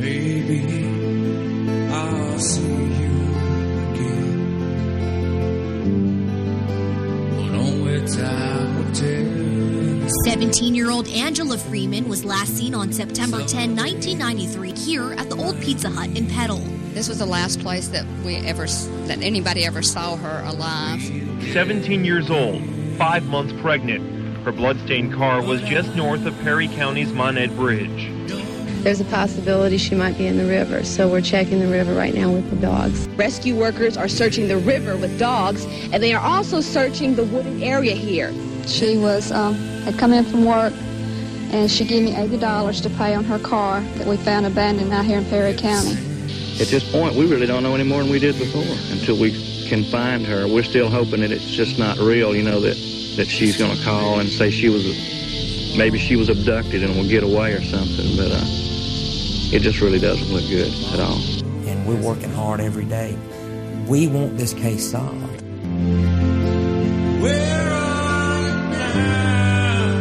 Maybe 0.00 0.86
I'll 1.92 2.38
see 2.38 2.62
you 2.62 3.20
again. 3.90 4.40
But 7.36 7.54
only 7.54 8.06
time 8.08 8.76
will 8.76 8.92
tell. 8.94 10.08
17 10.24 10.74
year 10.74 10.90
old 10.90 11.06
Angela 11.08 11.58
Freeman 11.58 12.08
was 12.08 12.24
last 12.24 12.56
seen 12.56 12.74
on 12.74 12.94
September 12.94 13.44
10, 13.44 13.76
1993, 13.76 14.72
here 14.72 15.12
at 15.12 15.28
the 15.28 15.36
old 15.36 15.60
Pizza 15.60 15.90
Hut 15.90 16.08
in 16.16 16.26
Petal. 16.26 16.62
This 16.94 17.06
was 17.06 17.18
the 17.18 17.26
last 17.26 17.60
place 17.60 17.88
that 17.88 18.06
we 18.24 18.36
ever, 18.36 18.66
that 19.06 19.20
anybody 19.20 19.66
ever 19.66 19.82
saw 19.82 20.16
her 20.16 20.42
alive. 20.46 21.02
17 21.52 22.06
years 22.06 22.30
old, 22.30 22.62
five 22.96 23.26
months 23.26 23.52
pregnant. 23.60 24.02
Her 24.46 24.52
bloodstained 24.52 25.12
car 25.12 25.42
was 25.42 25.60
just 25.60 25.94
north 25.94 26.24
of 26.24 26.34
Perry 26.40 26.68
County's 26.68 27.12
Monette 27.12 27.54
Bridge. 27.54 28.10
There's 28.82 29.00
a 29.00 29.04
possibility 29.04 29.76
she 29.76 29.94
might 29.94 30.16
be 30.16 30.26
in 30.26 30.38
the 30.38 30.46
river, 30.46 30.84
so 30.84 31.06
we're 31.06 31.20
checking 31.20 31.60
the 31.60 31.66
river 31.66 31.92
right 31.92 32.14
now 32.14 32.32
with 32.32 32.48
the 32.48 32.56
dogs. 32.56 33.06
Rescue 33.08 33.54
workers 33.54 33.98
are 33.98 34.08
searching 34.08 34.48
the 34.48 34.56
river 34.56 34.96
with 34.96 35.18
dogs, 35.18 35.66
and 35.92 36.02
they 36.02 36.14
are 36.14 36.24
also 36.24 36.62
searching 36.62 37.14
the 37.14 37.24
wooded 37.24 37.62
area 37.62 37.94
here. 37.94 38.32
She 38.66 38.96
was 38.96 39.32
um, 39.32 39.54
had 39.84 39.98
come 39.98 40.14
in 40.14 40.24
from 40.24 40.46
work, 40.46 40.72
and 41.52 41.70
she 41.70 41.84
gave 41.84 42.02
me 42.02 42.16
eighty 42.16 42.38
dollars 42.38 42.80
to 42.80 42.88
pay 42.90 43.14
on 43.14 43.22
her 43.24 43.38
car 43.38 43.82
that 43.96 44.06
we 44.06 44.16
found 44.16 44.46
abandoned 44.46 44.94
out 44.94 45.04
here 45.04 45.18
in 45.18 45.26
Perry 45.26 45.52
County. 45.54 45.92
At 46.58 46.68
this 46.68 46.90
point, 46.90 47.14
we 47.14 47.26
really 47.26 47.46
don't 47.46 47.62
know 47.62 47.74
any 47.74 47.84
more 47.84 48.02
than 48.02 48.10
we 48.10 48.18
did 48.18 48.38
before 48.38 48.62
until 48.92 49.18
we 49.18 49.32
can 49.68 49.84
find 49.84 50.24
her. 50.24 50.48
We're 50.48 50.62
still 50.62 50.88
hoping 50.88 51.20
that 51.20 51.32
it's 51.32 51.50
just 51.50 51.78
not 51.78 51.98
real, 51.98 52.34
you 52.34 52.42
know, 52.42 52.60
that, 52.60 52.76
that 53.16 53.28
she's 53.28 53.58
going 53.58 53.76
to 53.76 53.84
call 53.84 54.20
and 54.20 54.28
say 54.28 54.50
she 54.50 54.70
was, 54.70 54.84
maybe 55.76 55.98
she 55.98 56.16
was 56.16 56.30
abducted 56.30 56.82
and 56.82 56.96
will 56.96 57.08
get 57.08 57.22
away 57.22 57.52
or 57.52 57.62
something, 57.62 58.16
but 58.16 58.32
uh, 58.32 58.44
it 59.52 59.60
just 59.62 59.80
really 59.80 59.98
doesn't 59.98 60.32
look 60.32 60.46
good 60.48 60.72
at 60.92 61.00
all. 61.00 61.20
And 61.68 61.86
we're 61.86 62.00
working 62.00 62.30
hard 62.30 62.60
every 62.60 62.84
day. 62.84 63.16
We 63.86 64.06
want 64.06 64.38
this 64.38 64.54
case 64.54 64.90
solved. 64.90 65.42
Where 67.20 67.72
are 67.72 68.40
you 68.42 68.54
now 68.70 69.96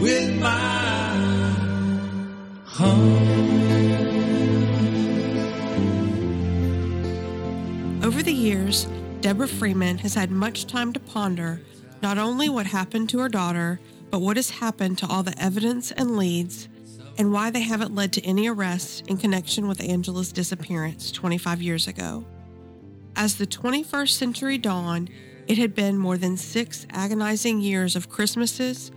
with 0.00 0.40
my 0.40 0.76
Over 8.04 8.22
the 8.22 8.32
years, 8.32 8.86
Deborah 9.22 9.48
Freeman 9.48 9.96
has 9.98 10.14
had 10.14 10.30
much 10.30 10.66
time 10.66 10.92
to 10.92 11.00
ponder 11.00 11.62
not 12.02 12.18
only 12.18 12.50
what 12.50 12.66
happened 12.66 13.08
to 13.08 13.18
her 13.20 13.30
daughter, 13.30 13.80
but 14.10 14.20
what 14.20 14.36
has 14.36 14.50
happened 14.50 14.98
to 14.98 15.06
all 15.06 15.22
the 15.22 15.36
evidence 15.42 15.90
and 15.92 16.16
leads, 16.16 16.68
and 17.18 17.32
why 17.32 17.50
they 17.50 17.60
haven't 17.60 17.94
led 17.94 18.12
to 18.12 18.24
any 18.24 18.48
arrests 18.48 19.02
in 19.08 19.16
connection 19.16 19.68
with 19.68 19.80
Angela's 19.80 20.32
disappearance 20.32 21.10
25 21.10 21.62
years 21.62 21.88
ago. 21.88 22.24
As 23.14 23.36
the 23.36 23.46
21st 23.46 24.10
century 24.10 24.58
dawned, 24.58 25.10
it 25.46 25.58
had 25.58 25.74
been 25.74 25.96
more 25.96 26.18
than 26.18 26.36
six 26.36 26.86
agonizing 26.90 27.60
years 27.60 27.96
of 27.96 28.10
Christmases, 28.10 28.90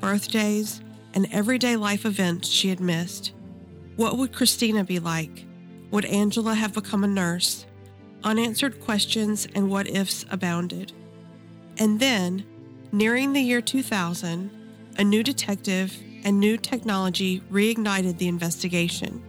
birthdays, 0.00 0.80
and 1.14 1.28
everyday 1.32 1.76
life 1.76 2.06
events 2.06 2.48
she 2.48 2.68
had 2.68 2.80
missed. 2.80 3.32
What 3.96 4.16
would 4.16 4.32
Christina 4.32 4.84
be 4.84 4.98
like? 4.98 5.44
Would 5.90 6.04
Angela 6.04 6.54
have 6.54 6.72
become 6.72 7.04
a 7.04 7.08
nurse? 7.08 7.66
Unanswered 8.22 8.80
questions 8.80 9.46
and 9.54 9.70
what 9.70 9.88
ifs 9.88 10.24
abounded. 10.30 10.92
And 11.78 12.00
then, 12.00 12.44
nearing 12.92 13.32
the 13.32 13.40
year 13.40 13.60
2000, 13.60 14.50
a 14.98 15.04
new 15.04 15.22
detective 15.22 15.96
and 16.26 16.40
new 16.40 16.56
technology 16.56 17.40
reignited 17.52 18.18
the 18.18 18.26
investigation. 18.26 19.22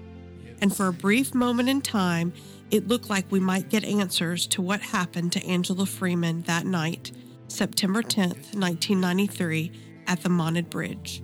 And 0.59 0.76
for 0.76 0.88
a 0.88 0.94
brief 0.94 1.36
moment 1.36 1.70
in 1.70 1.80
time, 1.80 2.34
it 2.72 2.88
looked 2.88 3.08
like 3.08 3.31
we 3.31 3.40
might 3.40 3.70
get 3.70 3.84
answers 3.84 4.48
to 4.48 4.64
what 4.64 4.81
happened 4.81 5.31
to 5.34 5.45
Angela 5.45 5.86
Freeman 5.86 6.42
that 6.42 6.66
night, 6.66 7.12
September 7.50 8.02
10th, 8.02 8.56
1993, 8.56 9.72
at 10.08 10.22
the 10.22 10.30
Monette 10.30 10.72
Bridge. 10.72 11.22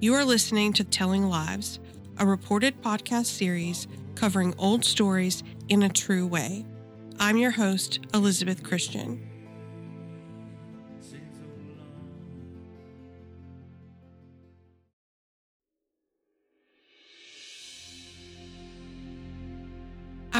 You 0.00 0.14
are 0.14 0.24
listening 0.24 0.72
to 0.72 0.82
Telling 0.84 1.28
Lives, 1.28 1.78
a 2.16 2.24
reported 2.24 2.80
podcast 2.80 3.26
series 3.26 3.86
covering 4.14 4.54
old 4.56 4.86
stories 4.86 5.42
in 5.68 5.82
a 5.82 5.90
true 5.90 6.26
way. 6.26 6.64
I'm 7.18 7.36
your 7.36 7.50
host, 7.50 8.00
Elizabeth 8.14 8.62
Christian. 8.62 9.29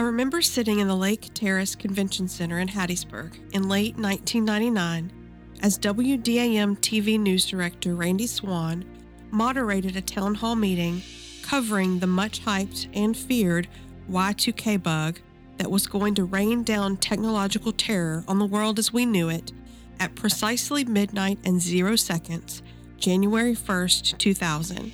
I 0.00 0.03
remember 0.03 0.41
sitting 0.41 0.78
in 0.78 0.88
the 0.88 0.97
Lake 0.97 1.28
Terrace 1.34 1.75
Convention 1.75 2.27
Center 2.27 2.59
in 2.59 2.69
Hattiesburg 2.69 3.34
in 3.53 3.69
late 3.69 3.99
1999 3.99 5.12
as 5.61 5.78
WDAM 5.78 6.78
TV 6.78 7.21
news 7.21 7.44
director 7.44 7.94
Randy 7.94 8.27
Swan 8.27 8.87
moderated 9.31 9.97
a 9.97 10.00
town 10.00 10.37
hall 10.37 10.56
meeting 10.56 11.03
covering 11.43 11.99
the 11.99 12.06
much 12.06 12.43
hyped 12.43 12.89
and 12.94 13.15
feared 13.15 13.69
Y2K 14.10 14.83
bug 14.83 15.21
that 15.59 15.71
was 15.71 15.87
going 15.87 16.15
to 16.15 16.25
rain 16.25 16.62
down 16.62 16.97
technological 16.97 17.71
terror 17.71 18.25
on 18.27 18.39
the 18.39 18.47
world 18.47 18.78
as 18.78 18.94
we 18.94 19.05
knew 19.05 19.28
it 19.28 19.53
at 19.99 20.15
precisely 20.15 20.83
midnight 20.83 21.39
and 21.44 21.60
zero 21.60 21.94
seconds, 21.94 22.62
January 22.97 23.55
1st, 23.55 24.16
2000. 24.16 24.93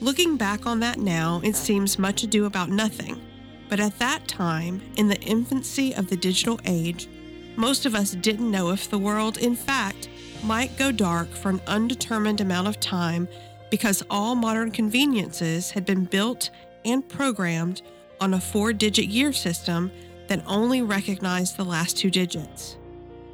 Looking 0.00 0.38
back 0.38 0.64
on 0.64 0.80
that 0.80 0.98
now, 0.98 1.42
it 1.44 1.54
seems 1.54 1.98
much 1.98 2.22
ado 2.22 2.46
about 2.46 2.70
nothing. 2.70 3.20
But 3.68 3.80
at 3.80 3.98
that 3.98 4.28
time, 4.28 4.80
in 4.96 5.08
the 5.08 5.20
infancy 5.20 5.94
of 5.94 6.08
the 6.08 6.16
digital 6.16 6.60
age, 6.64 7.08
most 7.56 7.86
of 7.86 7.94
us 7.94 8.12
didn't 8.12 8.50
know 8.50 8.70
if 8.70 8.90
the 8.90 8.98
world, 8.98 9.38
in 9.38 9.56
fact, 9.56 10.08
might 10.44 10.76
go 10.76 10.92
dark 10.92 11.28
for 11.30 11.48
an 11.48 11.60
undetermined 11.66 12.40
amount 12.40 12.68
of 12.68 12.78
time 12.78 13.26
because 13.70 14.04
all 14.10 14.34
modern 14.34 14.70
conveniences 14.70 15.70
had 15.70 15.84
been 15.84 16.04
built 16.04 16.50
and 16.84 17.08
programmed 17.08 17.82
on 18.20 18.34
a 18.34 18.40
four 18.40 18.72
digit 18.72 19.06
year 19.06 19.32
system 19.32 19.90
that 20.28 20.42
only 20.46 20.82
recognized 20.82 21.56
the 21.56 21.64
last 21.64 21.96
two 21.96 22.10
digits. 22.10 22.76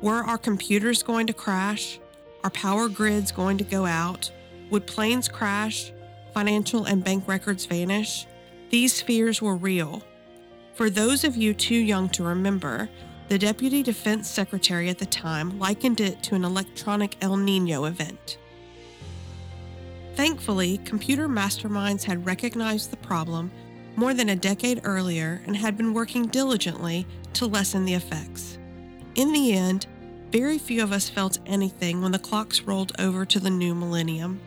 Were 0.01 0.23
our 0.25 0.39
computers 0.39 1.03
going 1.03 1.27
to 1.27 1.33
crash? 1.33 2.01
Our 2.45 2.51
power 2.51 2.89
grids 2.89 3.31
going 3.31 3.59
to 3.59 3.65
go 3.65 3.87
out? 3.87 4.31
Would 4.71 4.87
planes 4.87 5.29
crash? 5.29 5.93
Financial 6.33 6.85
and 6.85 7.05
bank 7.05 7.29
records 7.29 7.67
vanish? 7.67 8.27
These 8.71 9.03
fears 9.03 9.43
were 9.43 9.55
real. 9.55 10.03
For 10.75 10.89
those 10.89 11.23
of 11.25 11.37
you 11.37 11.53
too 11.53 11.77
young 11.77 12.09
to 12.11 12.25
remember, 12.25 12.89
the 13.29 13.39
Deputy 13.39 13.83
Defense 13.83 14.29
Secretary 14.29 14.89
at 14.89 14.99
the 14.99 15.07
time 15.07 15.59
likened 15.59 16.01
it 16.01 16.23
to 16.25 16.35
an 16.35 16.45
electronic 16.45 17.17
El 17.21 17.37
Nino 17.37 17.85
event. 17.85 18.39
Thankfully, 20.15 20.79
computer 20.79 21.29
masterminds 21.29 22.05
had 22.05 22.25
recognized 22.25 22.91
the 22.91 22.97
problem 22.97 23.51
more 23.97 24.15
than 24.15 24.31
a 24.31 24.37
decade 24.37 24.81
earlier 24.85 25.43
and 25.47 25.57
had 25.57 25.77
been 25.77 25.93
working 25.93 26.27
diligently 26.27 27.07
to 27.35 27.47
lessen 27.47 27.85
the 27.85 27.95
effects. 27.95 28.59
In 29.15 29.33
the 29.33 29.53
end, 29.53 29.87
very 30.31 30.57
few 30.59 30.83
of 30.83 30.93
us 30.93 31.11
felt 31.11 31.39
anything 31.45 32.01
when 32.01 32.13
the 32.13 32.19
clocks 32.19 32.63
rolled 32.63 32.93
over 32.99 33.27
to 33.27 33.39
the 33.39 33.51
new 33.51 33.75
millennium, 33.75 34.41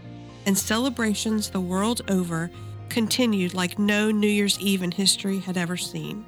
and 0.48 0.58
celebrations 0.58 1.52
the 1.52 1.60
world 1.60 2.02
over 2.08 2.50
continued 2.96 3.54
like 3.54 3.78
no 3.78 4.10
New 4.10 4.26
Year's 4.26 4.58
Eve 4.58 4.82
in 4.82 4.90
history 4.90 5.40
had 5.40 5.58
ever 5.58 5.76
seen. 5.76 6.26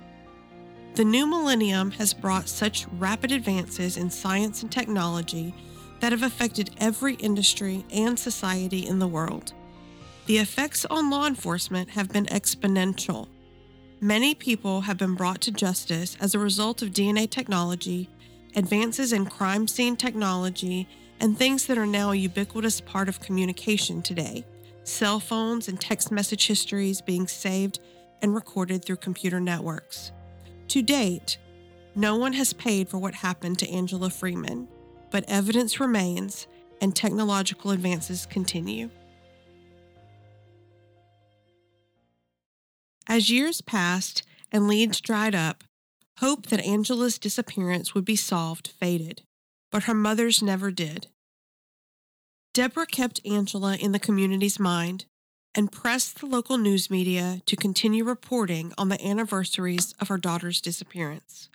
The 0.95 1.05
new 1.05 1.25
millennium 1.25 1.91
has 1.91 2.13
brought 2.13 2.49
such 2.49 2.85
rapid 2.99 3.31
advances 3.31 3.95
in 3.95 4.09
science 4.09 4.63
and 4.63 4.69
technology 4.69 5.55
that 6.01 6.11
have 6.11 6.23
affected 6.23 6.71
every 6.77 7.13
industry 7.15 7.85
and 7.89 8.19
society 8.19 8.85
in 8.85 8.99
the 8.99 9.07
world. 9.07 9.53
The 10.25 10.39
effects 10.39 10.83
on 10.83 11.09
law 11.09 11.25
enforcement 11.25 11.91
have 11.91 12.09
been 12.09 12.25
exponential. 12.25 13.29
Many 14.01 14.35
people 14.35 14.81
have 14.81 14.97
been 14.97 15.15
brought 15.15 15.39
to 15.43 15.53
justice 15.53 16.17
as 16.19 16.35
a 16.35 16.39
result 16.39 16.81
of 16.81 16.89
DNA 16.89 17.29
technology, 17.29 18.09
advances 18.57 19.13
in 19.13 19.25
crime 19.25 19.69
scene 19.69 19.95
technology, 19.95 20.85
and 21.21 21.37
things 21.37 21.65
that 21.67 21.77
are 21.77 21.85
now 21.85 22.11
a 22.11 22.15
ubiquitous 22.15 22.81
part 22.81 23.07
of 23.07 23.21
communication 23.21 24.01
today 24.01 24.43
cell 24.87 25.19
phones 25.19 25.67
and 25.67 25.79
text 25.79 26.11
message 26.11 26.47
histories 26.47 27.01
being 27.01 27.27
saved 27.27 27.79
and 28.21 28.33
recorded 28.33 28.83
through 28.83 28.95
computer 28.95 29.39
networks. 29.39 30.11
To 30.69 30.81
date, 30.81 31.37
no 31.95 32.15
one 32.15 32.33
has 32.33 32.53
paid 32.53 32.89
for 32.89 32.97
what 32.97 33.15
happened 33.15 33.59
to 33.59 33.69
Angela 33.69 34.09
Freeman, 34.09 34.67
but 35.11 35.25
evidence 35.27 35.79
remains 35.79 36.47
and 36.81 36.95
technological 36.95 37.71
advances 37.71 38.25
continue. 38.25 38.89
As 43.07 43.29
years 43.29 43.61
passed 43.61 44.23
and 44.51 44.67
leads 44.67 45.01
dried 45.01 45.33
up, 45.33 45.63
hope 46.19 46.47
that 46.47 46.65
Angela's 46.65 47.17
disappearance 47.17 47.93
would 47.93 48.05
be 48.05 48.15
solved 48.15 48.67
faded, 48.67 49.23
but 49.71 49.83
her 49.83 49.93
mother's 49.93 50.41
never 50.41 50.71
did. 50.71 51.07
Deborah 52.57 52.87
kept 52.87 53.21
Angela 53.23 53.75
in 53.75 53.91
the 53.91 53.99
community's 53.99 54.59
mind, 54.59 55.05
and 55.53 55.71
pressed 55.71 56.19
the 56.19 56.25
local 56.25 56.57
news 56.57 56.89
media 56.89 57.39
to 57.45 57.55
continue 57.55 58.03
reporting 58.03 58.73
on 58.79 58.89
the 58.89 58.99
anniversaries 58.99 59.93
of 59.99 60.07
her 60.07 60.17
daughter's 60.17 60.59
disappearance. 60.59 61.49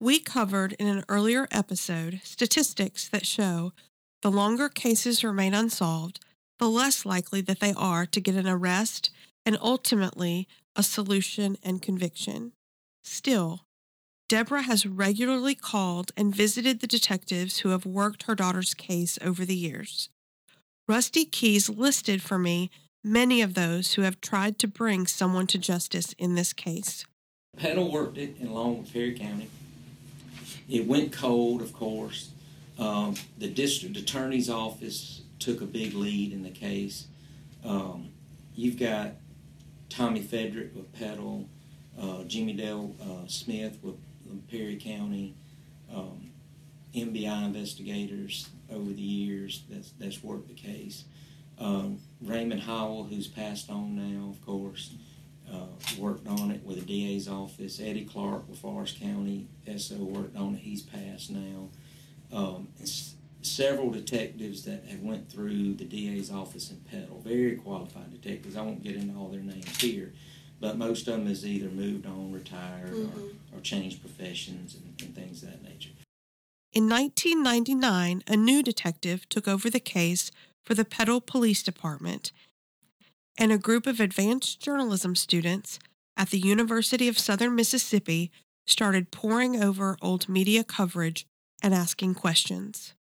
We 0.00 0.18
covered 0.18 0.72
in 0.80 0.88
an 0.88 1.04
earlier 1.08 1.46
episode 1.52 2.22
statistics 2.24 3.08
that 3.10 3.24
show 3.24 3.72
the 4.22 4.32
longer 4.32 4.68
cases 4.68 5.22
remain 5.22 5.54
unsolved, 5.54 6.18
the 6.58 6.68
less 6.68 7.06
likely 7.06 7.40
that 7.42 7.60
they 7.60 7.72
are 7.76 8.04
to 8.04 8.20
get 8.20 8.34
an 8.34 8.48
arrest 8.48 9.10
and 9.46 9.56
ultimately 9.62 10.48
a 10.74 10.82
solution 10.82 11.56
and 11.62 11.80
conviction. 11.80 12.50
Still, 13.04 13.60
Deborah 14.32 14.62
has 14.62 14.86
regularly 14.86 15.54
called 15.54 16.10
and 16.16 16.34
visited 16.34 16.80
the 16.80 16.86
detectives 16.86 17.58
who 17.58 17.68
have 17.68 17.84
worked 17.84 18.22
her 18.22 18.34
daughter's 18.34 18.72
case 18.72 19.18
over 19.20 19.44
the 19.44 19.54
years. 19.54 20.08
Rusty 20.88 21.26
Keys 21.26 21.68
listed 21.68 22.22
for 22.22 22.38
me 22.38 22.70
many 23.04 23.42
of 23.42 23.52
those 23.52 23.92
who 23.92 24.00
have 24.00 24.22
tried 24.22 24.58
to 24.60 24.66
bring 24.66 25.06
someone 25.06 25.46
to 25.48 25.58
justice 25.58 26.14
in 26.14 26.34
this 26.34 26.54
case. 26.54 27.04
Petal 27.58 27.92
worked 27.92 28.16
it 28.16 28.38
in 28.40 28.54
Longwood, 28.54 28.90
Perry 28.90 29.12
County. 29.12 29.50
It 30.66 30.86
went 30.86 31.12
cold, 31.12 31.60
of 31.60 31.74
course. 31.74 32.30
Um, 32.78 33.16
the 33.36 33.48
district 33.48 33.98
attorney's 33.98 34.48
office 34.48 35.20
took 35.40 35.60
a 35.60 35.66
big 35.66 35.92
lead 35.92 36.32
in 36.32 36.42
the 36.42 36.48
case. 36.48 37.06
Um, 37.66 38.08
you've 38.54 38.78
got 38.78 39.10
Tommy 39.90 40.22
Fedrick 40.22 40.74
with 40.74 40.90
Petal, 40.94 41.50
uh, 42.00 42.24
Jimmy 42.24 42.54
Dale 42.54 42.96
uh, 42.98 43.28
Smith 43.28 43.76
with 43.82 43.96
Perry 44.50 44.76
County, 44.76 45.34
um, 45.92 46.30
MBI 46.94 47.44
investigators 47.46 48.48
over 48.70 48.90
the 48.92 49.00
years 49.02 49.64
that's, 49.70 49.92
that's 49.98 50.22
worked 50.22 50.48
the 50.48 50.54
case. 50.54 51.04
Um, 51.58 51.98
Raymond 52.20 52.62
Howell, 52.62 53.04
who's 53.04 53.28
passed 53.28 53.70
on 53.70 53.94
now, 53.96 54.30
of 54.30 54.44
course, 54.44 54.94
uh, 55.52 55.66
worked 55.98 56.26
on 56.26 56.50
it 56.50 56.64
with 56.64 56.80
the 56.80 56.84
DA's 56.84 57.28
office. 57.28 57.80
Eddie 57.80 58.04
Clark 58.04 58.48
with 58.48 58.58
Forrest 58.58 58.98
County 59.00 59.48
SO 59.76 59.96
worked 59.96 60.36
on 60.36 60.54
it. 60.54 60.60
He's 60.60 60.82
passed 60.82 61.30
now. 61.30 61.68
Um, 62.32 62.68
s- 62.80 63.14
several 63.42 63.90
detectives 63.90 64.62
that 64.64 64.84
have 64.88 65.00
went 65.00 65.30
through 65.30 65.74
the 65.74 65.84
DA's 65.84 66.30
office 66.30 66.70
in 66.70 66.78
Petal, 66.90 67.20
very 67.24 67.56
qualified 67.56 68.10
detectives. 68.10 68.56
I 68.56 68.62
won't 68.62 68.82
get 68.82 68.96
into 68.96 69.14
all 69.18 69.28
their 69.28 69.40
names 69.42 69.80
here, 69.80 70.12
but 70.62 70.78
most 70.78 71.08
of 71.08 71.14
them 71.14 71.26
has 71.26 71.44
either 71.44 71.68
moved 71.68 72.06
on, 72.06 72.32
retired, 72.32 72.90
or, 72.90 72.94
mm-hmm. 72.94 73.56
or 73.56 73.60
changed 73.60 74.00
professions 74.00 74.76
and, 74.76 74.94
and 75.02 75.14
things 75.14 75.42
of 75.42 75.50
that 75.50 75.62
nature. 75.64 75.90
In 76.72 76.88
1999, 76.88 78.22
a 78.28 78.36
new 78.36 78.62
detective 78.62 79.28
took 79.28 79.48
over 79.48 79.68
the 79.68 79.80
case 79.80 80.30
for 80.64 80.74
the 80.74 80.84
Petal 80.84 81.20
Police 81.20 81.64
Department, 81.64 82.30
and 83.36 83.50
a 83.50 83.58
group 83.58 83.88
of 83.88 83.98
advanced 83.98 84.62
journalism 84.62 85.16
students 85.16 85.80
at 86.16 86.30
the 86.30 86.38
University 86.38 87.08
of 87.08 87.18
Southern 87.18 87.56
Mississippi 87.56 88.30
started 88.64 89.10
poring 89.10 89.60
over 89.60 89.96
old 90.00 90.28
media 90.28 90.62
coverage 90.62 91.26
and 91.60 91.74
asking 91.74 92.14
questions. 92.14 92.94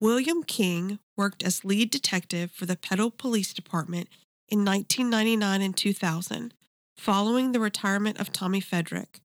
William 0.00 0.42
King 0.42 0.98
worked 1.14 1.42
as 1.42 1.62
lead 1.62 1.90
detective 1.90 2.50
for 2.50 2.64
the 2.64 2.76
Petal 2.76 3.10
Police 3.10 3.52
Department 3.52 4.08
in 4.48 4.64
1999 4.64 5.60
and 5.60 5.76
2000, 5.76 6.54
following 7.00 7.52
the 7.52 7.60
retirement 7.60 8.20
of 8.20 8.30
Tommy 8.30 8.60
Fedrick. 8.60 9.20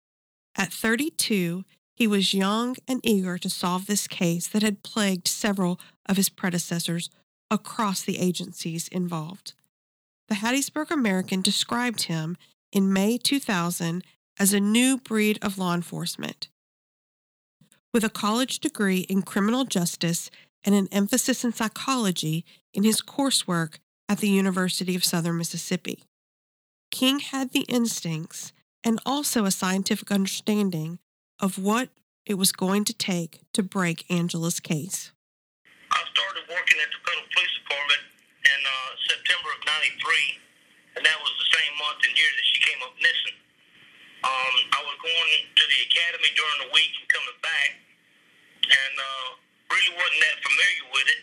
At 0.57 0.72
32, 0.72 1.66
he 1.94 2.07
was 2.07 2.33
young 2.33 2.77
and 2.88 3.01
eager 3.04 3.38
to 3.38 3.50
solve 3.50 3.86
this 3.86 4.07
case 4.07 4.48
that 4.48 4.63
had 4.63 4.81
plagued 4.81 5.27
several 5.27 5.77
of 6.06 6.16
his 6.16 6.30
predecessors 6.30 7.10
across 7.51 8.01
the 8.01 8.18
agencies 8.18 8.88
involved. 8.88 9.54
The 10.30 10.36
Hattiesburg 10.36 10.89
American 10.89 11.42
described 11.42 12.04
him 12.04 12.38
in 12.72 12.94
May 12.94 13.18
2000 13.18 14.06
as 14.39 14.54
a 14.54 14.60
new 14.62 14.98
breed 14.98 15.38
of 15.42 15.57
law 15.57 15.74
enforcement. 15.74 16.48
With 17.94 18.06
a 18.06 18.10
college 18.10 18.60
degree 18.60 19.00
in 19.00 19.21
criminal 19.21 19.66
justice 19.66 20.31
and 20.63 20.74
an 20.75 20.88
emphasis 20.94 21.44
in 21.44 21.51
psychology 21.51 22.45
in 22.74 22.83
his 22.83 23.01
coursework 23.01 23.80
at 24.07 24.19
the 24.19 24.30
University 24.30 24.95
of 24.95 25.04
Southern 25.04 25.38
Mississippi. 25.38 26.04
King 26.95 27.19
had 27.19 27.51
the 27.51 27.68
instincts 27.68 28.56
and 28.80 29.03
also 29.03 29.44
a 29.44 29.51
scientific 29.51 30.15
understanding 30.15 31.03
of 31.44 31.59
what 31.59 31.92
it 32.24 32.39
was 32.39 32.56
going 32.56 32.88
to 32.88 32.95
take 32.95 33.44
to 33.51 33.59
break 33.59 34.07
Angela's 34.07 34.63
case. 34.63 35.12
I 35.92 36.00
started 36.15 36.47
working 36.47 36.80
at 36.80 36.88
the 36.95 37.00
Petal 37.03 37.27
Police 37.36 37.51
Department 37.59 38.00
in 38.47 38.59
uh, 38.63 38.92
September 39.12 39.51
of 39.51 39.59
'93, 39.83 40.39
and 40.95 41.03
that 41.03 41.19
was 41.19 41.36
the 41.36 41.50
same 41.51 41.75
month 41.83 42.00
and 42.00 42.15
year 42.15 42.31
that 42.31 42.47
she 42.56 42.63
came 42.63 42.80
up 42.88 42.95
missing. 43.03 43.38
Um, 44.24 44.56
I 44.80 44.81
was 44.88 44.95
going 45.03 45.36
to 45.51 45.63
the 45.68 45.80
academy 45.92 46.31
during 46.31 46.59
the 46.63 46.71
week 46.71 46.95
and 46.95 47.07
coming 47.12 47.39
back, 47.44 47.69
and 48.71 48.94
uh, 48.95 49.27
really 49.68 50.00
wasn't 50.00 50.24
that 50.31 50.38
familiar 50.47 50.86
with 50.95 51.07
it 51.12 51.21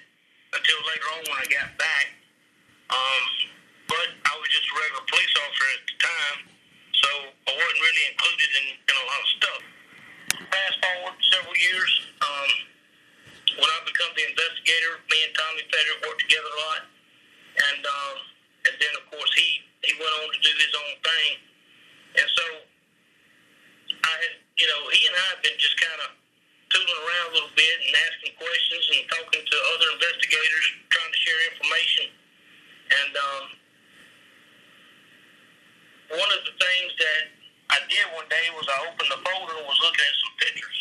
until 0.53 0.79
later 0.85 1.09
on 1.17 1.21
when 1.33 1.39
I 1.41 1.49
got 1.49 1.69
back. 1.81 2.07
Um, 2.93 3.25
but 3.93 4.09
I 4.25 4.33
was 4.41 4.49
just 4.49 4.65
a 4.65 4.75
regular 4.81 5.05
police 5.05 5.35
officer 5.37 5.69
at 5.77 5.83
the 5.85 5.97
time, 6.01 6.39
so 6.97 7.09
I 7.29 7.53
wasn't 7.53 7.81
really 7.85 8.05
included 8.09 8.51
in, 8.57 8.67
in 8.89 8.95
a 8.97 9.05
lot 9.05 9.21
of 9.21 9.31
stuff. 9.37 9.63
Fast 10.49 10.77
forward 10.81 11.17
several 11.29 11.57
years, 11.61 11.93
um, 12.25 12.51
when 13.61 13.69
I 13.69 13.79
become 13.85 14.09
the 14.17 14.25
investigator, 14.33 14.97
me 15.13 15.19
and 15.29 15.33
Tommy 15.37 15.65
Federick 15.69 16.01
worked 16.09 16.25
together 16.25 16.49
a 16.49 16.59
lot, 16.73 16.83
and 17.69 17.83
um, 17.85 18.17
and 18.65 18.75
then 18.81 18.93
of 18.97 19.05
course 19.13 19.29
he 19.37 19.61
he 19.85 19.93
went 20.01 20.13
on 20.25 20.33
to 20.33 20.41
do 20.41 20.53
his 20.57 20.73
own 20.73 20.95
thing, 21.05 21.31
and 22.17 22.29
so 22.33 22.45
I 23.93 24.13
had 24.25 24.41
you 24.57 24.69
know 24.73 24.81
he 24.89 25.05
and 25.05 25.17
I 25.21 25.25
have 25.37 25.43
been 25.45 25.59
just 25.61 25.77
kind 25.77 26.01
of 26.09 26.17
tooling 26.73 26.97
around 26.97 27.25
a 27.29 27.33
little 27.37 27.55
bit 27.61 27.77
and 27.77 27.93
asking 28.09 28.33
questions 28.41 28.85
and 28.89 29.05
talking 29.13 29.45
to 29.45 29.57
other 29.77 29.89
investigators, 30.01 30.65
trying 30.89 31.13
to 31.13 31.21
share 31.21 31.41
information, 31.53 32.07
and 32.89 33.13
um, 33.21 33.45
one 36.13 36.29
of 36.37 36.45
the 36.45 36.53
things 36.73 36.93
that 36.97 37.23
I 37.77 37.79
did 37.89 38.05
one 38.17 38.29
day 38.33 38.47
was 38.57 38.65
I 38.69 38.89
opened 38.89 39.11
the 39.13 39.21
folder 39.21 39.55
and 39.61 39.67
was 39.69 39.81
looking 39.85 40.05
at 40.05 40.17
some 40.25 40.35
pictures. 40.41 40.79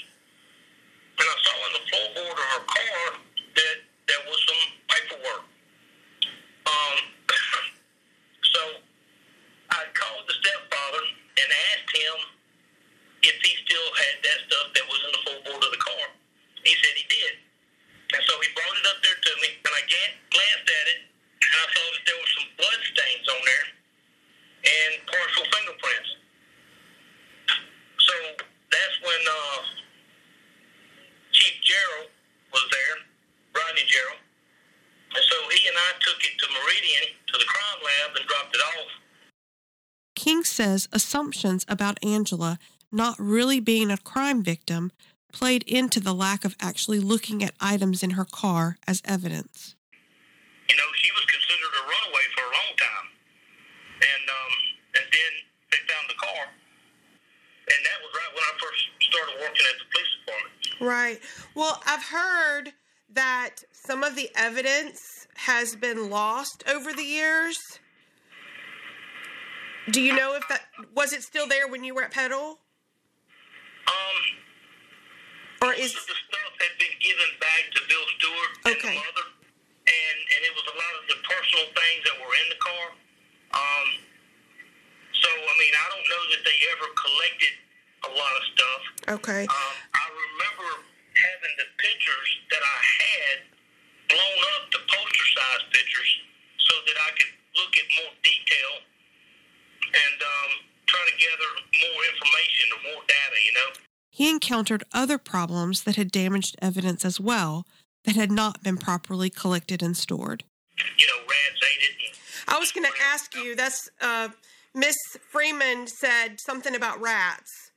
And 1.19 1.27
I 1.27 1.38
saw 1.43 1.55
in 1.67 1.71
the 1.75 1.83
floorboard 1.91 2.38
of 2.39 2.47
her 2.55 2.63
car 2.63 3.03
that 3.19 3.75
there 4.07 4.23
was 4.27 4.39
some 4.47 4.63
paperwork. 4.88 5.43
Um, 6.67 6.97
so 8.55 8.61
I 9.75 9.83
called 9.91 10.23
the 10.31 10.35
stepfather 10.39 11.03
and 11.03 11.48
asked 11.75 11.91
him 11.91 12.17
if 13.27 13.36
he 13.43 13.51
still 13.67 13.89
had 14.00 14.15
that 14.24 14.39
stuff 14.48 14.67
that 14.75 14.86
was 14.88 15.00
in 15.03 15.12
the 15.12 15.21
floorboard 15.27 15.62
of 15.62 15.71
the 15.75 15.83
car. 15.83 16.05
He 16.63 16.74
said 16.79 16.93
he 16.95 17.07
did. 17.12 17.33
And 18.15 18.21
so 18.27 18.33
he 18.39 18.48
brought 18.55 18.75
it 18.75 18.88
up 18.91 19.00
there 19.03 19.15
to 19.15 19.31
me, 19.39 19.55
and 19.55 19.71
I 19.71 19.83
gan- 19.88 20.19
glanced 20.36 20.67
at 20.67 20.86
it, 20.91 21.00
and 21.07 21.51
I 21.55 21.65
saw 21.71 21.86
that 21.95 22.03
there 22.03 22.19
were 22.19 22.31
some 22.36 22.48
blood 22.60 22.79
stains 22.91 23.27
on 23.27 23.39
there 23.48 23.65
and 24.62 24.91
partial 25.07 25.45
fingerprints. 25.50 26.10
So 27.98 28.13
that's 28.69 28.98
when 29.01 29.21
uh, 29.25 29.57
Chief 31.31 31.55
Gerald 31.62 32.10
was 32.53 32.65
there, 32.69 32.95
Rodney 33.57 33.86
Gerald. 33.88 34.21
And 35.13 35.24
so 35.27 35.38
he 35.50 35.67
and 35.67 35.77
I 35.77 35.91
took 36.00 36.19
it 36.24 36.33
to 36.39 36.45
Meridian, 36.55 37.05
to 37.27 37.36
the 37.38 37.45
crime 37.45 37.79
lab, 37.83 38.15
and 38.15 38.25
dropped 38.27 38.55
it 38.55 38.62
off. 38.62 38.91
King 40.15 40.43
says 40.43 40.80
assumptions 40.91 41.65
about 41.67 42.03
Angela 42.03 42.60
not 42.91 43.15
really 43.17 43.60
being 43.60 43.89
a 43.89 43.98
crime 43.98 44.43
victim 44.43 44.91
played 45.31 45.63
into 45.63 46.00
the 46.00 46.13
lack 46.13 46.43
of 46.43 46.55
actually 46.60 47.00
looking 47.00 47.43
at 47.43 47.53
items 47.60 48.03
in 48.03 48.12
her 48.12 48.25
car 48.25 48.77
as 48.86 49.01
evidence. 49.05 49.75
You 50.69 50.75
know, 50.75 50.83
she 50.95 51.12
was 51.13 51.25
considered 51.25 51.71
a 51.71 51.83
runaway 51.83 52.25
for 52.36 52.43
a 52.43 52.51
long 52.51 52.74
time. 52.77 53.07
And 54.01 54.29
um, 54.29 54.53
and 54.95 55.05
then 55.12 55.31
they 55.71 55.77
found 55.88 56.10
the 56.10 56.15
car. 56.15 56.43
And 57.71 57.79
that 57.86 57.98
was 58.01 58.12
right 58.15 58.31
when 58.36 58.43
I 58.43 58.53
first 58.60 58.81
started 59.00 59.36
working 59.39 59.65
at 59.71 59.77
the 59.79 59.86
police 59.91 60.12
department. 60.19 60.81
Right. 60.81 61.19
Well, 61.55 61.81
I've 61.86 62.03
heard 62.03 62.74
that 63.13 63.63
some 63.71 64.03
of 64.03 64.15
the 64.15 64.29
evidence 64.36 65.27
has 65.36 65.75
been 65.75 66.10
lost 66.10 66.63
over 66.67 66.93
the 66.93 67.03
years. 67.03 67.70
Do 69.89 70.01
you 70.01 70.13
know 70.13 70.35
if 70.35 70.47
that 70.50 70.61
was 70.93 71.13
it 71.13 71.23
still 71.23 71.47
there 71.47 71.67
when 71.67 71.83
you 71.83 71.95
were 71.95 72.03
at 72.03 72.11
Petal? 72.11 72.59
Um, 73.89 74.21
or 75.65 75.73
is 75.73 75.93
the 75.93 76.00
stuff 76.00 76.53
had 76.61 76.73
been 76.77 76.93
given 77.01 77.31
back 77.41 77.65
to 77.73 77.79
Bill 77.89 78.05
Stewart 78.17 78.51
and 78.65 78.75
Okay. 78.77 78.93
the 78.93 79.01
mother, 79.01 79.25
and 79.89 80.17
and 80.38 80.41
it 80.45 80.53
was 80.53 80.65
a 80.69 80.75
lot 80.77 80.93
of 81.01 81.03
the 81.09 81.17
personal 81.25 81.65
things 81.73 82.01
that 82.05 82.15
were 82.21 82.33
in 82.45 82.47
the 82.53 82.59
car. 82.61 82.85
Um, 83.57 83.88
so 85.17 85.29
I 85.29 85.53
mean, 85.57 85.73
I 85.73 85.85
don't 85.89 86.07
know 86.07 86.23
that 86.38 86.41
they 86.45 86.57
ever 86.77 86.88
collected 86.93 87.53
a 88.05 88.11
lot 88.13 88.33
of 88.38 88.43
stuff. 88.53 88.81
Okay. 89.17 89.43
Um, 89.50 89.75
I 89.97 90.05
remember 90.13 90.69
having 91.17 91.53
the 91.57 91.67
pictures 91.81 92.29
that 92.53 92.63
I 92.63 92.79
had 93.01 93.38
blown 94.13 94.39
up 94.57 94.63
to 94.71 94.79
poster 94.93 95.27
size 95.35 95.63
pictures 95.73 96.11
so 96.69 96.73
that 96.85 96.97
I 97.01 97.09
could 97.17 97.33
look 97.57 97.73
at 97.77 97.88
more 97.97 98.13
detail 98.23 98.73
and 99.91 100.17
um, 100.23 100.51
try 100.88 101.03
to 101.03 101.15
gather 101.19 101.51
more 101.83 102.01
information 102.15 102.65
or 102.73 102.79
more 102.95 103.01
data. 103.05 103.38
You 103.45 103.53
know. 103.53 103.69
He 104.12 104.29
encountered 104.62 104.84
other 104.94 105.18
problems 105.18 105.84
that 105.84 105.96
had 105.96 106.12
damaged 106.12 106.56
evidence 106.62 107.03
as 107.03 107.20
well 107.20 107.65
that 108.06 108.15
had 108.15 108.32
not 108.32 108.62
been 108.62 108.77
properly 108.77 109.27
collected 109.30 109.82
and 109.82 109.98
stored. 109.98 110.44
You 110.98 111.08
know, 111.08 111.22
rats 111.22 111.62
ate 111.63 111.84
it. 111.84 112.20
I 112.48 112.60
was 112.60 112.72
going 112.72 112.86
to 112.86 112.91
ask 113.12 113.36
you. 113.36 113.56
That's 113.56 113.89
uh, 114.01 114.30
Miss 114.75 114.98
Freeman 115.32 115.88
said 115.88 116.39
something 116.39 116.75
about 116.75 117.01
rats, 117.01 117.72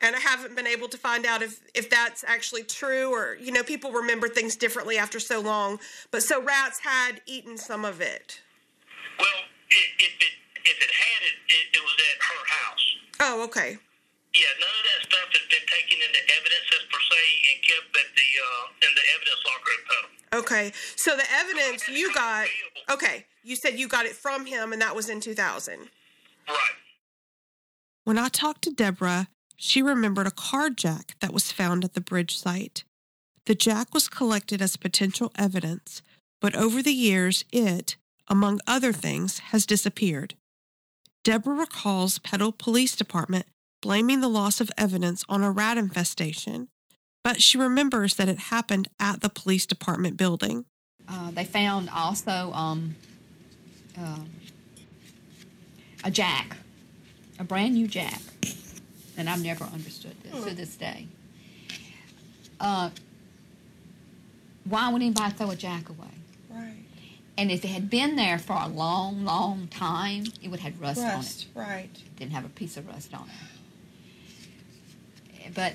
and 0.00 0.16
I 0.16 0.18
haven't 0.18 0.56
been 0.56 0.66
able 0.66 0.88
to 0.88 0.98
find 0.98 1.24
out 1.24 1.40
if 1.40 1.60
if 1.72 1.88
that's 1.88 2.24
actually 2.26 2.64
true 2.64 3.12
or 3.12 3.36
you 3.40 3.52
know 3.52 3.62
people 3.62 3.92
remember 3.92 4.28
things 4.28 4.56
differently 4.56 4.98
after 4.98 5.20
so 5.20 5.40
long. 5.40 5.78
But 6.10 6.24
so 6.24 6.42
rats 6.42 6.80
had 6.80 7.20
eaten 7.26 7.56
some 7.56 7.84
of 7.84 8.00
it. 8.00 8.40
well, 9.18 9.28
it, 9.70 9.88
if 10.00 10.14
it 10.20 10.32
if 10.64 10.82
it 10.82 10.90
had 10.90 11.22
it, 11.22 11.36
it, 11.54 11.76
it 11.78 11.82
was 11.82 11.94
at 11.94 12.22
her 12.24 12.42
house. 12.46 12.96
Oh, 13.20 13.44
okay. 13.44 13.78
Yeah, 14.38 14.54
none 14.62 14.70
of 14.70 14.84
that 14.86 15.00
stuff 15.02 15.28
has 15.34 15.46
been 15.50 15.66
taken 15.66 15.98
into 15.98 16.20
evidence 16.30 16.68
as 16.70 16.84
per 16.86 17.00
se 17.10 17.22
and 17.50 17.58
kept 17.66 17.90
at 17.90 18.08
the 18.14 18.28
uh, 18.38 18.86
in 18.86 18.90
the 18.94 19.04
evidence 19.18 19.40
locker 19.42 19.72
at 19.74 19.82
Petal. 19.90 20.10
Okay. 20.38 20.72
So 20.94 21.16
the 21.16 21.26
evidence 21.32 21.88
you 21.88 22.14
got. 22.14 22.46
Okay, 22.88 23.26
you 23.42 23.56
said 23.56 23.78
you 23.78 23.88
got 23.88 24.06
it 24.06 24.14
from 24.14 24.46
him, 24.46 24.72
and 24.72 24.80
that 24.80 24.94
was 24.94 25.08
in 25.08 25.20
2000. 25.20 25.90
Right. 26.48 26.56
When 28.04 28.16
I 28.16 28.28
talked 28.28 28.62
to 28.62 28.70
Deborah, 28.70 29.28
she 29.56 29.82
remembered 29.82 30.28
a 30.28 30.30
car 30.30 30.70
jack 30.70 31.16
that 31.20 31.32
was 31.32 31.50
found 31.50 31.84
at 31.84 31.94
the 31.94 32.00
bridge 32.00 32.38
site. 32.38 32.84
The 33.46 33.56
jack 33.56 33.92
was 33.92 34.08
collected 34.08 34.62
as 34.62 34.76
potential 34.76 35.32
evidence, 35.36 36.00
but 36.40 36.54
over 36.54 36.80
the 36.80 36.92
years, 36.92 37.44
it, 37.50 37.96
among 38.28 38.60
other 38.66 38.92
things, 38.92 39.40
has 39.50 39.66
disappeared. 39.66 40.34
Deborah 41.24 41.54
recalls 41.54 42.20
Petal 42.20 42.52
Police 42.52 42.94
Department 42.94 43.46
blaming 43.80 44.20
the 44.20 44.28
loss 44.28 44.60
of 44.60 44.70
evidence 44.76 45.24
on 45.28 45.42
a 45.42 45.50
rat 45.50 45.78
infestation, 45.78 46.68
but 47.24 47.42
she 47.42 47.58
remembers 47.58 48.14
that 48.14 48.28
it 48.28 48.38
happened 48.38 48.88
at 48.98 49.20
the 49.20 49.28
police 49.28 49.66
department 49.66 50.16
building. 50.16 50.64
Uh, 51.08 51.30
they 51.30 51.44
found 51.44 51.88
also 51.90 52.52
um, 52.52 52.94
uh, 53.98 54.18
a 56.04 56.10
jack, 56.10 56.56
a 57.38 57.44
brand 57.44 57.74
new 57.74 57.86
jack, 57.86 58.20
and 59.16 59.28
I've 59.28 59.42
never 59.42 59.64
understood 59.64 60.14
this 60.22 60.44
to 60.44 60.54
this 60.54 60.76
day. 60.76 61.06
Uh, 62.60 62.90
why 64.64 64.92
would 64.92 65.00
anybody 65.00 65.32
throw 65.34 65.50
a 65.50 65.56
jack 65.56 65.88
away? 65.88 66.08
Right. 66.50 66.74
And 67.38 67.50
if 67.50 67.64
it 67.64 67.68
had 67.68 67.88
been 67.88 68.16
there 68.16 68.38
for 68.38 68.54
a 68.60 68.68
long, 68.68 69.24
long 69.24 69.68
time, 69.68 70.24
it 70.42 70.50
would 70.50 70.60
have 70.60 70.80
rust, 70.80 71.00
Rust, 71.00 71.46
on 71.56 71.62
it. 71.62 71.66
right. 71.66 71.88
Didn't 72.16 72.32
have 72.32 72.44
a 72.44 72.48
piece 72.50 72.76
of 72.76 72.86
rust 72.88 73.14
on 73.14 73.22
it. 73.28 73.34
But 75.54 75.74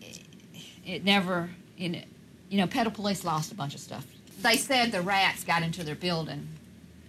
it, 0.00 0.20
it 0.84 1.04
never, 1.04 1.50
you 1.76 1.88
know, 1.90 2.00
you 2.50 2.58
know, 2.58 2.66
Petal 2.66 2.92
Police 2.92 3.24
lost 3.24 3.52
a 3.52 3.54
bunch 3.54 3.74
of 3.74 3.80
stuff. 3.80 4.06
They 4.40 4.56
said 4.56 4.92
the 4.92 5.02
rats 5.02 5.44
got 5.44 5.62
into 5.62 5.82
their 5.84 5.94
building, 5.96 6.48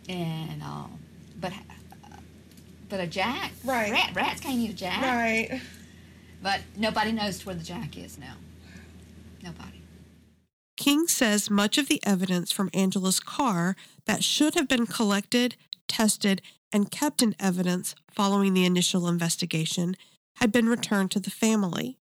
and 0.08 0.62
uh, 0.64 0.86
but 1.40 1.54
but 2.90 3.00
a 3.00 3.08
jack, 3.08 3.52
Right. 3.64 3.92
Rat, 3.92 4.12
rats 4.16 4.42
can't 4.42 4.58
eat 4.58 4.72
a 4.72 4.74
jack, 4.74 5.02
Right. 5.02 5.62
But 6.42 6.62
nobody 6.76 7.12
knows 7.12 7.46
where 7.46 7.56
the 7.56 7.64
jack 7.64 7.98
is 7.98 8.18
now. 8.18 8.34
Nobody. 9.44 9.82
King 10.76 11.08
says 11.08 11.50
much 11.50 11.78
of 11.78 11.88
the 11.88 12.02
evidence 12.06 12.52
from 12.52 12.70
Angela's 12.74 13.20
car 13.20 13.76
that 14.06 14.24
should 14.24 14.56
have 14.56 14.68
been 14.68 14.88
collected, 14.88 15.56
tested, 15.88 16.42
and 16.72 16.90
kept 16.90 17.22
in 17.22 17.36
evidence 17.40 17.94
following 18.10 18.54
the 18.54 18.66
initial 18.66 19.08
investigation 19.08 19.96
had 20.40 20.52
been 20.52 20.68
returned 20.68 21.12
to 21.12 21.20
the 21.20 21.30
family. 21.30 21.98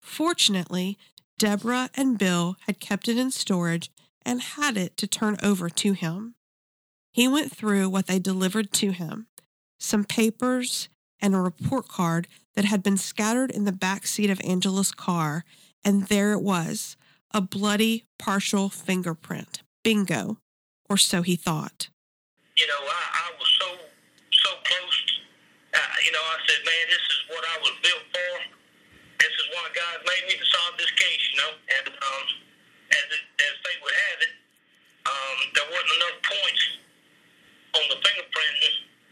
Fortunately, 0.00 0.98
Deborah 1.38 1.90
and 1.94 2.18
Bill 2.18 2.56
had 2.66 2.80
kept 2.80 3.08
it 3.08 3.18
in 3.18 3.30
storage 3.30 3.90
and 4.24 4.40
had 4.40 4.76
it 4.76 4.96
to 4.96 5.06
turn 5.06 5.36
over 5.42 5.68
to 5.68 5.92
him. 5.92 6.34
He 7.12 7.28
went 7.28 7.52
through 7.52 7.88
what 7.88 8.06
they 8.06 8.18
delivered 8.18 8.72
to 8.74 8.90
him 8.90 9.26
some 9.78 10.04
papers 10.04 10.88
and 11.20 11.34
a 11.34 11.40
report 11.40 11.86
card 11.88 12.28
that 12.54 12.64
had 12.64 12.82
been 12.82 12.96
scattered 12.96 13.50
in 13.50 13.64
the 13.64 13.72
back 13.72 14.06
seat 14.06 14.30
of 14.30 14.40
Angela's 14.42 14.90
car, 14.90 15.44
and 15.84 16.04
there 16.04 16.32
it 16.32 16.40
was 16.40 16.96
a 17.32 17.40
bloody 17.40 18.04
partial 18.18 18.68
fingerprint. 18.68 19.62
Bingo. 19.84 20.38
Or 20.88 20.96
so 20.96 21.22
he 21.22 21.36
thought. 21.36 21.88
You 22.56 22.66
know, 22.68 22.88
I, 22.88 23.28
I 23.28 23.38
was 23.38 23.48
so 23.60 23.66
so 24.32 24.50
close. 24.64 25.20
Uh, 25.74 25.78
you 26.06 26.14
know, 26.14 26.22
I 26.22 26.38
said, 26.46 26.62
man, 26.62 26.84
this 26.86 27.02
is 27.02 27.20
what 27.34 27.42
I 27.42 27.56
was 27.66 27.74
built 27.82 28.06
for. 28.14 28.32
This 29.18 29.34
is 29.42 29.46
why 29.50 29.66
God 29.74 30.06
made 30.06 30.24
me 30.30 30.38
to 30.38 30.46
solve 30.46 30.78
this 30.78 30.94
case. 30.94 31.22
You 31.34 31.36
know, 31.42 31.52
and 31.66 31.86
um, 31.90 32.24
as 32.94 33.06
it, 33.10 33.22
as 33.42 33.54
fate 33.66 33.80
would 33.82 33.98
have 34.14 34.18
it, 34.22 34.32
um, 35.02 35.36
there 35.58 35.66
wasn't 35.66 35.94
enough 35.98 36.18
points 36.22 36.64
on 37.74 37.84
the 37.90 37.98
fingerprint 38.06 38.54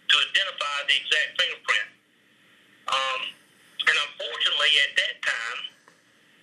to 0.06 0.14
identify 0.30 0.76
the 0.86 0.94
exact 0.94 1.30
fingerprint. 1.34 1.88
Um, 2.86 3.20
and 3.90 3.96
unfortunately, 3.98 4.72
at 4.86 4.92
that 4.94 5.14
time, 5.26 5.60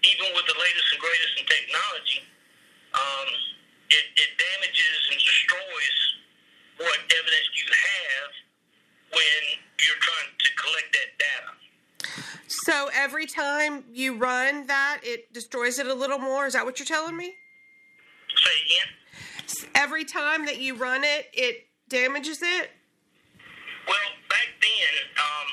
even 0.03 0.36
with 0.36 0.51
the 0.51 0.58
latest 0.60 0.88
and 0.91 1.00
greatest 1.00 1.34
in 1.39 1.46
technology, 1.48 2.22
um, 2.91 3.29
it, 3.88 4.05
it 4.20 4.29
damages 4.36 5.00
and 5.15 5.20
destroys 5.24 6.00
what 6.84 7.00
evidence 7.08 7.48
you 7.55 7.67
have 7.72 8.50
when 9.11 9.41
you're 9.79 10.01
trying 10.01 10.31
to 10.39 10.49
collect 10.55 10.89
that 10.93 11.09
data. 11.19 11.51
So 12.47 12.89
every 12.93 13.25
time 13.25 13.83
you 13.91 14.15
run 14.15 14.67
that, 14.67 14.99
it 15.03 15.33
destroys 15.33 15.79
it 15.79 15.87
a 15.87 15.93
little 15.93 16.19
more? 16.19 16.45
Is 16.45 16.53
that 16.53 16.65
what 16.65 16.79
you're 16.79 16.85
telling 16.85 17.17
me? 17.17 17.35
Say 18.35 18.55
again? 18.65 19.71
Every 19.75 20.05
time 20.05 20.45
that 20.45 20.59
you 20.59 20.75
run 20.75 21.03
it, 21.03 21.27
it 21.33 21.67
damages 21.89 22.41
it? 22.41 22.71
Well, 23.87 24.11
back 24.29 24.47
then, 24.61 24.93
um, 25.19 25.47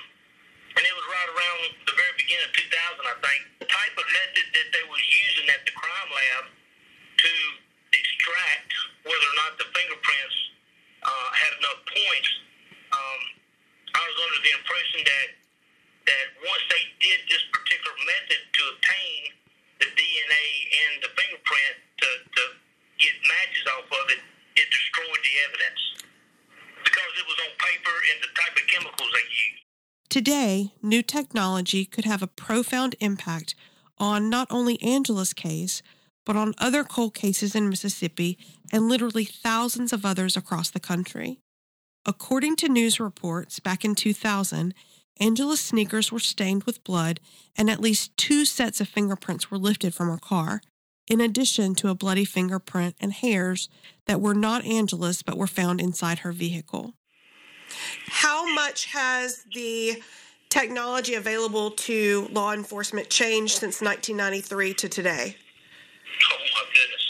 and 0.77 0.83
it 0.87 0.95
was 0.95 1.07
right 1.11 1.31
around 1.35 1.61
the 1.91 1.97
very 1.99 2.15
beginning 2.15 2.47
of 2.47 2.55
2000, 2.55 2.71
I 2.71 3.17
think, 3.25 3.41
the 3.59 3.69
type 3.73 3.95
of 3.99 4.07
method 4.07 4.47
that 4.55 4.69
they 4.71 4.85
was 4.87 5.03
using 5.03 5.47
at 5.51 5.67
the 5.67 5.75
crime 5.75 6.11
lab 6.15 6.45
to 6.47 7.33
extract 7.91 8.71
whether 9.03 9.27
or 9.27 9.37
not 9.43 9.59
the 9.59 9.67
fingerprints 9.75 10.37
uh, 11.03 11.29
had 11.35 11.53
enough 11.59 11.81
points, 11.89 12.31
under 14.39 14.47
the 14.47 14.55
impression 14.55 15.03
that 15.03 15.29
that 16.07 16.27
once 16.41 16.65
they 16.71 16.85
did 17.03 17.21
this 17.29 17.43
particular 17.53 17.93
method 18.07 18.41
to 18.55 18.63
obtain 18.73 19.21
the 19.83 19.89
DNA 19.93 20.47
and 20.73 21.03
the 21.03 21.11
fingerprint 21.13 21.75
to, 22.01 22.09
to 22.33 22.43
get 22.97 23.13
matches 23.29 23.67
off 23.77 23.91
of 23.93 24.07
it, 24.09 24.23
it 24.57 24.67
destroyed 24.71 25.21
the 25.21 25.35
evidence 25.51 25.83
because 26.81 27.13
it 27.19 27.27
was 27.27 27.37
on 27.45 27.53
paper 27.61 27.97
and 28.15 28.19
the 28.25 28.33
type 28.33 28.55
of 28.57 28.65
chemicals 28.71 29.11
they 29.13 29.27
used. 29.29 29.63
Today, 30.09 30.73
new 30.81 31.03
technology 31.03 31.85
could 31.85 32.07
have 32.07 32.23
a 32.23 32.27
profound 32.27 32.97
impact 33.01 33.55
on 33.99 34.31
not 34.31 34.49
only 34.51 34.81
Angela's 34.81 35.35
case, 35.35 35.83
but 36.25 36.37
on 36.37 36.55
other 36.57 36.85
cold 36.85 37.13
cases 37.13 37.55
in 37.55 37.69
Mississippi 37.69 38.39
and 38.73 38.89
literally 38.89 39.25
thousands 39.25 39.93
of 39.93 40.07
others 40.07 40.37
across 40.37 40.71
the 40.71 40.81
country. 40.81 41.41
According 42.09 42.57
to 42.57 42.71
news 42.71 42.99
reports 42.99 43.61
back 43.61 43.85
in 43.85 43.95
2000, 43.95 44.73
Angela's 45.21 45.61
sneakers 45.61 46.11
were 46.11 46.19
stained 46.19 46.65
with 46.65 46.83
blood 46.83 47.21
and 47.55 47.69
at 47.69 47.83
least 47.83 48.17
two 48.17 48.47
sets 48.47 48.81
of 48.81 48.89
fingerprints 48.89 49.51
were 49.51 49.59
lifted 49.59 49.93
from 49.93 50.09
her 50.09 50.17
car, 50.17 50.63
in 51.07 51.21
addition 51.21 51.75
to 51.75 51.91
a 51.91 51.95
bloody 51.95 52.25
fingerprint 52.25 52.97
and 52.99 53.13
hairs 53.13 53.69
that 54.07 54.23
were 54.23 54.33
not 54.33 54.65
Angela's 54.65 55.21
but 55.21 55.37
were 55.37 55.47
found 55.47 55.83
inside 55.83 56.21
her 56.21 56.33
vehicle. 56.33 56.95
How 58.07 58.51
much 58.55 58.87
has 58.87 59.45
the 59.55 60.03
technology 60.49 61.13
available 61.13 61.73
to 61.73 62.27
law 62.33 62.55
enforcement 62.55 63.11
changed 63.11 63.59
since 63.59 63.83
1993 63.83 64.73
to 64.73 64.89
today? 64.89 65.37
Oh 66.33 66.39
my 66.55 66.65
goodness, 66.73 67.07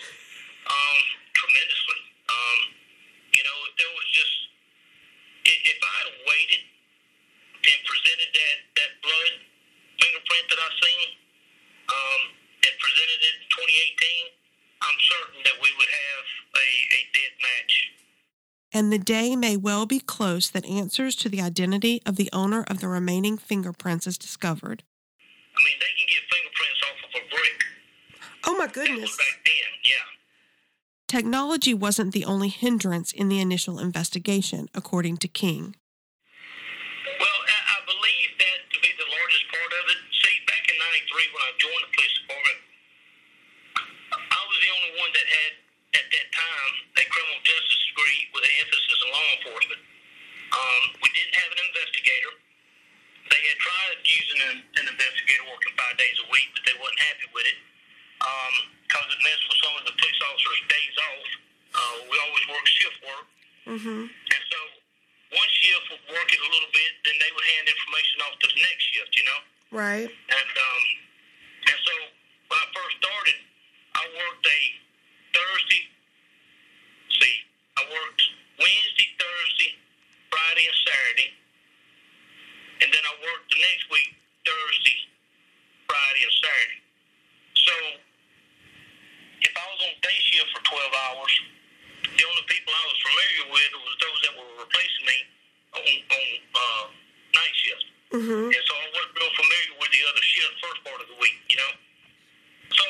um, 0.66 0.98
tremendously. 1.34 2.00
Um, 2.28 2.58
you 3.32 3.44
know, 3.44 3.58
if 3.70 3.76
there 3.78 3.94
was 3.94 4.10
just 4.10 4.47
if, 5.64 5.78
I 5.82 5.94
had 6.04 6.10
waited 6.26 6.62
and 7.58 7.78
presented 7.86 8.30
that 8.34 8.56
that 8.78 8.92
blood 9.02 9.32
fingerprint 9.98 10.44
that 10.50 10.60
I've 10.62 10.78
seen, 10.78 11.08
um, 11.90 12.20
and 12.62 12.72
presented 12.78 13.18
it 13.24 13.34
in 13.34 13.48
2018, 13.50 14.38
I'm 14.82 14.98
certain 14.98 15.40
that 15.44 15.56
we 15.58 15.70
would 15.74 15.90
have 15.90 16.24
a, 16.54 16.66
a 16.68 17.00
dead 17.10 17.32
match. 17.42 17.74
And 18.72 18.92
the 18.92 19.00
day 19.00 19.34
may 19.34 19.56
well 19.56 19.86
be 19.86 19.98
close 19.98 20.50
that 20.50 20.66
answers 20.66 21.16
to 21.16 21.28
the 21.28 21.40
identity 21.40 22.02
of 22.04 22.16
the 22.16 22.28
owner 22.32 22.64
of 22.68 22.80
the 22.80 22.88
remaining 22.88 23.38
fingerprints 23.38 24.06
is 24.06 24.18
discovered. 24.18 24.84
I 25.56 25.60
mean, 25.64 25.78
they 25.80 25.92
can 25.98 26.06
get 26.06 26.22
fingerprints 26.30 26.80
off 26.84 26.98
of 27.02 27.12
a 27.16 27.24
brick. 27.30 27.58
Oh 28.46 28.56
my 28.56 28.66
goodness. 28.68 29.16
Back 29.16 29.40
then, 29.44 29.70
yeah. 29.82 30.17
Technology 31.08 31.72
wasn't 31.72 32.12
the 32.12 32.28
only 32.28 32.52
hindrance 32.52 33.16
in 33.16 33.32
the 33.32 33.40
initial 33.40 33.80
investigation, 33.80 34.68
according 34.76 35.16
to 35.16 35.24
King. 35.24 35.72
Well, 37.16 37.40
I, 37.48 37.80
believe 37.88 38.36
that 38.36 38.68
to 38.68 38.76
be 38.84 38.92
the 38.92 39.08
largest 39.08 39.48
part 39.48 39.72
of 39.72 39.84
it. 39.88 40.00
See, 40.20 40.36
back 40.44 40.68
in 40.68 40.76
'93 40.76 41.32
when 41.32 41.42
I 41.48 41.50
joined 41.56 41.80
the 41.88 41.92
police 41.96 42.12
department, 42.20 42.60
I 44.20 44.40
was 44.52 44.58
the 44.60 44.68
only 44.68 44.92
one 45.00 45.08
that 45.16 45.26
had, 45.32 45.52
at 45.96 46.06
that 46.12 46.28
time, 46.28 46.72
a 47.00 47.04
criminal 47.08 47.40
justice 47.40 47.80
degree 47.88 48.20
with 48.36 48.44
an 48.44 48.52
emphasis 48.68 48.98
in 49.00 49.08
law 49.08 49.28
enforcement. 49.40 49.80
Um, 49.80 50.82
we 51.00 51.08
didn't 51.16 51.36
have 51.40 51.50
an 51.56 51.60
investigator. 51.72 52.32
They 53.32 53.42
had 53.48 53.56
tried 53.56 53.96
using 54.04 54.40
an, 54.44 54.56
an 54.76 54.84
investigator 54.92 55.48
working 55.48 55.72
five 55.72 55.96
days 55.96 56.20
a 56.20 56.28
week, 56.28 56.52
but 56.52 56.68
they 56.68 56.76
wasn't 56.76 57.00
happy 57.00 57.32
with 57.32 57.48
it 57.48 57.58
because 58.88 59.04
it 59.12 59.20
messed 59.20 59.44
with 59.44 59.60
some 59.60 59.74
of 59.76 59.84
the 59.84 59.92
police 59.92 60.20
officers' 60.24 60.64
days 60.72 60.96
off. 60.96 61.28
Uh, 61.76 61.96
we 62.08 62.16
always 62.24 62.44
work 62.48 62.64
shift 62.64 62.98
work. 63.04 63.26
Mm-hmm. 63.68 64.02
And 64.08 64.42
so 64.48 64.60
one 65.36 65.50
shift 65.60 65.84
would 65.92 66.04
work 66.08 66.28
it 66.32 66.40
a 66.40 66.48
little 66.48 66.72
bit, 66.72 66.90
then 67.04 67.16
they 67.20 67.28
would 67.36 67.44
hand 67.44 67.68
information 67.68 68.16
off 68.24 68.34
to 68.40 68.46
the 68.48 68.60
next 68.64 68.84
shift, 68.88 69.12
you 69.12 69.24
know? 69.28 69.40
Right. 69.68 70.08
And 70.08 70.52
um, 70.56 70.84
and 71.68 71.78
so 71.84 71.94
when 72.48 72.56
I 72.56 72.66
first 72.72 72.96
started, 73.04 73.38
I 73.92 74.02
worked 74.16 74.46
a 74.48 74.60
Thursday. 75.36 75.84
See, 77.20 77.36
I 77.76 77.82
worked 77.92 78.22
Wednesday, 78.56 79.08
Thursday, 79.20 79.76
Friday, 80.32 80.64
and 80.64 80.78
Saturday, 80.88 81.30
and 82.80 82.88
then 82.88 83.04
I 83.04 83.14
worked 83.20 83.52
the 83.52 83.60
next 83.60 83.84
week 83.92 84.16
Thursday, 84.48 84.98
Friday, 85.84 86.24
and 86.24 86.36
Saturday. 86.40 86.80
So 87.68 87.74
if 89.42 89.52
I 89.54 89.64
was 89.70 89.80
on 89.86 89.94
day 90.02 90.18
shift 90.30 90.50
for 90.50 90.62
12 90.62 91.02
hours, 91.08 91.32
the 92.18 92.24
only 92.26 92.44
people 92.50 92.72
I 92.74 92.84
was 92.88 92.98
familiar 92.98 93.44
with 93.54 93.70
was 93.78 93.94
those 94.02 94.18
that 94.26 94.32
were 94.34 94.52
replacing 94.64 95.04
me 95.06 95.18
on, 95.74 95.94
on 96.10 96.26
uh, 96.56 96.84
night 97.34 97.54
shift. 97.54 97.86
Mm-hmm. 98.14 98.50
And 98.50 98.64
so 98.64 98.72
I 98.74 98.86
wasn't 98.96 99.14
real 99.14 99.34
familiar 99.36 99.72
with 99.78 99.90
the 99.92 100.02
other 100.08 100.24
shift 100.24 100.54
first 100.64 100.80
part 100.82 100.98
of 101.04 101.08
the 101.12 101.18
week, 101.20 101.38
you 101.52 101.58
know. 101.60 101.72
So, 102.72 102.86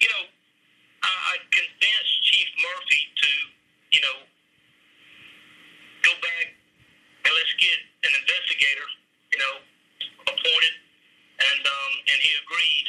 you 0.00 0.08
know, 0.08 0.24
I, 1.04 1.12
I 1.12 1.34
convinced 1.52 2.14
Chief 2.24 2.48
Murphy 2.58 3.02
to, 3.06 3.30
you 3.92 4.00
know, 4.00 4.16
go 6.02 6.12
back 6.24 6.46
and 7.26 7.30
let's 7.36 7.54
get 7.60 7.78
an 8.08 8.12
investigator, 8.16 8.88
you 9.34 9.38
know, 9.42 9.54
appointed, 10.30 10.74
and 11.36 11.62
um, 11.62 11.92
and 12.10 12.18
he 12.22 12.30
agreed. 12.40 12.86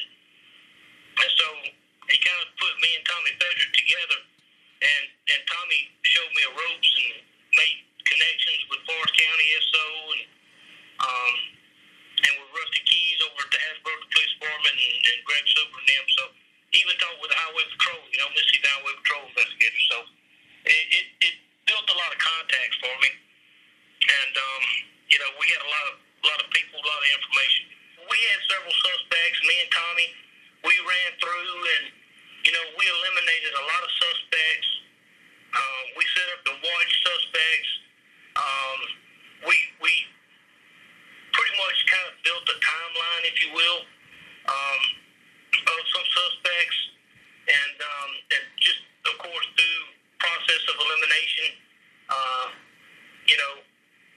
And 1.18 1.32
so 1.36 1.48
he 2.07 2.17
kind 2.23 2.39
of 2.39 2.49
put 2.55 2.73
me 2.79 2.89
and 2.95 3.03
Tommy 3.03 3.33
Federick 3.35 3.73
together, 3.75 4.19
and 4.79 5.03
and 5.35 5.39
Tommy 5.43 5.91
showed 6.07 6.31
me 6.31 6.41
a 6.47 6.51
ropes 6.55 6.91
and 7.03 7.19
made 7.59 7.77
connections 8.07 8.61
with 8.71 8.79
Forrest 8.87 9.15
County 9.15 9.47
SO 9.59 9.87
and 10.15 10.23
um, 11.03 11.33
and 12.23 12.33
with 12.39 12.49
Rusty 12.55 12.81
Keys 12.87 13.19
over 13.27 13.43
at 13.43 13.51
the 13.51 13.59
Hattiesburg 13.59 13.99
Police 14.09 14.33
Department 14.39 14.75
and, 14.75 14.97
and 15.03 15.17
Greg 15.27 15.45
Super 15.51 15.77
and 15.77 15.87
them. 15.87 16.05
So 16.17 16.23
even 16.73 16.95
talked 16.97 17.19
with 17.21 17.31
the 17.31 17.37
Highway 17.37 17.65
Patrol, 17.75 18.01
you 18.09 18.19
know, 18.23 18.29
Mississippi 18.33 18.67
Highway 18.71 18.93
Patrol 19.03 19.23
investigators. 19.27 19.85
So 19.91 19.97
it, 20.67 20.85
it, 20.95 21.05
it 21.27 21.35
built 21.67 21.85
a 21.91 21.97
lot 21.99 22.09
of 22.09 22.19
contacts 22.23 22.77
for 22.79 22.95
me, 23.03 23.11
and 23.11 24.33
um, 24.33 24.63
you 25.11 25.19
know, 25.19 25.29
we 25.43 25.45
had 25.51 25.59
a 25.59 25.69
lot 25.69 25.85
of 25.91 25.95
a 25.99 26.25
lot 26.31 26.39
of 26.39 26.47
people, 26.55 26.79
a 26.79 26.87
lot 26.87 27.01
of 27.03 27.09
information. 27.11 27.63
We 28.07 28.17
had 28.31 28.39
several 28.47 28.71
suspects. 28.71 29.37
Me 29.43 29.55
and 29.59 29.71
Tommy, 29.75 30.07
we 30.63 30.73
ran 30.87 31.11
through 31.19 31.59
and 31.75 31.85
you 32.47 32.55
know, 32.55 32.65
we 32.79 32.85
eliminated 32.87 33.51
a 33.59 33.63
lot 33.67 33.81
of 33.83 33.91
suspects. 33.91 34.69
Uh, 35.51 35.81
we 35.99 36.03
set 36.15 36.27
up 36.31 36.41
and 36.47 36.57
watched 36.63 36.97
suspects. 37.03 37.71
Um, 38.39 38.79
we 39.51 39.55
we 39.83 39.91
pretty 41.35 41.55
much 41.59 41.77
kind 41.91 42.05
of 42.07 42.15
built 42.23 42.47
a 42.47 42.57
timeline, 42.63 43.23
if 43.27 43.35
you 43.43 43.49
will, 43.51 43.79
um, 44.48 44.81
of 45.59 45.79
some 45.91 46.07
suspects, 46.07 46.79
and 47.51 47.75
um, 47.83 48.11
and 48.31 48.43
just 48.63 48.79
of 49.11 49.15
course 49.20 49.48
through 49.59 49.83
process 50.24 50.61
of 50.72 50.75
elimination, 50.79 51.48
uh, 52.07 52.48
you 53.27 53.35
know, 53.35 53.53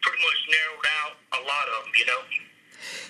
pretty 0.06 0.22
much 0.22 0.38
narrowed 0.54 0.88
out 1.02 1.12
a 1.34 1.40
lot 1.42 1.66
of 1.66 1.78
them. 1.82 1.92
You 1.98 2.06
know. 2.06 2.22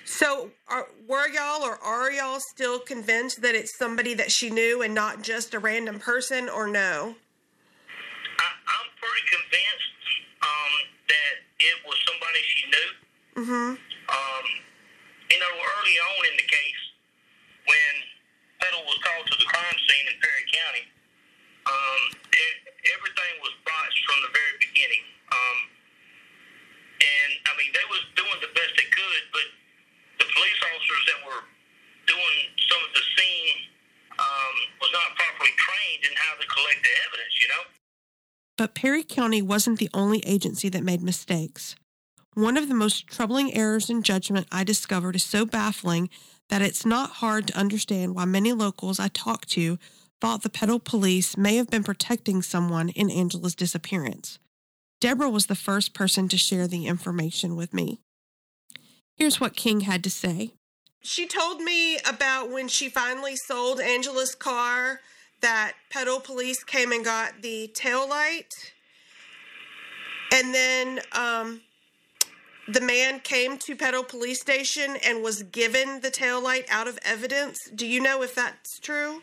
So, 0.04 0.50
are, 0.68 0.88
were 1.06 1.28
y'all 1.28 1.62
or 1.62 1.78
are 1.78 2.10
y'all 2.10 2.40
still 2.40 2.80
convinced 2.80 3.42
that 3.42 3.54
it's 3.54 3.76
somebody 4.10 4.22
that 4.22 4.32
she 4.32 4.50
knew 4.50 4.82
and 4.82 4.94
not 4.94 5.22
just 5.22 5.54
a 5.54 5.58
random 5.58 5.98
person, 5.98 6.48
or 6.48 6.66
no? 6.66 7.14
I, 7.14 8.48
I'm 8.66 8.88
pretty 8.98 9.24
convinced 9.30 10.06
um, 10.42 10.72
that 11.06 11.34
it 11.60 11.76
was 11.86 11.96
somebody 12.06 12.40
she 12.42 12.62
knew. 12.66 12.90
Mm-hmm. 13.38 13.70
Um, 14.10 14.46
you 15.30 15.38
know, 15.38 15.52
early 15.54 15.96
on 16.10 16.22
in 16.26 16.36
the 16.42 16.48
case, 16.48 16.82
when 17.66 17.92
Petal 18.58 18.82
was 18.82 18.98
called 18.98 19.26
to 19.30 19.36
the 19.38 19.46
crime 19.46 19.78
scene 19.86 20.06
in 20.10 20.16
Perry 20.18 20.44
County, 20.50 20.84
um, 21.70 22.02
it, 22.34 22.54
everything 22.98 23.32
was 23.46 23.54
botched 23.62 24.02
from 24.10 24.18
the 24.26 24.30
very 24.34 24.56
beginning. 24.58 25.04
Um, 25.30 25.58
and 26.98 27.30
I 27.46 27.52
mean, 27.54 27.70
they 27.70 27.86
was 27.86 28.02
doing 28.18 28.38
the 28.42 28.50
best 28.58 28.74
they 28.74 28.90
could, 28.90 29.22
but 29.30 29.46
the 30.18 30.26
police 30.34 30.60
officers 30.66 31.04
that 31.14 31.20
were 31.30 31.42
doing 32.10 32.38
some 32.66 32.82
of 32.82 32.90
the 32.90 33.04
scene 33.14 33.70
um, 34.20 34.54
was 34.80 34.90
not 34.92 35.16
properly 35.16 35.52
trained 35.56 36.02
in 36.04 36.12
how 36.16 36.36
to 36.36 36.46
collect 36.46 36.80
the 36.84 36.92
evidence. 37.08 37.34
You 37.40 37.48
know. 37.48 37.62
But 38.58 38.74
Perry 38.74 39.02
County 39.30 39.42
wasn't 39.42 39.78
the 39.78 39.90
only 39.94 40.18
agency 40.26 40.68
that 40.70 40.82
made 40.82 41.04
mistakes. 41.04 41.76
One 42.34 42.56
of 42.56 42.66
the 42.66 42.74
most 42.74 43.06
troubling 43.06 43.54
errors 43.54 43.88
in 43.88 44.02
judgment 44.02 44.48
I 44.50 44.64
discovered 44.64 45.14
is 45.14 45.22
so 45.22 45.46
baffling 45.46 46.10
that 46.48 46.62
it's 46.62 46.84
not 46.84 47.10
hard 47.22 47.46
to 47.46 47.56
understand 47.56 48.16
why 48.16 48.24
many 48.24 48.52
locals 48.52 48.98
I 48.98 49.06
talked 49.06 49.48
to 49.50 49.78
thought 50.20 50.42
the 50.42 50.50
Petal 50.50 50.80
police 50.80 51.36
may 51.36 51.54
have 51.58 51.70
been 51.70 51.84
protecting 51.84 52.42
someone 52.42 52.88
in 52.88 53.08
Angela's 53.08 53.54
disappearance. 53.54 54.40
Deborah 55.00 55.30
was 55.30 55.46
the 55.46 55.54
first 55.54 55.94
person 55.94 56.26
to 56.26 56.36
share 56.36 56.66
the 56.66 56.88
information 56.88 57.54
with 57.54 57.72
me. 57.72 58.00
Here's 59.14 59.38
what 59.38 59.54
King 59.54 59.82
had 59.82 60.02
to 60.02 60.10
say. 60.10 60.54
She 61.02 61.28
told 61.28 61.60
me 61.60 61.98
about 61.98 62.50
when 62.50 62.66
she 62.66 62.88
finally 62.88 63.36
sold 63.36 63.78
Angela's 63.78 64.34
car 64.34 65.02
that 65.40 65.74
Petal 65.88 66.18
police 66.18 66.64
came 66.64 66.90
and 66.90 67.04
got 67.04 67.42
the 67.42 67.70
tail 67.72 68.08
light. 68.08 68.72
And 70.32 70.54
then 70.54 71.00
um, 71.12 71.60
the 72.68 72.80
man 72.80 73.20
came 73.20 73.58
to 73.58 73.74
Petal 73.74 74.04
police 74.04 74.40
station 74.40 74.96
and 75.04 75.22
was 75.22 75.42
given 75.42 76.00
the 76.00 76.10
tail 76.10 76.42
light 76.42 76.66
out 76.70 76.86
of 76.86 76.98
evidence. 77.04 77.58
Do 77.74 77.86
you 77.86 78.00
know 78.00 78.22
if 78.22 78.34
that's 78.34 78.78
true? 78.78 79.22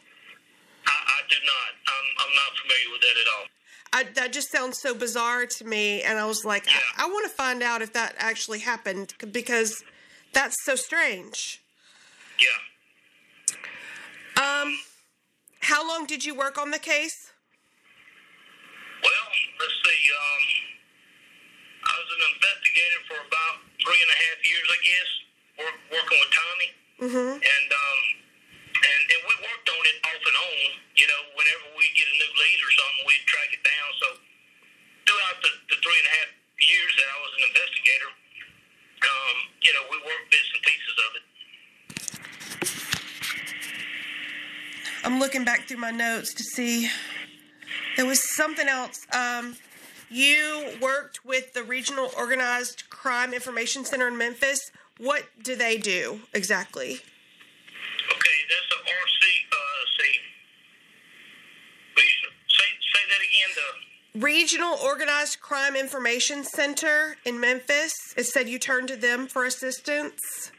I, 0.86 0.92
I 0.92 1.22
do 1.30 1.36
not. 1.46 1.74
I'm, 1.88 2.06
I'm 2.20 2.36
not 2.36 2.58
familiar 2.62 2.92
with 2.92 3.02
that 3.02 3.18
at 3.22 3.28
all. 3.38 3.46
I, 3.94 4.04
that 4.16 4.34
just 4.34 4.52
sounds 4.52 4.80
so 4.82 4.94
bizarre 4.94 5.46
to 5.46 5.66
me. 5.66 6.02
And 6.02 6.20
I 6.20 6.26
was 6.26 6.44
like, 6.44 6.68
I, 6.68 7.06
I 7.06 7.08
want 7.08 7.26
to 7.30 7.34
find 7.34 7.64
out 7.64 7.82
if 7.82 7.94
that 7.94 8.16
actually 8.18 8.60
happened 8.60 9.14
because 9.32 9.84
that's 10.34 10.58
so 10.66 10.76
strange. 10.76 11.64
Yeah. 12.40 12.48
Um, 14.38 14.78
how 15.62 15.88
long 15.88 16.06
did 16.06 16.26
you 16.26 16.36
work 16.36 16.58
on 16.58 16.72
the 16.72 16.80
case? 16.80 17.32
Well, 19.02 19.12
let's 19.60 19.74
see. 19.84 20.12
Um, 20.12 20.77
I 21.88 21.94
was 22.04 22.10
an 22.12 22.24
investigator 22.36 23.00
for 23.08 23.18
about 23.24 23.56
three 23.80 24.00
and 24.04 24.12
a 24.12 24.18
half 24.20 24.40
years, 24.44 24.68
I 24.68 24.80
guess, 24.84 25.10
work, 25.64 25.78
working 25.92 26.20
with 26.20 26.34
Tommy, 26.36 26.70
Mm-hmm. 26.98 27.38
and 27.38 27.68
um, 27.70 28.02
and 28.74 29.02
and 29.06 29.22
we 29.30 29.34
worked 29.46 29.70
on 29.70 29.82
it 29.86 29.98
off 30.02 30.18
and 30.18 30.38
on. 30.38 30.58
You 30.98 31.06
know, 31.06 31.22
whenever 31.38 31.66
we 31.78 31.86
get 31.94 32.10
a 32.10 32.16
new 32.18 32.32
lead 32.42 32.58
or 32.58 32.72
something, 32.74 33.02
we'd 33.06 33.26
track 33.30 33.50
it 33.54 33.62
down. 33.62 33.90
So 34.02 34.08
throughout 35.06 35.38
the, 35.46 35.52
the 35.70 35.78
three 35.86 35.94
and 35.94 36.08
a 36.10 36.14
half 36.18 36.30
years 36.58 36.92
that 36.98 37.06
I 37.06 37.18
was 37.22 37.32
an 37.38 37.44
investigator, 37.54 38.10
um, 39.06 39.38
you 39.62 39.72
know, 39.78 39.84
we 39.94 39.98
worked 40.10 40.28
bits 40.34 40.50
and 40.58 40.62
pieces 40.66 40.96
of 41.06 41.12
it. 41.22 41.24
I'm 45.06 45.20
looking 45.22 45.46
back 45.46 45.68
through 45.68 45.78
my 45.78 45.92
notes 45.92 46.34
to 46.34 46.44
see. 46.44 46.90
There 47.96 48.06
was 48.06 48.20
something 48.36 48.68
else. 48.68 49.06
Um, 49.14 49.56
you 50.10 50.78
worked 50.82 51.26
with 51.26 51.54
the 51.54 51.64
Regional 51.64 52.10
Organized 52.18 52.90
Crime 52.90 53.34
Information 53.34 53.84
Center 53.86 54.08
in 54.08 54.18
Memphis. 54.18 54.72
What 55.00 55.26
do 55.42 55.56
they 55.56 55.78
do 55.78 56.22
exactly? 56.34 56.94
Okay, 58.10 58.38
that's 58.50 58.72
a 58.72 58.80
RC. 58.88 59.24
Uh, 59.52 59.58
say 59.98 60.12
say 62.94 63.04
that 63.10 63.20
again. 63.20 63.50
The 64.14 64.20
Regional 64.20 64.78
Organized 64.84 65.40
Crime 65.42 65.76
Information 65.76 66.44
Center 66.44 67.18
in 67.26 67.40
Memphis. 67.40 67.94
It 68.16 68.26
said 68.26 68.50
you 68.50 68.60
turned 68.60 68.88
to 68.88 68.96
them 68.96 69.28
for 69.28 69.46
assistance. 69.46 70.52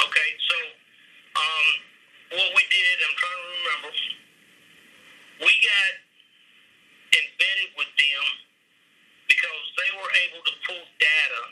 Okay, 0.00 0.30
so 0.48 0.56
um, 1.36 1.66
what 2.32 2.50
we 2.56 2.62
did, 2.70 2.96
I'm 3.06 3.16
trying 3.16 3.38
to 3.38 3.48
remember. 3.58 3.90
We 5.40 5.52
got 5.62 5.92
embedded 7.14 7.70
with 7.76 7.86
them 7.96 8.47
because 9.28 9.64
they 9.76 9.90
were 10.00 10.12
able 10.28 10.42
to 10.42 10.54
pull 10.66 10.84
data, 10.98 11.42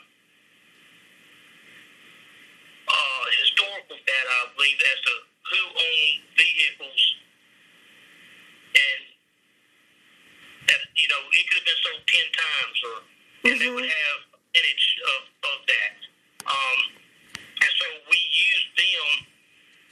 uh, 2.89 3.23
historical 3.39 3.97
data, 4.01 4.31
I 4.33 4.45
believe, 4.57 4.79
as 4.81 4.99
to 5.05 5.13
who 5.47 5.61
owned 5.71 6.19
vehicles, 6.35 7.01
and 8.75 9.01
you 10.97 11.07
know, 11.13 11.21
it 11.31 11.45
could 11.47 11.61
have 11.61 11.69
been 11.69 11.81
sold 11.85 12.03
ten 12.09 12.27
times, 12.33 12.77
or 12.83 12.97
and 13.47 13.61
they 13.61 13.69
would 13.69 13.85
have 13.85 14.19
image 14.57 14.85
of, 15.13 15.21
of 15.53 15.57
that. 15.69 15.95
Um, 16.49 16.79
and 17.37 17.71
so 17.77 17.85
we 18.09 18.17
used 18.17 18.71
them 18.73 19.07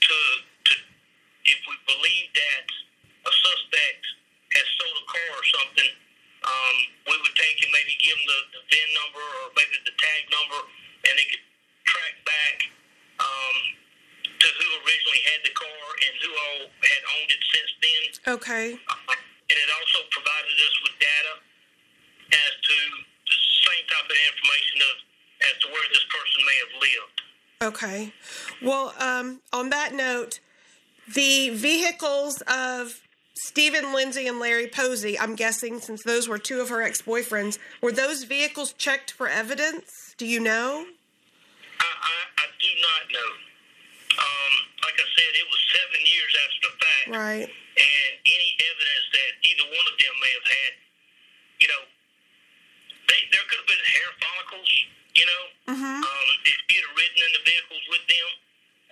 to, 0.02 0.16
to, 0.66 0.74
if 1.46 1.58
we 1.70 1.74
believe 1.86 2.28
that 2.34 2.66
a 3.26 3.32
suspect 3.32 4.02
has 4.58 4.66
sold 4.76 4.96
a 4.98 5.06
car 5.06 5.30
or 5.38 5.46
something, 5.46 5.92
um, 6.46 6.76
we 7.10 7.14
would 7.18 7.36
take 7.36 7.58
and 7.62 7.70
maybe 7.74 7.94
give 7.98 8.14
them 8.14 8.26
the, 8.26 8.38
the 8.54 8.62
VIN 8.70 8.88
number 8.94 9.24
or 9.42 9.50
maybe 9.58 9.76
the 9.82 9.94
tag 9.98 10.22
number, 10.30 10.60
and 11.06 11.12
they 11.18 11.26
could 11.26 11.44
track 11.86 12.14
back 12.22 12.56
um, 13.18 13.56
to 14.24 14.46
who 14.46 14.68
originally 14.86 15.22
had 15.26 15.40
the 15.42 15.54
car 15.54 15.84
and 16.06 16.12
who 16.22 16.30
all 16.30 16.62
had 16.70 17.02
owned 17.18 17.30
it 17.30 17.42
since 17.50 17.70
then. 17.82 18.02
Okay. 18.38 18.66
And 18.78 19.56
it 19.58 19.70
also 19.78 20.06
provided 20.10 20.56
us 20.58 20.74
with 20.82 20.94
data 20.98 21.34
as 22.34 22.52
to 22.62 22.76
the 23.26 23.38
same 23.66 23.84
type 23.86 24.06
of 24.06 24.18
information 24.18 24.78
of 24.82 24.94
as 25.46 25.54
to 25.62 25.66
where 25.68 25.86
this 25.92 26.06
person 26.10 26.40
may 26.46 26.56
have 26.64 26.74
lived. 26.82 27.18
Okay. 27.62 28.12
Well, 28.62 28.94
um, 28.98 29.40
on 29.52 29.70
that 29.70 29.94
note, 29.94 30.40
the 31.12 31.50
vehicles 31.50 32.42
of 32.48 33.00
Stephen 33.36 33.92
Lindsay 33.92 34.26
and 34.26 34.40
Larry 34.40 34.66
Posey, 34.66 35.18
I'm 35.20 35.36
guessing 35.36 35.78
since 35.78 36.02
those 36.02 36.24
were 36.24 36.40
two 36.40 36.64
of 36.64 36.72
her 36.72 36.80
ex 36.80 37.02
boyfriends, 37.04 37.58
were 37.84 37.92
those 37.92 38.24
vehicles 38.24 38.72
checked 38.72 39.12
for 39.12 39.28
evidence? 39.28 40.16
Do 40.16 40.24
you 40.24 40.40
know? 40.40 40.88
I, 41.76 41.84
I, 41.84 42.16
I 42.40 42.46
do 42.56 42.72
not 42.80 43.02
know. 43.12 43.30
Um, 44.16 44.52
like 44.80 44.96
I 44.96 45.06
said, 45.12 45.30
it 45.36 45.44
was 45.52 45.60
seven 45.68 46.00
years 46.08 46.32
after 46.32 46.60
the 46.64 46.72
fact. 46.80 47.08
Right. 47.12 47.48
And 47.52 48.12
any 48.24 48.50
evidence 48.56 49.06
that 49.12 49.30
either 49.44 49.66
one 49.68 49.84
of 49.84 49.96
them 50.00 50.14
may 50.16 50.32
have 50.32 50.48
had, 50.48 50.72
you 51.60 51.68
know, 51.68 51.82
they, 53.12 53.20
there 53.36 53.44
could 53.52 53.60
have 53.60 53.68
been 53.68 53.84
hair 53.84 54.10
follicles, 54.16 54.70
you 55.12 55.28
know. 55.28 55.42
Mm-hmm. 55.76 56.00
Um, 56.08 56.28
if 56.48 56.56
she 56.72 56.80
had 56.80 56.88
ridden 56.96 57.20
in 57.20 57.32
the 57.36 57.44
vehicles 57.44 57.84
with 57.92 58.04
them, 58.08 58.28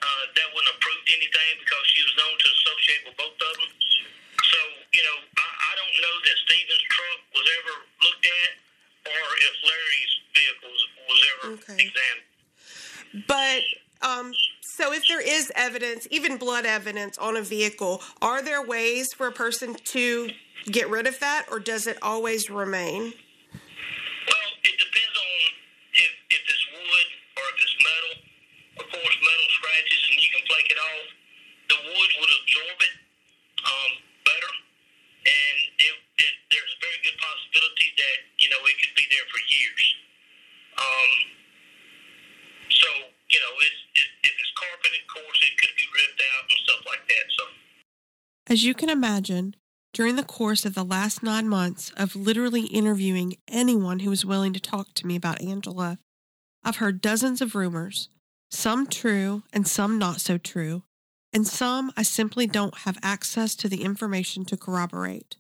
uh, 0.05 0.25
that 0.37 0.47
wouldn't 0.53 0.69
have 0.69 0.83
proved 0.85 1.09
anything 1.09 1.65
because 1.65 1.85
she 1.97 2.05
was 2.05 2.13
known 2.21 2.37
to 2.37 2.47
associate 2.61 3.03
with 3.09 3.17
both 3.17 3.41
of 3.41 3.57
them. 3.57 3.73
So, 4.53 4.59
you 4.93 5.03
know, 5.03 5.19
I, 5.39 5.47
I 5.47 5.73
don't 5.77 5.97
know 6.01 6.15
that 6.25 6.37
Steven's 6.45 6.85
truck 6.91 7.21
was 7.35 7.47
ever 7.61 7.75
looked 8.05 8.27
at 8.27 8.51
or 9.05 9.25
if 9.41 9.55
Larry's 9.65 10.15
vehicle 10.33 10.71
was, 10.73 10.85
was 11.09 11.21
ever 11.33 11.47
Okay. 11.55 11.81
examined. 11.81 13.27
But 13.29 13.63
um, 14.03 14.33
so 14.61 14.93
if 14.93 15.07
there 15.09 15.21
is 15.23 15.53
evidence, 15.55 16.07
even 16.11 16.37
blood 16.37 16.67
evidence 16.67 17.17
on 17.19 17.37
a 17.37 17.43
vehicle, 17.43 18.03
are 18.21 18.43
there 18.43 18.61
ways 18.61 19.15
for 19.15 19.27
a 19.27 19.33
person 19.33 19.75
to 19.95 20.31
get 20.67 20.91
rid 20.91 21.07
of 21.07 21.21
that, 21.21 21.47
or 21.51 21.61
does 21.61 21.87
it 21.87 21.97
always 22.03 22.51
remain? 22.51 23.15
Well, 24.29 24.51
it 24.65 24.77
depends 24.77 25.17
on 25.17 25.41
if, 25.95 26.11
if 26.31 26.43
it's 26.43 26.67
wood 26.75 27.09
or 27.39 27.45
if 27.55 27.57
it's 27.63 27.77
metal. 27.81 28.15
Of 28.83 28.87
course, 28.91 29.17
metal 29.23 29.49
scratches 29.57 30.01
and 30.11 30.19
you 30.21 30.29
can 30.35 30.43
flake 30.51 30.69
it 30.69 30.81
off. 30.81 31.07
The 31.71 31.79
wood 31.89 32.11
would 32.21 32.33
absorb 32.45 32.79
it 32.83 32.95
um, 33.65 33.93
better, 34.27 34.53
and 35.25 35.57
it, 35.81 35.95
it, 36.19 36.35
there's 36.51 36.73
a 36.77 36.81
very 36.83 36.99
good 37.07 37.17
possibility 37.17 37.89
that 37.95 38.17
you 38.37 38.49
know 38.51 38.61
it 38.67 38.77
could 38.83 38.95
be 38.99 39.07
there 39.09 39.25
for 39.31 39.41
years. 39.49 39.85
Um, 40.77 41.11
so 42.69 42.89
you 43.35 43.41
know, 43.41 43.55
it's, 43.67 43.81
it, 43.99 44.09
if 44.31 44.35
it's 44.39 44.53
carpet, 44.55 44.93
of 44.95 45.05
course, 45.11 45.39
it 45.43 45.59
could 45.59 45.75
be 45.75 45.87
ripped 45.91 46.23
out 46.23 46.45
and 46.51 46.59
stuff 46.63 46.83
like 46.87 47.03
that. 47.09 47.27
So. 47.35 47.45
As 48.65 48.69
you 48.69 48.73
can 48.73 48.89
imagine, 48.89 49.57
during 49.93 50.17
the 50.17 50.23
course 50.23 50.65
of 50.65 50.75
the 50.75 50.87
last 50.87 51.23
nine 51.23 51.51
months 51.51 51.93
of 51.99 52.17
literally 52.17 52.63
interviewing 52.63 53.37
anyone 53.47 53.99
who 53.99 54.09
was 54.09 54.25
willing 54.25 54.55
to 54.55 54.59
talk 54.59 54.95
to 54.95 55.07
me 55.07 55.17
about 55.17 55.43
Angela, 55.43 55.99
I've 56.63 56.79
heard 56.79 57.03
dozens 57.03 57.43
of 57.43 57.55
rumors, 57.55 58.09
some 58.51 58.87
true 58.87 59.43
and 59.53 59.69
some 59.69 59.99
not 59.99 60.23
so 60.23 60.39
true, 60.39 60.83
and 61.31 61.47
some 61.47 61.93
I 61.95 62.05
simply 62.05 62.47
don't 62.47 62.79
have 62.79 62.97
access 63.03 63.55
to 63.57 63.69
the 63.69 63.85
information 63.85 64.47
to 64.47 64.57
corroborate. 64.57 65.37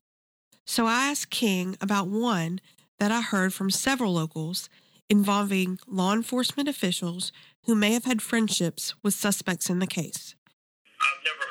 So 0.66 0.84
I 0.84 1.08
asked 1.08 1.30
King 1.30 1.78
about 1.80 2.08
one 2.08 2.60
that 2.98 3.10
I 3.10 3.22
heard 3.22 3.54
from 3.54 3.70
several 3.70 4.12
locals 4.12 4.68
involving 5.08 5.78
law 5.86 6.12
enforcement 6.12 6.68
officials 6.68 7.32
who 7.62 7.74
may 7.74 7.94
have 7.94 8.04
had 8.04 8.20
friendships 8.20 8.94
with 9.02 9.14
suspects 9.14 9.70
in 9.70 9.78
the 9.78 9.86
case. 9.86 10.34
I've 11.00 11.24
never 11.24 11.43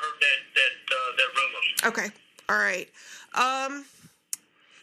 Okay. 1.84 2.08
All 2.48 2.56
right. 2.58 2.88
Um, 3.34 3.84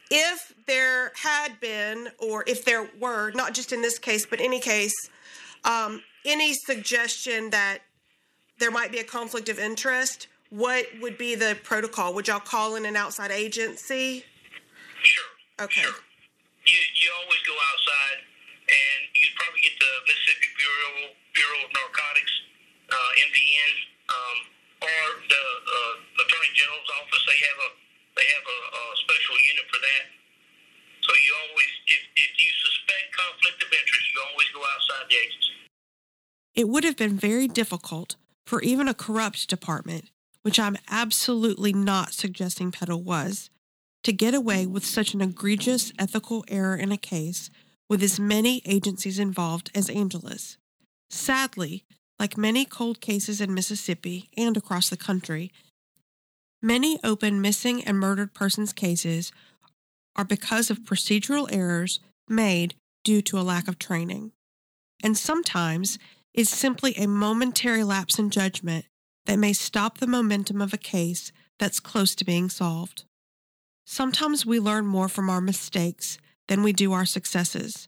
if 0.10 0.54
there 0.68 1.14
had 1.16 1.60
been, 1.60 2.10
or 2.20 2.44
if 2.46 2.66
there 2.66 2.90
were, 3.00 3.32
not 3.32 3.54
just 3.54 3.72
in 3.72 3.82
this 3.82 3.98
case, 3.98 4.26
but 4.26 4.42
any 4.42 4.60
case, 4.60 5.10
um, 5.64 6.02
any 6.26 6.54
suggestion 6.54 7.50
that 7.52 7.80
there 8.60 8.72
might 8.72 8.92
be 8.92 9.00
a 9.00 9.04
conflict 9.04 9.48
of 9.50 9.58
interest, 9.58 10.28
what 10.52 10.86
would 11.00 11.18
be 11.18 11.34
the 11.34 11.58
protocol? 11.64 12.14
Would 12.14 12.28
y'all 12.28 12.44
call 12.44 12.76
in 12.76 12.86
an 12.86 12.96
outside 12.96 13.32
agency? 13.32 14.26
Sure. 15.02 15.32
Okay. 15.62 15.82
Sure. 15.82 15.96
you 16.68 16.80
you 17.00 17.10
always 17.24 17.40
go 17.48 17.56
outside, 17.72 18.20
and 18.68 19.00
you'd 19.16 19.36
probably 19.40 19.62
get 19.64 19.72
the 19.80 19.92
Mississippi 20.12 20.52
Bureau 20.60 21.16
Bureau 21.34 21.60
of 21.64 21.72
Narcotics, 21.72 22.34
uh, 22.92 23.12
MBN, 23.32 23.74
um, 24.12 24.38
or 24.84 25.02
the 25.32 25.44
uh, 25.72 26.22
Attorney 26.28 26.52
General's 26.52 26.91
office. 27.02 27.24
They 27.26 27.42
have 27.42 27.60
a 27.66 27.70
they 28.16 28.28
have 28.38 28.46
a, 28.46 28.60
a 28.78 28.84
special 29.02 29.36
unit 29.50 29.66
for 29.72 29.80
that. 29.82 30.06
So 31.02 31.12
you 31.18 31.32
always, 31.50 31.72
if 31.88 32.02
if 32.16 32.32
you 32.38 32.50
suspect 32.62 33.06
conflict 33.18 33.60
of 33.64 33.70
interest, 33.74 34.06
you 34.14 34.20
always 34.30 34.50
go 34.54 34.62
outside 34.62 35.06
the 35.10 35.18
agency. 35.18 35.56
It 36.54 36.70
would 36.70 36.84
have 36.84 36.98
been 36.98 37.18
very 37.18 37.48
difficult 37.48 38.16
for 38.46 38.62
even 38.62 38.88
a 38.88 38.94
corrupt 38.94 39.48
department, 39.48 40.12
which 40.42 40.60
I'm 40.60 40.78
absolutely 40.90 41.74
not 41.74 42.14
suggesting 42.14 42.72
Petal 42.72 43.02
was, 43.02 43.50
to 44.04 44.12
get 44.12 44.34
away 44.34 44.66
with 44.66 44.86
such 44.86 45.14
an 45.14 45.22
egregious 45.22 45.94
ethical 45.98 46.44
error 46.48 46.76
in 46.76 46.92
a 46.92 46.98
case 46.98 47.50
with 47.90 48.04
as 48.04 48.20
many 48.20 48.62
agencies 48.66 49.20
involved 49.20 49.72
as 49.76 49.90
Angela's. 49.90 50.58
Sadly, 51.10 51.84
like 52.20 52.38
many 52.38 52.66
cold 52.66 53.02
cases 53.02 53.42
in 53.42 53.54
Mississippi 53.54 54.30
and 54.38 54.56
across 54.56 54.90
the 54.90 54.98
country, 54.98 55.52
many 56.62 57.00
open 57.04 57.42
missing 57.42 57.84
and 57.84 58.00
murdered 58.00 58.34
persons 58.34 58.74
cases 58.74 59.32
are 60.16 60.26
because 60.26 60.70
of 60.70 60.84
procedural 60.84 61.52
errors 61.52 62.00
made 62.28 62.76
due 63.04 63.22
to 63.22 63.40
a 63.40 63.42
lack 63.42 63.68
of 63.68 63.80
training. 63.80 64.32
And 65.04 65.18
sometimes 65.18 65.98
it's 66.34 66.56
simply 66.56 66.96
a 66.96 67.08
momentary 67.08 67.84
lapse 67.84 68.20
in 68.20 68.30
judgment 68.30 68.86
that 69.26 69.40
may 69.40 69.54
stop 69.54 69.98
the 69.98 70.08
momentum 70.08 70.62
of 70.62 70.74
a 70.74 70.78
case 70.78 71.32
that's 71.60 71.80
close 71.80 72.16
to 72.16 72.26
being 72.26 72.50
solved. 72.50 73.04
Sometimes 73.86 74.46
we 74.46 74.60
learn 74.60 74.86
more 74.86 75.10
from 75.10 75.30
our 75.30 75.42
mistakes 75.42 76.18
than 76.48 76.64
we 76.64 76.74
do 76.74 76.94
our 76.94 77.06
successes. 77.06 77.88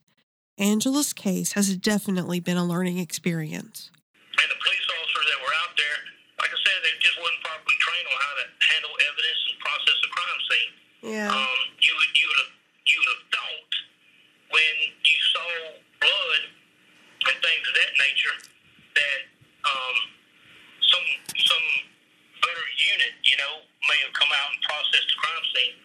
Angela's 0.57 1.13
case 1.13 1.53
has 1.53 1.77
definitely 1.77 2.39
been 2.39 2.57
a 2.57 2.65
learning 2.65 2.97
experience. 2.99 3.89
And 4.37 4.49
the 4.51 4.59
police 4.61 4.87
officers 4.93 5.25
that 5.31 5.39
were 5.41 5.55
out 5.63 5.73
there, 5.77 5.97
like 6.39 6.51
I 6.51 6.59
said, 6.61 6.77
they 6.83 6.93
just 6.99 7.17
wasn't 7.17 7.41
properly 7.41 7.77
on 8.13 8.19
how 8.21 8.33
to 8.41 8.45
handle 8.69 8.93
evidence 9.09 9.41
and 9.49 9.57
process 9.59 9.97
a 10.05 10.09
crime 10.13 10.39
scene. 10.49 10.73
Yeah. 11.17 11.29
Um, 11.33 11.59
you 11.81 11.91
would 11.97 12.11
you 12.13 12.25
would 12.29 12.39
have 12.45 12.53
you 12.85 12.95
would 13.01 13.11
have 13.17 13.25
thought 13.33 13.71
when 14.53 14.75
you 15.03 15.17
saw 15.33 15.47
blood 15.99 16.41
and 17.27 17.37
things 17.41 17.63
of 17.67 17.73
that 17.75 17.91
nature 17.97 18.35
that 18.95 19.19
um, 19.65 19.97
some 20.85 21.07
some 21.41 21.65
better 22.43 22.67
unit, 22.93 23.13
you 23.23 23.35
know, 23.39 23.63
may 23.89 23.99
have 24.05 24.13
come 24.13 24.29
out 24.31 24.49
and 24.53 24.59
processed 24.63 25.09
the 25.09 25.17
crime 25.19 25.45
scene. 25.55 25.75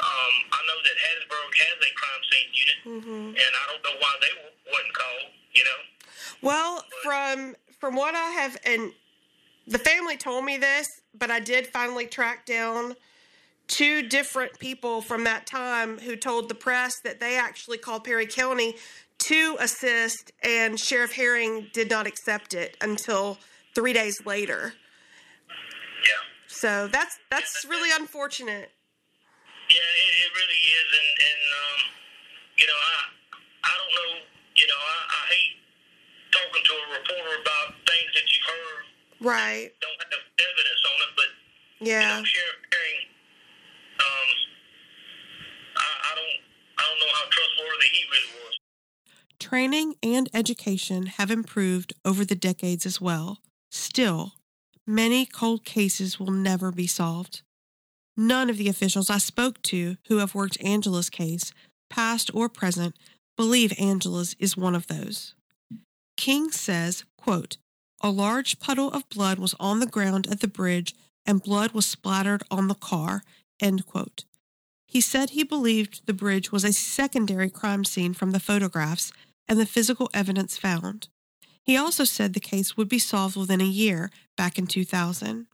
Um, 0.00 0.34
I 0.54 0.60
know 0.66 0.78
that 0.80 0.96
Hattiesburg 0.96 1.50
has 1.60 1.76
a 1.82 1.90
crime 1.94 2.22
scene 2.30 2.50
unit, 2.56 2.78
Mm-hmm. 2.88 3.26
and 3.36 3.50
I 3.54 3.62
don't 3.70 3.82
know 3.84 3.96
why 4.00 4.12
they 4.20 4.32
w- 4.38 4.56
wasn't 4.72 4.94
called. 4.94 5.28
You 5.54 5.64
know. 5.64 5.80
Well, 6.42 6.84
from 7.02 7.54
from 7.78 7.94
what 7.96 8.14
I 8.14 8.30
have, 8.38 8.56
and 8.64 8.92
the 9.70 9.78
family 9.78 10.16
told 10.16 10.44
me 10.44 10.58
this, 10.58 10.86
but 11.14 11.30
I 11.30 11.40
did 11.40 11.68
finally 11.68 12.06
track 12.06 12.44
down 12.44 12.96
two 13.68 14.02
different 14.08 14.58
people 14.58 15.00
from 15.00 15.22
that 15.24 15.46
time 15.46 15.98
who 15.98 16.16
told 16.16 16.48
the 16.48 16.56
press 16.56 17.00
that 17.04 17.20
they 17.20 17.38
actually 17.38 17.78
called 17.78 18.02
Perry 18.02 18.26
County 18.26 18.74
to 19.18 19.56
assist, 19.60 20.32
and 20.42 20.78
Sheriff 20.78 21.12
Herring 21.12 21.68
did 21.72 21.88
not 21.88 22.06
accept 22.06 22.52
it 22.52 22.76
until 22.80 23.38
three 23.74 23.92
days 23.92 24.26
later. 24.26 24.74
Yeah. 26.02 26.22
So 26.48 26.88
that's 26.88 27.18
that's 27.30 27.64
really 27.68 27.90
unfortunate. 27.92 28.72
Yeah, 29.70 29.76
it, 29.76 30.12
it 30.26 30.30
really 30.34 30.62
is, 30.66 30.88
and 30.98 31.10
and 31.30 31.42
um, 31.62 31.80
you 32.58 32.66
know, 32.66 32.74
I 32.74 32.96
I 33.62 33.72
don't 33.78 33.94
know, 33.94 34.12
you 34.56 34.66
know, 34.66 34.80
I, 34.82 34.96
I 35.14 35.22
hate 35.30 35.56
talking 36.32 36.64
to 36.64 36.72
a 36.72 36.84
reporter 36.98 37.34
about 37.42 37.74
things 37.86 38.10
that 38.14 38.26
you've 38.26 38.48
heard, 38.50 38.84
Right. 39.20 39.70
don't 39.80 40.00
have 40.00 40.24
evidence 40.38 40.82
on 40.86 40.96
it, 41.08 41.12
but 41.16 41.86
Yeah. 41.86 42.22
Sheriff 42.22 42.56
Herring, 42.72 43.06
um, 44.00 44.28
I, 45.76 45.84
I 46.10 46.14
don't 46.14 46.40
I 46.78 46.82
don't 46.88 46.98
know 47.00 47.12
how 47.14 47.24
trustworthy 47.30 47.88
he 47.92 48.04
really 48.10 48.44
was. 48.44 48.58
Training 49.38 49.94
and 50.02 50.28
education 50.32 51.06
have 51.06 51.30
improved 51.30 51.92
over 52.04 52.24
the 52.24 52.34
decades 52.34 52.86
as 52.86 53.00
well. 53.00 53.38
Still, 53.70 54.32
many 54.86 55.26
cold 55.26 55.64
cases 55.64 56.18
will 56.18 56.30
never 56.30 56.72
be 56.72 56.86
solved. 56.86 57.42
None 58.16 58.50
of 58.50 58.56
the 58.58 58.68
officials 58.68 59.08
I 59.10 59.18
spoke 59.18 59.62
to 59.64 59.96
who 60.08 60.18
have 60.18 60.34
worked 60.34 60.62
Angela's 60.62 61.10
case, 61.10 61.52
past 61.88 62.30
or 62.34 62.48
present, 62.48 62.94
believe 63.36 63.72
Angela's 63.78 64.34
is 64.38 64.56
one 64.56 64.74
of 64.74 64.86
those. 64.88 65.34
King 66.16 66.50
says, 66.50 67.04
quote, 67.16 67.56
a 68.00 68.10
large 68.10 68.58
puddle 68.58 68.90
of 68.90 69.08
blood 69.08 69.38
was 69.38 69.54
on 69.60 69.80
the 69.80 69.86
ground 69.86 70.26
at 70.28 70.40
the 70.40 70.48
bridge 70.48 70.94
and 71.26 71.42
blood 71.42 71.72
was 71.72 71.86
splattered 71.86 72.42
on 72.50 72.68
the 72.68 72.74
car. 72.74 73.22
He 74.86 75.00
said 75.00 75.30
he 75.30 75.44
believed 75.44 76.06
the 76.06 76.14
bridge 76.14 76.50
was 76.50 76.64
a 76.64 76.72
secondary 76.72 77.50
crime 77.50 77.84
scene 77.84 78.14
from 78.14 78.32
the 78.32 78.40
photographs 78.40 79.12
and 79.46 79.60
the 79.60 79.66
physical 79.66 80.08
evidence 80.14 80.56
found. 80.56 81.08
He 81.62 81.76
also 81.76 82.04
said 82.04 82.32
the 82.32 82.40
case 82.40 82.76
would 82.76 82.88
be 82.88 82.98
solved 82.98 83.36
within 83.36 83.60
a 83.60 83.64
year 83.64 84.10
back 84.36 84.58
in 84.58 84.66
2000. 84.66 85.46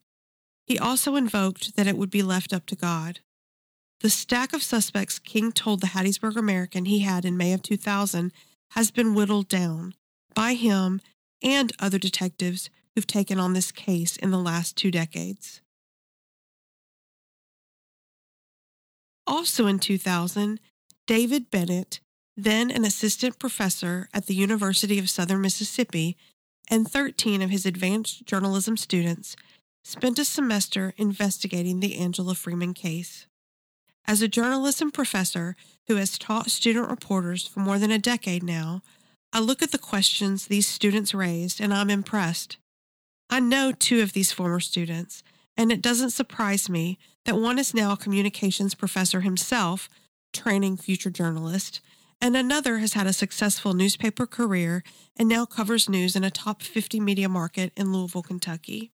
He 0.67 0.79
also 0.79 1.17
invoked 1.17 1.77
that 1.77 1.87
it 1.87 1.97
would 1.97 2.11
be 2.11 2.23
left 2.23 2.53
up 2.53 2.67
to 2.67 2.77
God. 2.77 3.21
The 4.01 4.11
stack 4.11 4.53
of 4.53 4.63
suspects 4.63 5.19
King 5.19 5.53
told 5.53 5.81
the 5.81 5.89
Hattiesburg 5.89 6.37
American 6.37 6.85
he 6.85 7.01
had 7.01 7.25
in 7.25 7.37
May 7.37 7.53
of 7.53 7.63
2000 7.63 8.33
has 8.71 8.91
been 8.91 9.15
whittled 9.15 9.49
down 9.49 9.95
by 10.35 10.55
him 10.55 11.01
and 11.47 11.73
other 11.79 11.99
detectives 11.99 12.69
who've 12.95 13.07
taken 13.07 13.39
on 13.39 13.53
this 13.53 13.71
case 13.71 14.17
in 14.17 14.33
the 14.33 14.39
last 14.39 14.77
two 14.77 14.91
decades. 14.91 15.61
Also 19.29 19.67
in 19.67 19.79
2000, 19.79 20.59
David 21.07 21.51
Bennett, 21.51 22.01
then 22.37 22.71
an 22.71 22.85
assistant 22.85 23.39
professor 23.39 24.09
at 24.13 24.27
the 24.27 24.35
University 24.35 24.99
of 24.99 25.09
Southern 25.09 25.41
Mississippi, 25.41 26.17
and 26.69 26.91
13 26.91 27.43
of 27.43 27.51
his 27.51 27.65
advanced 27.65 28.27
journalism 28.27 28.77
students 28.77 29.37
spent 29.85 30.19
a 30.19 30.25
semester 30.25 30.95
investigating 30.97 31.79
the 31.79 31.97
Angela 31.97 32.35
Freeman 32.35 32.75
case. 32.75 33.27
As 34.05 34.21
a 34.21 34.29
journalism 34.29 34.91
professor 34.91 35.55
who 35.87 35.95
has 35.97 36.19
taught 36.19 36.51
student 36.51 36.89
reporters 36.89 37.47
for 37.47 37.61
more 37.61 37.79
than 37.79 37.93
a 37.93 37.99
decade 37.99 38.43
now, 38.43 38.83
I 39.37 39.39
look 39.39 39.61
at 39.61 39.71
the 39.71 39.77
questions 39.77 40.47
these 40.47 40.67
students 40.67 41.13
raised 41.13 41.61
and 41.61 41.75
I'm 41.75 41.91
impressed. 41.91 42.57
I 43.29 43.39
know 43.39 43.71
two 43.71 44.01
of 44.01 44.15
these 44.15 44.33
former 44.33 44.61
students, 44.61 45.23
and 45.59 45.71
it 45.71 45.83
doesn't 45.83 46.13
surprise 46.13 46.71
me 46.71 46.99
that 47.27 47.37
one 47.37 47.59
is 47.59 47.75
now 47.75 47.93
a 47.93 47.99
communications 47.99 48.75
professor 48.75 49.21
himself, 49.21 49.91
training 50.33 50.79
future 50.79 51.11
journalists, 51.11 51.83
and 52.19 52.35
another 52.35 52.79
has 52.79 52.95
had 52.95 53.07
a 53.07 53.13
successful 53.13 53.75
newspaper 53.75 54.27
career 54.27 54.83
and 55.19 55.29
now 55.29 55.45
covers 55.45 55.87
news 55.87 56.17
in 56.17 56.25
a 56.25 56.31
top 56.31 56.63
50 56.63 56.99
media 56.99 57.29
market 57.29 57.75
in 57.77 57.93
Louisville, 57.93 58.23
Kentucky. 58.23 58.91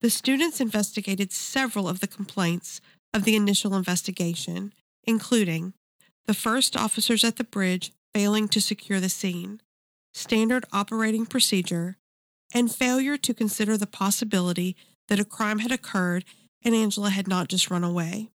The 0.00 0.10
students 0.10 0.60
investigated 0.60 1.30
several 1.32 1.88
of 1.88 2.00
the 2.00 2.08
complaints 2.08 2.80
of 3.14 3.22
the 3.22 3.36
initial 3.36 3.76
investigation, 3.76 4.72
including 5.04 5.72
the 6.26 6.34
first 6.34 6.76
officers 6.76 7.22
at 7.22 7.36
the 7.36 7.44
bridge 7.44 7.92
failing 8.16 8.48
to 8.48 8.62
secure 8.62 8.98
the 8.98 9.10
scene, 9.10 9.60
standard 10.14 10.64
operating 10.72 11.26
procedure, 11.26 11.98
and 12.54 12.74
failure 12.74 13.18
to 13.18 13.34
consider 13.34 13.76
the 13.76 13.86
possibility 13.86 14.74
that 15.08 15.20
a 15.20 15.24
crime 15.24 15.58
had 15.58 15.70
occurred 15.70 16.24
and 16.64 16.74
Angela 16.74 17.10
had 17.10 17.28
not 17.28 17.46
just 17.46 17.70
run 17.70 17.84
away. 17.84 18.30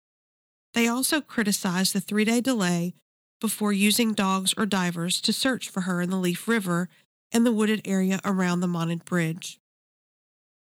They 0.74 0.86
also 0.86 1.22
criticized 1.22 1.94
the 1.94 2.00
three 2.02 2.26
day 2.26 2.42
delay 2.42 2.92
before 3.40 3.72
using 3.72 4.12
dogs 4.12 4.52
or 4.58 4.66
divers 4.66 5.18
to 5.22 5.32
search 5.32 5.70
for 5.70 5.80
her 5.80 6.02
in 6.02 6.10
the 6.10 6.18
Leaf 6.18 6.46
River 6.46 6.90
and 7.32 7.46
the 7.46 7.52
wooded 7.52 7.80
area 7.86 8.20
around 8.22 8.60
the 8.60 8.66
Mounted 8.66 9.06
Bridge. 9.06 9.60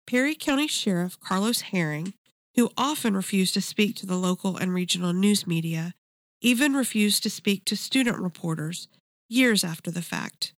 Perry 0.06 0.34
County 0.34 0.66
Sheriff 0.66 1.18
Carlos 1.20 1.62
Herring, 1.62 2.12
who 2.54 2.68
often 2.76 3.16
refused 3.16 3.54
to 3.54 3.62
speak 3.62 3.96
to 3.96 4.04
the 4.04 4.16
local 4.16 4.58
and 4.58 4.74
regional 4.74 5.14
news 5.14 5.46
media, 5.46 5.94
even 6.42 6.74
refused 6.74 7.22
to 7.22 7.30
speak 7.30 7.64
to 7.64 7.78
student 7.78 8.18
reporters 8.18 8.88
years 9.28 9.64
after 9.64 9.90
the 9.90 10.02
fact. 10.02 10.52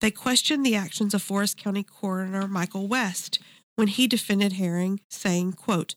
They 0.00 0.10
questioned 0.10 0.64
the 0.64 0.76
actions 0.76 1.14
of 1.14 1.22
Forrest 1.22 1.56
County 1.56 1.82
Coroner 1.82 2.46
Michael 2.46 2.86
West 2.86 3.40
when 3.76 3.88
he 3.88 4.06
defended 4.06 4.54
Herring, 4.54 5.00
saying, 5.08 5.54
quote, 5.54 5.94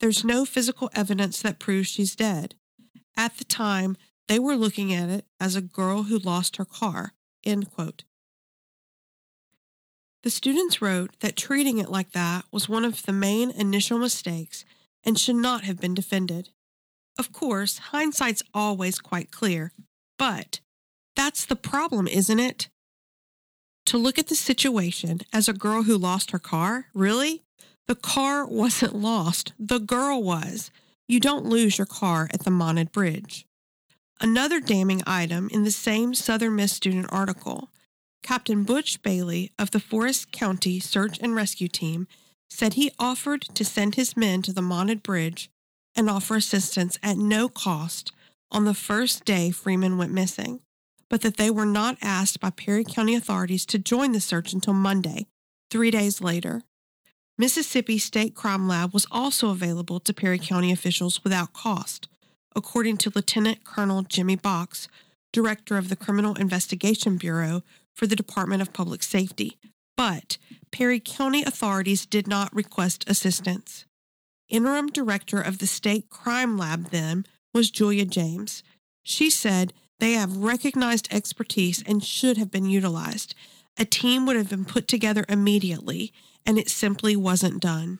There's 0.00 0.24
no 0.24 0.44
physical 0.44 0.90
evidence 0.94 1.40
that 1.42 1.58
proves 1.58 1.88
she's 1.88 2.16
dead. 2.16 2.54
At 3.16 3.38
the 3.38 3.44
time, 3.44 3.96
they 4.28 4.38
were 4.38 4.56
looking 4.56 4.92
at 4.92 5.08
it 5.08 5.24
as 5.40 5.56
a 5.56 5.62
girl 5.62 6.04
who 6.04 6.18
lost 6.18 6.56
her 6.56 6.64
car. 6.64 7.12
End 7.44 7.70
quote. 7.70 8.04
The 10.22 10.30
students 10.30 10.82
wrote 10.82 11.18
that 11.20 11.36
treating 11.36 11.78
it 11.78 11.90
like 11.90 12.12
that 12.12 12.44
was 12.50 12.68
one 12.68 12.84
of 12.84 13.04
the 13.04 13.12
main 13.12 13.50
initial 13.50 13.98
mistakes 13.98 14.64
and 15.04 15.18
should 15.18 15.36
not 15.36 15.64
have 15.64 15.80
been 15.80 15.94
defended. 15.94 16.50
Of 17.18 17.32
course, 17.32 17.78
hindsight's 17.78 18.42
always 18.52 18.98
quite 18.98 19.30
clear, 19.30 19.72
but 20.18 20.60
that's 21.18 21.44
the 21.44 21.56
problem, 21.56 22.06
isn't 22.06 22.38
it? 22.38 22.68
To 23.86 23.98
look 23.98 24.20
at 24.20 24.28
the 24.28 24.36
situation 24.36 25.20
as 25.32 25.48
a 25.48 25.52
girl 25.52 25.82
who 25.82 25.98
lost 25.98 26.30
her 26.30 26.38
car, 26.38 26.86
really? 26.94 27.42
The 27.88 27.96
car 27.96 28.46
wasn't 28.46 28.94
lost, 28.94 29.52
the 29.58 29.80
girl 29.80 30.22
was. 30.22 30.70
You 31.08 31.18
don't 31.18 31.44
lose 31.44 31.76
your 31.76 31.88
car 31.88 32.28
at 32.32 32.44
the 32.44 32.52
Mounted 32.52 32.92
Bridge. 32.92 33.46
Another 34.20 34.60
damning 34.60 35.02
item 35.08 35.48
in 35.52 35.64
the 35.64 35.72
same 35.72 36.14
Southern 36.14 36.54
Miss 36.54 36.72
student 36.72 37.06
article 37.10 37.70
Captain 38.22 38.62
Butch 38.62 39.02
Bailey 39.02 39.50
of 39.58 39.72
the 39.72 39.80
Forrest 39.80 40.30
County 40.30 40.78
Search 40.78 41.18
and 41.20 41.34
Rescue 41.34 41.68
Team 41.68 42.06
said 42.48 42.74
he 42.74 42.92
offered 42.98 43.42
to 43.54 43.64
send 43.64 43.96
his 43.96 44.16
men 44.16 44.40
to 44.42 44.52
the 44.52 44.62
Mounted 44.62 45.02
Bridge 45.02 45.50
and 45.96 46.08
offer 46.08 46.36
assistance 46.36 46.96
at 47.02 47.16
no 47.16 47.48
cost 47.48 48.12
on 48.52 48.64
the 48.64 48.74
first 48.74 49.24
day 49.24 49.50
Freeman 49.50 49.98
went 49.98 50.12
missing, 50.12 50.60
but 51.10 51.22
that 51.22 51.36
they 51.36 51.50
were 51.50 51.66
not 51.66 51.96
asked 52.02 52.40
by 52.40 52.50
Perry 52.50 52.84
County 52.84 53.14
authorities 53.14 53.64
to 53.66 53.78
join 53.78 54.12
the 54.12 54.20
search 54.20 54.52
until 54.52 54.74
Monday, 54.74 55.26
three 55.70 55.90
days 55.90 56.20
later. 56.20 56.62
Mississippi 57.36 57.98
State 57.98 58.34
Crime 58.34 58.66
Lab 58.66 58.92
was 58.92 59.06
also 59.10 59.50
available 59.50 60.00
to 60.00 60.12
Perry 60.12 60.38
County 60.38 60.72
officials 60.72 61.22
without 61.22 61.52
cost, 61.52 62.08
according 62.56 62.96
to 62.98 63.12
Lieutenant 63.14 63.64
Colonel 63.64 64.02
Jimmy 64.02 64.36
Box, 64.36 64.88
Director 65.32 65.76
of 65.76 65.88
the 65.88 65.96
Criminal 65.96 66.34
Investigation 66.34 67.16
Bureau 67.16 67.62
for 67.94 68.06
the 68.06 68.16
Department 68.16 68.62
of 68.62 68.72
Public 68.72 69.02
Safety. 69.02 69.56
But 69.96 70.38
Perry 70.72 71.00
County 71.00 71.42
authorities 71.44 72.06
did 72.06 72.26
not 72.26 72.54
request 72.54 73.04
assistance. 73.08 73.84
Interim 74.48 74.88
Director 74.88 75.40
of 75.40 75.58
the 75.58 75.66
State 75.66 76.08
Crime 76.08 76.56
Lab 76.56 76.90
then 76.90 77.24
was 77.52 77.70
Julia 77.70 78.04
James. 78.04 78.62
She 79.02 79.30
said 79.30 79.72
they 80.00 80.12
have 80.12 80.36
recognized 80.36 81.08
expertise 81.10 81.82
and 81.86 82.04
should 82.04 82.36
have 82.36 82.50
been 82.50 82.66
utilized. 82.66 83.34
A 83.76 83.84
team 83.84 84.26
would 84.26 84.36
have 84.36 84.50
been 84.50 84.64
put 84.64 84.88
together 84.88 85.24
immediately, 85.28 86.12
and 86.46 86.58
it 86.58 86.68
simply 86.68 87.16
wasn't 87.16 87.60
done. 87.60 87.98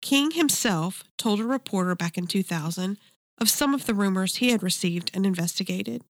King 0.00 0.32
himself 0.32 1.04
told 1.16 1.40
a 1.40 1.44
reporter 1.44 1.94
back 1.94 2.18
in 2.18 2.26
2000 2.26 2.98
of 3.38 3.50
some 3.50 3.74
of 3.74 3.86
the 3.86 3.94
rumors 3.94 4.36
he 4.36 4.50
had 4.50 4.62
received 4.62 5.10
and 5.14 5.24
investigated. 5.24 6.02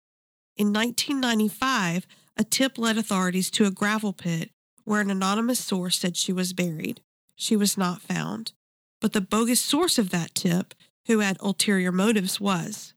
In 0.57 0.73
1995, 0.73 2.07
a 2.37 2.45
tip 2.45 2.79
led 2.79 2.97
authorities 2.97 3.51
to 3.53 3.67
a 3.67 3.71
gravel 3.71 4.13
pit 4.13 4.51
where 4.85 5.01
an 5.01 5.11
anonymous 5.11 5.59
source 5.61 5.99
said 5.99 6.17
she 6.17 6.33
was 6.33 6.53
buried. 6.53 7.01
She 7.35 7.57
was 7.57 7.77
not 7.77 8.03
found. 8.03 8.53
But 9.01 9.13
the 9.13 9.21
bogus 9.21 9.61
source 9.61 9.99
of 9.99 10.11
that 10.11 10.35
tip, 10.35 10.75
who 11.07 11.21
had 11.21 11.37
ulterior 11.41 11.93
motives, 11.93 12.41
was. 12.41 12.95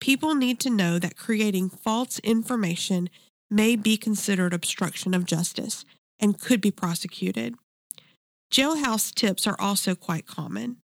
People 0.00 0.34
need 0.34 0.60
to 0.60 0.70
know 0.70 0.98
that 0.98 1.16
creating 1.16 1.70
false 1.70 2.18
information 2.20 3.10
may 3.50 3.76
be 3.76 3.96
considered 3.96 4.54
obstruction 4.54 5.14
of 5.14 5.24
justice 5.24 5.84
and 6.20 6.40
could 6.40 6.60
be 6.60 6.70
prosecuted. 6.70 7.54
Jailhouse 8.52 9.14
tips 9.14 9.46
are 9.46 9.56
also 9.58 9.94
quite 9.94 10.26
common. 10.26 10.78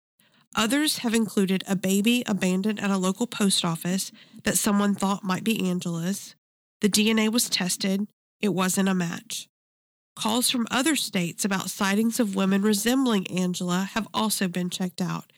Others 0.56 0.98
have 0.98 1.14
included 1.14 1.64
a 1.66 1.74
baby 1.74 2.22
abandoned 2.26 2.80
at 2.80 2.90
a 2.90 2.98
local 2.98 3.26
post 3.26 3.64
office 3.64 4.12
that 4.44 4.58
someone 4.58 4.94
thought 4.94 5.24
might 5.24 5.44
be 5.44 5.68
Angela's. 5.68 6.34
The 6.80 6.88
DNA 6.88 7.32
was 7.32 7.48
tested, 7.48 8.06
it 8.40 8.50
wasn't 8.50 8.88
a 8.88 8.94
match. 8.94 9.48
Calls 10.14 10.50
from 10.50 10.66
other 10.70 10.94
states 10.94 11.44
about 11.44 11.70
sightings 11.70 12.20
of 12.20 12.36
women 12.36 12.62
resembling 12.62 13.26
Angela 13.26 13.88
have 13.94 14.06
also 14.14 14.46
been 14.46 14.70
checked 14.70 15.00
out, 15.00 15.32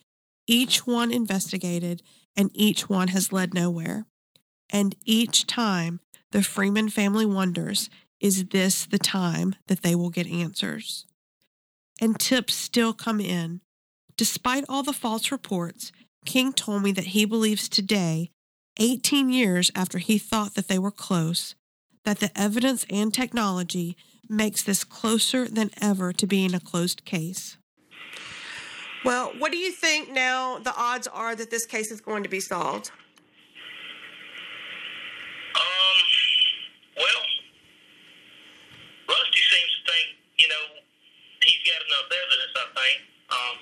each 0.46 0.86
one 0.86 1.10
investigated 1.10 2.02
and 2.36 2.50
each 2.54 2.88
one 2.88 3.08
has 3.08 3.32
led 3.32 3.54
nowhere. 3.54 4.06
And 4.70 4.94
each 5.04 5.46
time, 5.46 6.00
the 6.32 6.42
Freeman 6.42 6.88
family 6.88 7.26
wonders 7.26 7.88
is 8.20 8.46
this 8.46 8.86
the 8.86 8.98
time 8.98 9.54
that 9.68 9.82
they 9.82 9.94
will 9.94 10.10
get 10.10 10.26
answers? 10.26 11.06
And 12.00 12.18
tips 12.18 12.54
still 12.54 12.92
come 12.92 13.20
in. 13.20 13.60
Despite 14.16 14.64
all 14.68 14.82
the 14.82 14.92
false 14.92 15.30
reports, 15.30 15.92
King 16.24 16.52
told 16.52 16.82
me 16.82 16.92
that 16.92 17.08
he 17.08 17.24
believes 17.24 17.68
today, 17.68 18.30
18 18.78 19.30
years 19.30 19.70
after 19.74 19.98
he 19.98 20.18
thought 20.18 20.54
that 20.54 20.68
they 20.68 20.78
were 20.78 20.90
close, 20.90 21.54
that 22.04 22.20
the 22.20 22.30
evidence 22.38 22.84
and 22.90 23.12
technology 23.12 23.96
makes 24.28 24.62
this 24.62 24.84
closer 24.84 25.46
than 25.46 25.70
ever 25.80 26.12
to 26.12 26.26
being 26.26 26.54
a 26.54 26.60
closed 26.60 27.04
case. 27.04 27.58
Well, 29.06 29.30
what 29.38 29.54
do 29.54 29.56
you 29.56 29.70
think 29.70 30.10
now 30.10 30.58
the 30.58 30.74
odds 30.74 31.06
are 31.06 31.38
that 31.38 31.46
this 31.48 31.64
case 31.64 31.94
is 31.94 32.00
going 32.02 32.26
to 32.26 32.28
be 32.28 32.42
solved? 32.42 32.90
Um, 35.54 35.98
well, 36.98 37.22
Rusty 39.06 39.42
seems 39.46 39.70
to 39.78 39.82
think, 39.86 40.06
you 40.42 40.50
know, 40.50 40.82
he's 41.38 41.62
got 41.62 41.78
enough 41.86 42.10
evidence, 42.10 42.54
I 42.58 42.66
think. 42.74 42.98
Um, 43.30 43.56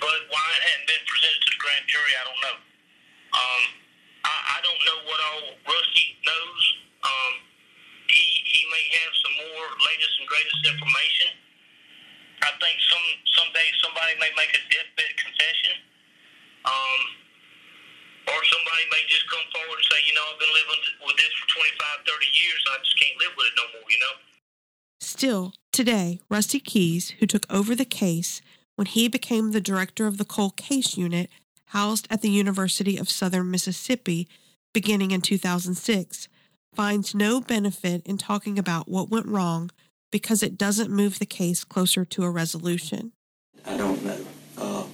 but 0.00 0.16
why 0.32 0.44
it 0.56 0.62
hadn't 0.64 0.88
been 0.88 1.04
presented 1.04 1.40
to 1.44 1.50
the 1.52 1.60
grand 1.60 1.84
jury, 1.92 2.12
I 2.16 2.24
don't 2.24 2.40
know. 2.40 2.56
Um, 3.36 3.62
I, 4.32 4.32
I 4.32 4.58
don't 4.64 4.80
know 4.80 4.98
what 5.12 5.20
all 5.28 5.44
Rusty 5.76 6.16
knows. 6.24 6.62
Um, 7.04 7.32
he, 8.08 8.24
he 8.48 8.64
may 8.72 8.84
have 8.96 9.12
some 9.12 9.34
more 9.44 9.68
latest 9.92 10.24
and 10.24 10.24
greatest 10.24 10.60
information. 10.72 11.51
I 12.42 12.50
think 12.58 12.76
some 12.82 13.06
someday 13.38 13.68
somebody 13.82 14.18
may 14.18 14.30
make 14.34 14.52
a 14.52 14.62
deathbed 14.68 15.12
confession. 15.18 15.78
Um, 16.62 17.22
or 18.28 18.38
somebody 18.46 18.84
may 18.90 19.02
just 19.08 19.26
come 19.26 19.42
forward 19.50 19.82
and 19.82 19.88
say, 19.90 19.98
you 20.06 20.14
know, 20.14 20.22
I've 20.30 20.38
been 20.38 20.54
living 20.54 20.80
with 21.02 21.16
this 21.18 21.32
for 21.42 21.46
25, 21.58 22.06
30 22.06 22.26
years, 22.38 22.60
I 22.70 22.78
just 22.78 22.98
can't 22.98 23.18
live 23.18 23.34
with 23.34 23.46
it 23.50 23.56
no 23.58 23.66
more, 23.74 23.88
you 23.90 23.98
know? 23.98 24.14
Still, 25.00 25.54
today, 25.72 26.20
Rusty 26.30 26.60
Keys, 26.60 27.18
who 27.18 27.26
took 27.26 27.50
over 27.50 27.74
the 27.74 27.84
case 27.84 28.40
when 28.76 28.86
he 28.86 29.08
became 29.08 29.50
the 29.50 29.60
director 29.60 30.06
of 30.06 30.18
the 30.18 30.24
cold 30.24 30.56
case 30.56 30.96
unit 30.96 31.30
housed 31.66 32.06
at 32.10 32.22
the 32.22 32.30
University 32.30 32.96
of 32.96 33.10
Southern 33.10 33.50
Mississippi 33.50 34.28
beginning 34.72 35.10
in 35.10 35.20
2006, 35.20 36.28
finds 36.74 37.14
no 37.14 37.40
benefit 37.40 38.06
in 38.06 38.16
talking 38.16 38.58
about 38.58 38.88
what 38.88 39.10
went 39.10 39.26
wrong 39.26 39.70
because 40.12 40.42
it 40.44 40.56
doesn't 40.56 40.90
move 40.90 41.18
the 41.18 41.26
case 41.26 41.64
closer 41.64 42.04
to 42.04 42.22
a 42.22 42.30
resolution. 42.30 43.10
I 43.66 43.76
don't 43.76 44.04
know. 44.04 44.18
Uh, 44.56 44.84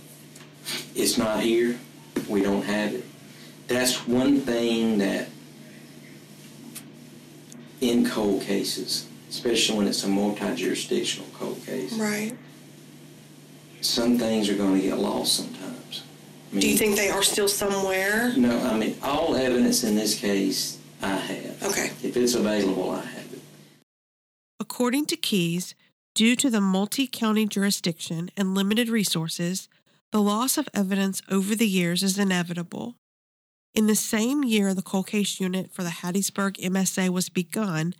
it's 0.94 1.18
not 1.18 1.40
here. 1.42 1.78
We 2.28 2.40
don't 2.42 2.62
have 2.64 2.94
it. 2.94 3.04
That's 3.66 4.06
one 4.06 4.40
thing 4.40 4.98
that 4.98 5.28
in 7.80 8.08
cold 8.08 8.42
cases, 8.42 9.06
especially 9.28 9.76
when 9.76 9.86
it's 9.88 10.04
a 10.04 10.08
multi-jurisdictional 10.08 11.28
cold 11.34 11.60
case, 11.66 11.92
Right. 11.94 12.32
some 13.80 14.18
things 14.18 14.48
are 14.48 14.56
going 14.56 14.80
to 14.80 14.86
get 14.86 14.98
lost 14.98 15.34
sometimes. 15.36 16.02
I 16.50 16.54
mean, 16.54 16.60
Do 16.60 16.68
you 16.70 16.76
think 16.78 16.96
they 16.96 17.10
are 17.10 17.22
still 17.22 17.48
somewhere? 17.48 18.32
No, 18.36 18.58
I 18.60 18.76
mean 18.76 18.96
all 19.02 19.36
evidence 19.36 19.84
in 19.84 19.94
this 19.94 20.14
case 20.14 20.78
I 21.02 21.08
have. 21.16 21.62
Okay. 21.62 21.90
If 22.02 22.16
it's 22.16 22.34
available, 22.34 22.90
I 22.90 23.00
have. 23.04 23.17
According 24.60 25.06
to 25.06 25.16
Keys, 25.16 25.74
due 26.14 26.34
to 26.34 26.50
the 26.50 26.60
multi 26.60 27.06
county 27.06 27.46
jurisdiction 27.46 28.30
and 28.36 28.54
limited 28.54 28.88
resources, 28.88 29.68
the 30.10 30.20
loss 30.20 30.58
of 30.58 30.68
evidence 30.74 31.22
over 31.30 31.54
the 31.54 31.68
years 31.68 32.02
is 32.02 32.18
inevitable. 32.18 32.96
In 33.74 33.86
the 33.86 33.94
same 33.94 34.42
year 34.42 34.74
the 34.74 34.82
cold 34.82 35.06
case 35.06 35.38
unit 35.38 35.70
for 35.72 35.84
the 35.84 35.90
Hattiesburg 35.90 36.56
MSA 36.56 37.10
was 37.10 37.28
begun, 37.28 37.94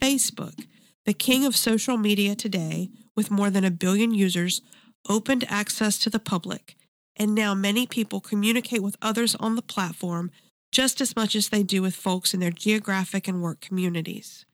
Facebook, 0.00 0.66
the 1.04 1.14
king 1.14 1.44
of 1.44 1.56
social 1.56 1.96
media 1.96 2.36
today, 2.36 2.90
with 3.16 3.30
more 3.30 3.50
than 3.50 3.64
a 3.64 3.70
billion 3.70 4.14
users, 4.14 4.62
opened 5.08 5.44
access 5.48 5.98
to 5.98 6.10
the 6.10 6.20
public, 6.20 6.76
and 7.16 7.34
now 7.34 7.54
many 7.54 7.86
people 7.86 8.20
communicate 8.20 8.82
with 8.82 8.96
others 9.02 9.34
on 9.36 9.56
the 9.56 9.62
platform 9.62 10.30
just 10.70 11.00
as 11.00 11.16
much 11.16 11.34
as 11.34 11.48
they 11.48 11.62
do 11.62 11.82
with 11.82 11.94
folks 11.94 12.34
in 12.34 12.40
their 12.40 12.50
geographic 12.50 13.26
and 13.26 13.42
work 13.42 13.60
communities. 13.60 14.44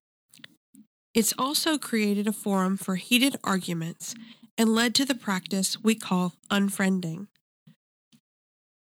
It's 1.12 1.34
also 1.36 1.76
created 1.76 2.28
a 2.28 2.32
forum 2.32 2.76
for 2.76 2.94
heated 2.94 3.36
arguments 3.42 4.14
and 4.56 4.74
led 4.74 4.94
to 4.94 5.04
the 5.04 5.14
practice 5.14 5.82
we 5.82 5.96
call 5.96 6.34
unfriending. 6.50 7.26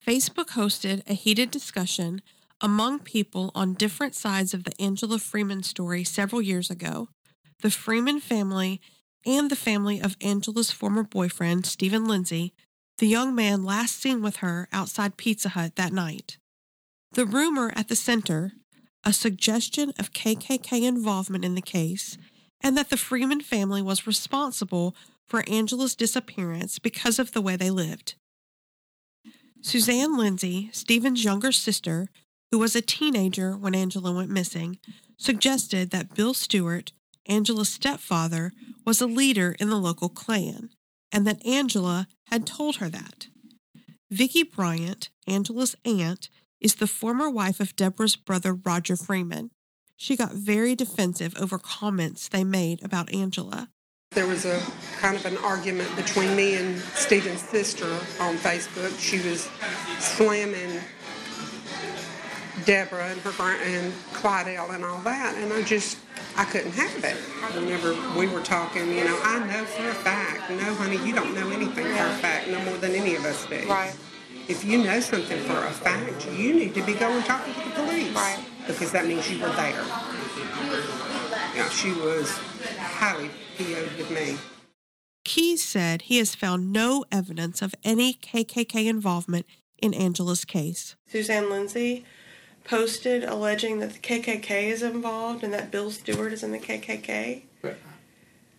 Facebook 0.04 0.48
hosted 0.50 1.08
a 1.08 1.14
heated 1.14 1.50
discussion 1.50 2.20
among 2.60 3.00
people 3.00 3.52
on 3.54 3.74
different 3.74 4.14
sides 4.14 4.52
of 4.52 4.64
the 4.64 4.72
Angela 4.80 5.18
Freeman 5.18 5.62
story 5.62 6.02
several 6.02 6.42
years 6.42 6.68
ago. 6.68 7.08
The 7.62 7.70
Freeman 7.70 8.20
family 8.20 8.80
and 9.24 9.50
the 9.50 9.56
family 9.56 10.00
of 10.00 10.16
Angela's 10.20 10.72
former 10.72 11.04
boyfriend, 11.04 11.64
Stephen 11.64 12.06
Lindsay, 12.06 12.54
the 12.98 13.06
young 13.06 13.34
man 13.34 13.62
last 13.64 14.00
seen 14.00 14.20
with 14.20 14.36
her 14.36 14.68
outside 14.72 15.16
Pizza 15.16 15.50
Hut 15.50 15.76
that 15.76 15.92
night. 15.92 16.38
The 17.12 17.26
rumor 17.26 17.72
at 17.76 17.88
the 17.88 17.96
center, 17.96 18.52
a 19.04 19.12
suggestion 19.12 19.92
of 19.98 20.12
KKK 20.12 20.86
involvement 20.86 21.44
in 21.44 21.54
the 21.54 21.62
case, 21.62 22.18
and 22.60 22.76
that 22.76 22.90
the 22.90 22.96
Freeman 22.96 23.40
family 23.40 23.82
was 23.82 24.06
responsible 24.06 24.94
for 25.26 25.48
Angela's 25.48 25.94
disappearance 25.94 26.78
because 26.78 27.18
of 27.18 27.32
the 27.32 27.40
way 27.40 27.56
they 27.56 27.70
lived. 27.70 28.14
Suzanne 29.62 30.16
Lindsay, 30.16 30.70
Stephen's 30.72 31.24
younger 31.24 31.52
sister, 31.52 32.08
who 32.50 32.58
was 32.58 32.74
a 32.74 32.82
teenager 32.82 33.56
when 33.56 33.74
Angela 33.74 34.12
went 34.12 34.30
missing, 34.30 34.78
suggested 35.16 35.90
that 35.90 36.14
Bill 36.14 36.34
Stewart, 36.34 36.92
Angela's 37.26 37.68
stepfather, 37.68 38.52
was 38.84 39.00
a 39.00 39.06
leader 39.06 39.54
in 39.60 39.70
the 39.70 39.76
local 39.76 40.08
Klan, 40.08 40.70
and 41.12 41.26
that 41.26 41.44
Angela 41.46 42.08
had 42.26 42.46
told 42.46 42.76
her 42.76 42.88
that. 42.88 43.28
Vicki 44.10 44.42
Bryant, 44.42 45.10
Angela's 45.26 45.76
aunt, 45.84 46.28
is 46.60 46.76
the 46.76 46.86
former 46.86 47.30
wife 47.30 47.60
of 47.60 47.74
Deborah's 47.76 48.16
brother 48.16 48.54
Roger 48.54 48.96
Freeman. 48.96 49.50
She 49.96 50.16
got 50.16 50.32
very 50.32 50.74
defensive 50.74 51.34
over 51.38 51.58
comments 51.58 52.28
they 52.28 52.44
made 52.44 52.82
about 52.84 53.12
Angela. 53.12 53.68
There 54.12 54.26
was 54.26 54.44
a 54.44 54.60
kind 54.98 55.14
of 55.14 55.24
an 55.24 55.36
argument 55.38 55.94
between 55.94 56.34
me 56.34 56.56
and 56.56 56.78
Stephen's 56.80 57.42
sister 57.42 57.86
on 58.18 58.36
Facebook. 58.36 58.98
She 58.98 59.20
was 59.28 59.48
slamming 59.98 60.80
Deborah 62.64 63.08
and 63.08 63.20
her 63.20 63.30
grand 63.32 63.62
and 63.62 63.92
Clydell 64.12 64.74
and 64.74 64.84
all 64.84 65.00
that, 65.02 65.36
and 65.36 65.52
I 65.52 65.62
just 65.62 65.98
I 66.36 66.44
couldn't 66.44 66.72
have 66.72 67.04
it. 67.04 67.16
Whenever 67.54 67.94
we 68.18 68.26
were 68.26 68.40
talking, 68.42 68.88
you 68.88 69.04
know, 69.04 69.18
I 69.22 69.38
know 69.46 69.64
for 69.64 69.88
a 69.88 69.94
fact. 69.94 70.50
No, 70.50 70.74
honey, 70.74 70.96
you 71.06 71.14
don't 71.14 71.34
know 71.34 71.50
anything 71.50 71.84
for 71.84 72.06
a 72.06 72.16
fact, 72.18 72.48
no 72.48 72.58
more 72.64 72.76
than 72.78 72.92
any 72.92 73.14
of 73.14 73.24
us 73.24 73.46
do. 73.46 73.66
Right. 73.68 73.94
If 74.50 74.64
you 74.64 74.82
know 74.82 74.98
something 74.98 75.38
for 75.44 75.64
a 75.64 75.70
fact, 75.70 76.28
you 76.32 76.52
need 76.52 76.74
to 76.74 76.82
be 76.82 76.94
going 76.94 77.22
talking 77.22 77.54
to 77.54 77.68
the 77.68 77.70
police. 77.70 78.12
Right. 78.12 78.44
Because 78.66 78.90
that 78.90 79.06
means 79.06 79.30
you 79.30 79.40
were 79.40 79.52
there. 79.52 79.84
Yeah, 81.54 81.68
she 81.68 81.92
was 81.92 82.36
highly 82.76 83.30
PO'd 83.56 83.96
with 83.96 84.10
me. 84.10 84.38
Keys 85.24 85.62
said 85.62 86.02
he 86.02 86.18
has 86.18 86.34
found 86.34 86.72
no 86.72 87.04
evidence 87.12 87.62
of 87.62 87.76
any 87.84 88.12
KKK 88.12 88.88
involvement 88.88 89.46
in 89.78 89.94
Angela's 89.94 90.44
case. 90.44 90.96
Suzanne 91.06 91.48
Lindsay 91.48 92.04
posted 92.64 93.22
alleging 93.22 93.78
that 93.78 93.92
the 93.92 94.00
KKK 94.00 94.64
is 94.64 94.82
involved 94.82 95.44
and 95.44 95.54
that 95.54 95.70
Bill 95.70 95.92
Stewart 95.92 96.32
is 96.32 96.42
in 96.42 96.50
the 96.50 96.58
KKK. 96.58 97.42
But 97.62 97.78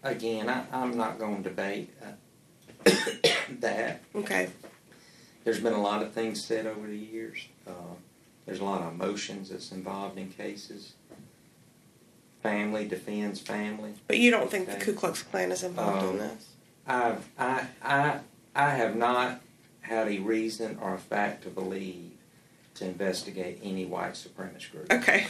again, 0.03 0.47
I, 0.47 0.63
I'm 0.71 0.95
not 0.95 1.19
going 1.19 1.43
to 1.43 1.49
debate 1.49 1.89
uh, 2.01 2.91
that. 3.59 3.99
Okay. 4.15 4.47
There's 5.43 5.59
been 5.59 5.73
a 5.73 5.81
lot 5.81 6.01
of 6.03 6.11
things 6.11 6.43
said 6.43 6.65
over 6.67 6.87
the 6.87 6.97
years. 6.97 7.45
Uh, 7.67 7.71
there's 8.45 8.59
a 8.59 8.63
lot 8.63 8.81
of 8.81 8.93
emotions 8.93 9.49
that's 9.49 9.71
involved 9.71 10.17
in 10.17 10.29
cases. 10.29 10.93
Family 12.43 12.87
defends 12.87 13.39
family. 13.39 13.93
But 14.07 14.17
you 14.17 14.31
don't 14.31 14.49
think 14.49 14.67
the 14.69 14.77
Ku 14.77 14.93
Klux 14.93 15.21
Klan 15.23 15.51
is 15.51 15.63
involved 15.63 16.03
in 16.03 16.09
Um, 16.09 16.17
this? 16.17 16.47
I've, 16.87 17.29
I, 17.37 17.67
I, 17.83 18.19
I 18.55 18.69
have 18.71 18.95
not 18.95 19.41
had 19.81 20.07
a 20.07 20.19
reason 20.19 20.77
or 20.81 20.93
a 20.95 20.97
fact 20.99 21.43
to 21.43 21.49
believe 21.49 22.11
to 22.75 22.85
investigate 22.85 23.59
any 23.63 23.85
white 23.85 24.13
supremacist 24.13 24.71
group. 24.71 24.91
Okay. 24.91 25.27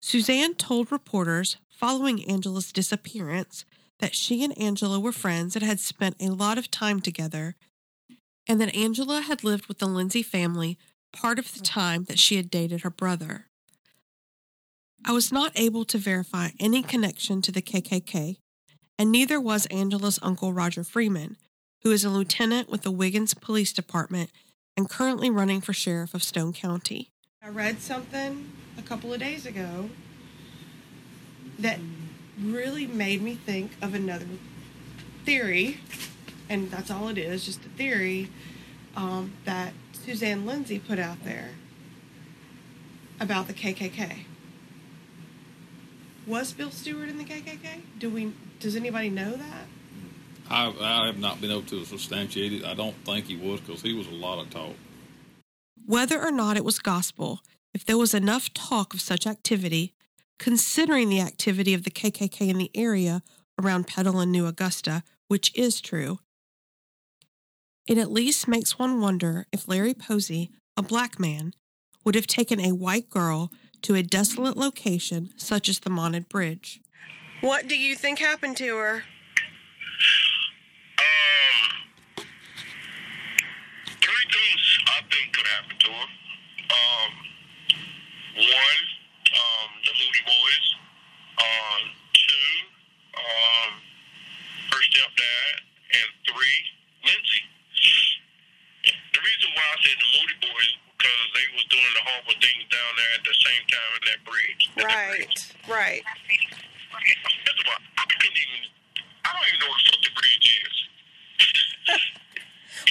Suzanne 0.00 0.54
told 0.54 0.90
reporters 0.90 1.58
following 1.68 2.24
Angela's 2.28 2.72
disappearance 2.72 3.64
that 3.98 4.14
she 4.14 4.42
and 4.42 4.56
Angela 4.58 4.98
were 4.98 5.12
friends 5.12 5.54
and 5.54 5.64
had 5.64 5.78
spent 5.78 6.16
a 6.20 6.30
lot 6.30 6.58
of 6.58 6.70
time 6.70 7.00
together, 7.00 7.54
and 8.50 8.60
that 8.60 8.74
Angela 8.74 9.20
had 9.20 9.44
lived 9.44 9.66
with 9.66 9.78
the 9.78 9.86
Lindsay 9.86 10.24
family 10.24 10.76
part 11.12 11.38
of 11.38 11.54
the 11.54 11.60
time 11.60 12.02
that 12.06 12.18
she 12.18 12.34
had 12.34 12.50
dated 12.50 12.80
her 12.80 12.90
brother. 12.90 13.46
I 15.04 15.12
was 15.12 15.30
not 15.30 15.52
able 15.54 15.84
to 15.84 15.98
verify 15.98 16.48
any 16.58 16.82
connection 16.82 17.42
to 17.42 17.52
the 17.52 17.62
KKK, 17.62 18.38
and 18.98 19.12
neither 19.12 19.40
was 19.40 19.66
Angela's 19.66 20.18
uncle 20.20 20.52
Roger 20.52 20.82
Freeman, 20.82 21.36
who 21.84 21.92
is 21.92 22.04
a 22.04 22.10
lieutenant 22.10 22.68
with 22.68 22.82
the 22.82 22.90
Wiggins 22.90 23.34
Police 23.34 23.72
Department 23.72 24.32
and 24.76 24.90
currently 24.90 25.30
running 25.30 25.60
for 25.60 25.72
sheriff 25.72 26.12
of 26.12 26.24
Stone 26.24 26.54
County. 26.54 27.12
I 27.40 27.50
read 27.50 27.80
something 27.80 28.50
a 28.76 28.82
couple 28.82 29.12
of 29.12 29.20
days 29.20 29.46
ago 29.46 29.90
that 31.60 31.78
really 32.42 32.88
made 32.88 33.22
me 33.22 33.36
think 33.36 33.70
of 33.80 33.94
another 33.94 34.26
theory, 35.24 35.78
and 36.50 36.70
that's 36.70 36.90
all 36.90 37.08
it 37.08 37.16
is, 37.16 37.46
just 37.46 37.64
a 37.64 37.68
theory 37.70 38.28
um, 38.96 39.32
that 39.44 39.72
Suzanne 39.92 40.44
Lindsay 40.44 40.78
put 40.80 40.98
out 40.98 41.24
there 41.24 41.50
about 43.20 43.46
the 43.46 43.54
KKK. 43.54 44.24
Was 46.26 46.52
Bill 46.52 46.70
Stewart 46.70 47.08
in 47.08 47.16
the 47.16 47.24
KKK? 47.24 47.80
Do 47.98 48.10
we? 48.10 48.32
Does 48.58 48.76
anybody 48.76 49.08
know 49.08 49.32
that? 49.32 49.64
I, 50.50 50.74
I 50.80 51.06
have 51.06 51.18
not 51.18 51.40
been 51.40 51.50
able 51.50 51.62
to 51.62 51.84
substantiate 51.84 52.52
it. 52.52 52.64
I 52.64 52.74
don't 52.74 52.96
think 53.04 53.26
he 53.26 53.36
was 53.36 53.60
because 53.60 53.82
he 53.82 53.94
was 53.94 54.08
a 54.08 54.14
lot 54.14 54.40
of 54.40 54.50
talk. 54.50 54.74
Whether 55.86 56.20
or 56.20 56.32
not 56.32 56.56
it 56.56 56.64
was 56.64 56.78
gospel, 56.80 57.40
if 57.72 57.84
there 57.84 57.96
was 57.96 58.12
enough 58.12 58.52
talk 58.52 58.92
of 58.92 59.00
such 59.00 59.26
activity, 59.26 59.94
considering 60.38 61.08
the 61.08 61.20
activity 61.20 61.72
of 61.72 61.84
the 61.84 61.90
KKK 61.90 62.48
in 62.48 62.58
the 62.58 62.70
area 62.74 63.22
around 63.62 63.86
Petal 63.86 64.18
and 64.18 64.32
New 64.32 64.46
Augusta, 64.46 65.04
which 65.28 65.56
is 65.56 65.80
true, 65.80 66.18
it 67.86 67.98
at 67.98 68.10
least 68.10 68.48
makes 68.48 68.78
one 68.78 69.00
wonder 69.00 69.46
if 69.52 69.68
Larry 69.68 69.94
Posey, 69.94 70.50
a 70.76 70.82
black 70.82 71.18
man, 71.18 71.54
would 72.04 72.14
have 72.14 72.26
taken 72.26 72.60
a 72.60 72.72
white 72.72 73.10
girl 73.10 73.50
to 73.82 73.94
a 73.94 74.02
desolate 74.02 74.56
location 74.56 75.30
such 75.36 75.68
as 75.68 75.80
the 75.80 75.90
Mounted 75.90 76.28
Bridge. 76.28 76.80
What 77.40 77.68
do 77.68 77.76
you 77.76 77.96
think 77.96 78.18
happened 78.18 78.56
to 78.58 78.76
her? 78.76 79.04
Three 84.00 84.26
things 84.32 84.78
I 84.86 85.00
think 85.10 85.32
could 85.32 85.46
happen 85.46 85.76
to 85.78 85.88
her. 85.88 86.08
Um, 86.70 87.12
one, 88.36 88.82
um, 89.34 89.68
the 89.84 89.92
Moody 89.98 90.22
Boys. 90.26 90.66
Um, 91.38 91.82
two, 92.12 92.52
um, 93.16 93.72
her 94.70 94.80
stepdad. 94.90 95.54
And 95.92 96.08
three, 96.28 96.58
Lindsay. 97.04 97.42
The 99.12 99.20
reason 99.20 99.48
why 99.54 99.64
I 99.64 99.76
said 99.84 99.96
the 100.00 100.08
Moody 100.16 100.36
Boys 100.40 100.72
because 101.00 101.28
they 101.32 101.46
was 101.56 101.64
doing 101.72 101.92
the 101.96 102.02
horrible 102.04 102.36
things 102.44 102.64
down 102.68 102.92
there 102.96 103.12
at 103.16 103.24
the 103.24 103.36
same 103.40 103.64
time 103.72 103.90
in 103.96 104.02
that 104.04 104.20
bridge. 104.28 104.62
Right, 104.76 105.36
right. 105.64 106.02
That's 106.04 107.62
why 107.64 107.76
I 107.96 108.04
couldn't 108.04 108.36
even. 108.36 108.60
I 109.24 109.32
don't 109.32 109.46
even 109.48 109.60
know 109.64 109.70
what 109.72 109.80
the 109.80 109.88
fuck 109.92 110.02
the 110.04 110.14
bridge 110.20 110.48
is. 110.60 110.76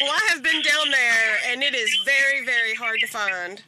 Well, 0.01 0.11
I 0.11 0.31
have 0.31 0.41
been 0.43 0.61
down 0.61 0.91
there, 0.91 1.37
and 1.47 1.61
it 1.61 1.73
is 1.75 1.89
very, 2.05 2.45
very 2.45 2.73
hard 2.73 2.99
to 3.01 3.07
find. 3.07 3.61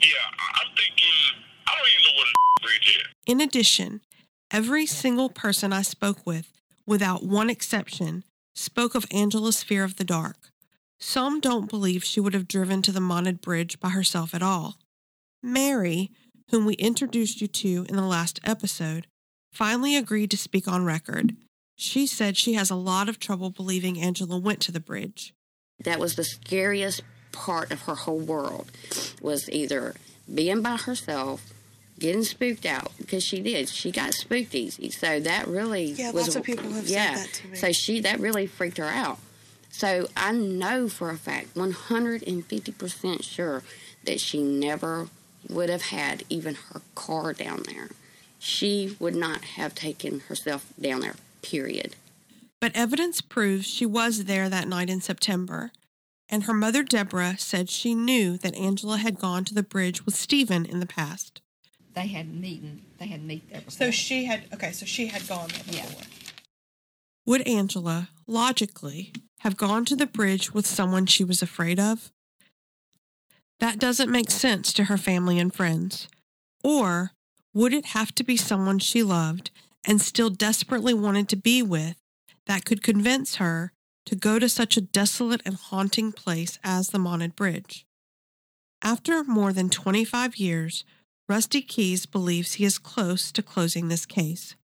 Yeah, 0.00 0.14
I'm 0.54 0.68
thinking. 0.74 1.42
I 1.66 1.74
don't 1.76 1.88
even 1.92 2.04
know 2.04 2.18
what 2.18 2.28
a 2.28 2.62
bridge 2.62 2.96
is. 2.96 3.06
In 3.26 3.40
addition, 3.40 4.00
every 4.50 4.86
single 4.86 5.28
person 5.28 5.72
I 5.72 5.82
spoke 5.82 6.24
with, 6.24 6.50
without 6.86 7.24
one 7.24 7.50
exception, 7.50 8.24
spoke 8.58 8.94
of 8.94 9.06
Angela's 9.12 9.62
fear 9.62 9.84
of 9.84 9.96
the 9.96 10.04
dark. 10.04 10.50
Some 10.98 11.40
don't 11.40 11.70
believe 11.70 12.02
she 12.02 12.18
would 12.18 12.34
have 12.34 12.48
driven 12.48 12.82
to 12.82 12.92
the 12.92 13.00
Mounted 13.00 13.40
Bridge 13.40 13.78
by 13.78 13.90
herself 13.90 14.34
at 14.34 14.42
all. 14.42 14.78
Mary, 15.42 16.10
whom 16.50 16.66
we 16.66 16.74
introduced 16.74 17.40
you 17.40 17.46
to 17.46 17.86
in 17.88 17.94
the 17.94 18.02
last 18.02 18.40
episode, 18.42 19.06
finally 19.52 19.94
agreed 19.94 20.30
to 20.32 20.36
speak 20.36 20.66
on 20.66 20.84
record. 20.84 21.36
She 21.76 22.06
said 22.06 22.36
she 22.36 22.54
has 22.54 22.68
a 22.68 22.74
lot 22.74 23.08
of 23.08 23.20
trouble 23.20 23.50
believing 23.50 24.00
Angela 24.00 24.38
went 24.38 24.60
to 24.62 24.72
the 24.72 24.80
bridge. 24.80 25.32
That 25.84 26.00
was 26.00 26.16
the 26.16 26.24
scariest 26.24 27.02
part 27.30 27.70
of 27.70 27.82
her 27.82 27.94
whole 27.94 28.18
world 28.18 28.72
was 29.22 29.48
either 29.50 29.94
being 30.32 30.62
by 30.62 30.76
herself, 30.76 31.52
getting 31.98 32.22
spooked 32.24 32.64
out 32.66 32.92
because 32.98 33.22
she 33.24 33.40
did. 33.40 33.68
She 33.68 33.90
got 33.90 34.14
spooked 34.14 34.54
easy, 34.54 34.90
so 34.90 35.20
that 35.20 35.48
really 35.48 35.92
Yeah, 35.92 36.12
was 36.12 36.24
lots 36.24 36.36
of 36.36 36.42
people 36.44 36.70
have 36.70 36.88
said 36.88 36.90
yeah. 36.90 37.14
that 37.16 37.32
to 37.34 37.48
me. 37.48 37.56
So 37.56 37.72
she 37.72 38.00
that 38.00 38.20
really 38.20 38.46
freaked 38.46 38.78
her 38.78 38.84
out. 38.84 39.18
So 39.70 40.08
I 40.16 40.32
know 40.32 40.88
for 40.88 41.10
a 41.10 41.16
fact, 41.16 41.54
one 41.56 41.72
hundred 41.72 42.26
and 42.26 42.44
fifty 42.44 42.72
percent 42.72 43.24
sure 43.24 43.62
that 44.04 44.20
she 44.20 44.42
never 44.42 45.08
would 45.48 45.68
have 45.68 45.82
had 45.82 46.24
even 46.28 46.54
her 46.54 46.80
car 46.94 47.32
down 47.32 47.62
there. 47.66 47.90
She 48.38 48.96
would 48.98 49.14
not 49.14 49.44
have 49.44 49.74
taken 49.74 50.20
herself 50.20 50.72
down 50.80 51.00
there. 51.00 51.16
Period. 51.42 51.96
But 52.60 52.72
evidence 52.74 53.20
proves 53.20 53.66
she 53.66 53.86
was 53.86 54.24
there 54.24 54.48
that 54.48 54.66
night 54.66 54.90
in 54.90 55.00
September, 55.00 55.70
and 56.28 56.44
her 56.44 56.52
mother 56.54 56.82
Deborah 56.82 57.36
said 57.38 57.70
she 57.70 57.94
knew 57.94 58.36
that 58.38 58.56
Angela 58.56 58.98
had 58.98 59.20
gone 59.20 59.44
to 59.44 59.54
the 59.54 59.62
bridge 59.62 60.04
with 60.04 60.16
Stephen 60.16 60.66
in 60.66 60.80
the 60.80 60.86
past. 60.86 61.40
They 61.98 62.06
had 62.06 62.32
meeting. 62.32 62.82
They 62.98 63.08
had 63.08 63.24
meet 63.24 63.50
there 63.50 63.60
before. 63.60 63.72
So 63.72 63.90
she 63.90 64.26
had 64.26 64.44
okay, 64.54 64.70
so 64.70 64.86
she 64.86 65.08
had 65.08 65.26
gone 65.26 65.48
there 65.48 65.78
Yeah. 65.78 65.86
before. 65.86 66.04
Would 67.26 67.48
Angela, 67.48 68.10
logically, 68.28 69.12
have 69.40 69.56
gone 69.56 69.84
to 69.86 69.96
the 69.96 70.06
bridge 70.06 70.54
with 70.54 70.64
someone 70.64 71.06
she 71.06 71.24
was 71.24 71.42
afraid 71.42 71.80
of? 71.80 72.12
That 73.58 73.80
doesn't 73.80 74.12
make 74.12 74.30
sense 74.30 74.72
to 74.74 74.84
her 74.84 74.96
family 74.96 75.40
and 75.40 75.52
friends. 75.52 76.06
Or 76.62 77.14
would 77.52 77.74
it 77.74 77.86
have 77.86 78.14
to 78.14 78.22
be 78.22 78.36
someone 78.36 78.78
she 78.78 79.02
loved 79.02 79.50
and 79.84 80.00
still 80.00 80.30
desperately 80.30 80.94
wanted 80.94 81.28
to 81.30 81.36
be 81.36 81.62
with 81.62 81.96
that 82.46 82.64
could 82.64 82.84
convince 82.84 83.36
her 83.36 83.72
to 84.06 84.14
go 84.14 84.38
to 84.38 84.48
such 84.48 84.76
a 84.76 84.80
desolate 84.82 85.42
and 85.44 85.56
haunting 85.56 86.12
place 86.12 86.60
as 86.62 86.90
the 86.90 87.00
Mounted 87.00 87.34
Bridge? 87.34 87.84
After 88.82 89.24
more 89.24 89.52
than 89.52 89.68
25 89.68 90.36
years, 90.36 90.84
Rusty 91.28 91.60
Keys 91.60 92.06
believes 92.06 92.54
he 92.54 92.64
is 92.64 92.78
close 92.78 93.30
to 93.32 93.42
closing 93.42 93.88
this 93.88 94.06
case. 94.06 94.56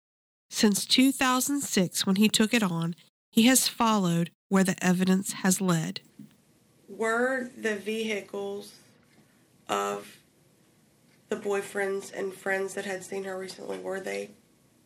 Since 0.48 0.86
2006, 0.86 2.06
when 2.06 2.16
he 2.16 2.28
took 2.28 2.54
it 2.54 2.62
on, 2.62 2.94
he 3.32 3.46
has 3.46 3.66
followed 3.66 4.30
where 4.48 4.62
the 4.62 4.76
evidence 4.84 5.32
has 5.32 5.60
led. 5.60 6.00
Were 6.88 7.50
the 7.56 7.74
vehicles 7.74 8.74
of 9.68 10.18
the 11.30 11.36
boyfriends 11.36 12.12
and 12.16 12.32
friends 12.32 12.74
that 12.74 12.84
had 12.84 13.02
seen 13.02 13.24
her 13.24 13.36
recently, 13.36 13.78
were 13.78 14.00
they 14.00 14.30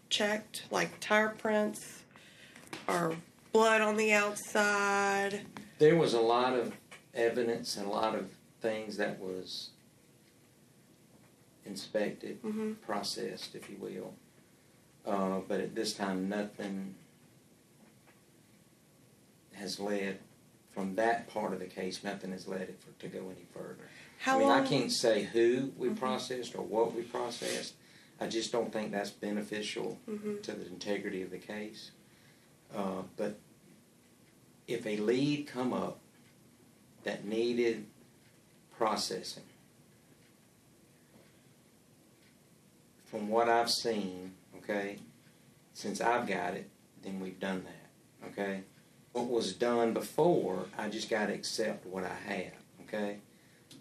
checked? 0.09 0.63
Like 0.71 0.99
tire 1.01 1.35
prints 1.37 2.05
or 2.89 3.17
blood 3.53 3.83
on 3.83 3.97
the 3.97 4.13
outside? 4.13 5.43
There 5.79 5.97
was 5.97 6.15
a 6.15 6.21
lot 6.21 6.55
of 6.55 6.73
evidence 7.13 7.77
and 7.77 7.87
a 7.87 7.91
lot 7.91 8.15
of 8.15 8.31
things 8.63 8.97
that 8.97 9.19
was 9.19 9.71
inspected, 11.67 12.43
Mhm. 12.43 12.81
processed, 12.81 13.55
if 13.55 13.69
you 13.71 13.77
will. 13.77 14.15
Uh, 15.05 15.41
but 15.41 15.61
at 15.61 15.75
this 15.75 15.95
time, 15.95 16.29
nothing 16.29 16.95
has 19.55 19.81
led 19.81 20.19
from 20.71 20.95
that 20.97 21.29
part 21.29 21.53
of 21.53 21.59
the 21.61 21.67
case. 21.67 22.05
Nothing 22.05 22.33
has 22.33 22.47
led 22.47 22.63
it 22.63 22.79
for, 22.81 22.93
to 23.03 23.09
go 23.09 23.21
any 23.31 23.47
further. 23.55 23.89
How 24.19 24.37
I 24.37 24.39
mean, 24.39 24.49
long- 24.49 24.65
I 24.65 24.67
can't 24.67 24.93
say 24.93 25.25
who 25.25 25.73
we 25.77 25.91
processed 25.91 26.55
or 26.55 26.63
what 26.63 26.95
we 26.95 27.03
processed. 27.03 27.75
I 28.21 28.27
just 28.29 28.51
don't 28.53 28.73
think 28.73 28.93
that's 28.93 29.11
beneficial 29.11 29.99
Mhm. 30.09 30.43
to 30.43 30.53
the 30.53 30.67
integrity 30.67 31.23
of 31.23 31.31
the 31.31 31.39
case. 31.39 31.91
Uh, 32.75 33.03
but 33.17 33.39
if 34.67 34.87
a 34.87 34.97
lead 34.97 35.47
come 35.47 35.73
up 35.73 36.01
that 37.05 37.25
needed 37.25 37.87
processing, 38.77 39.45
from 43.07 43.29
what 43.29 43.49
I've 43.49 43.71
seen, 43.71 44.33
okay, 44.59 44.99
since 45.73 46.01
I've 46.01 46.27
got 46.27 46.55
it, 46.55 46.69
then 47.03 47.21
we've 47.21 47.41
done 47.41 47.65
that, 47.65 48.29
okay? 48.29 48.63
What 49.13 49.29
was 49.29 49.55
done 49.55 49.95
before, 49.95 50.67
I 50.77 50.89
just 50.89 51.09
got 51.09 51.27
to 51.27 51.33
accept 51.33 51.87
what 51.87 52.05
I 52.05 52.33
have, 52.33 52.53
okay? 52.83 53.19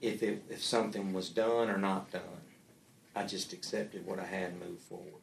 If 0.01 0.23
it, 0.23 0.43
if 0.49 0.63
something 0.63 1.11
was 1.13 1.29
done 1.29 1.69
or 1.69 1.77
not 1.77 2.11
done, 2.11 2.21
I 3.15 3.23
just 3.23 3.51
accepted 3.53 4.05
what 4.05 4.19
I 4.19 4.25
had 4.25 4.51
and 4.51 4.59
moved 4.59 4.81
forward. 4.81 5.21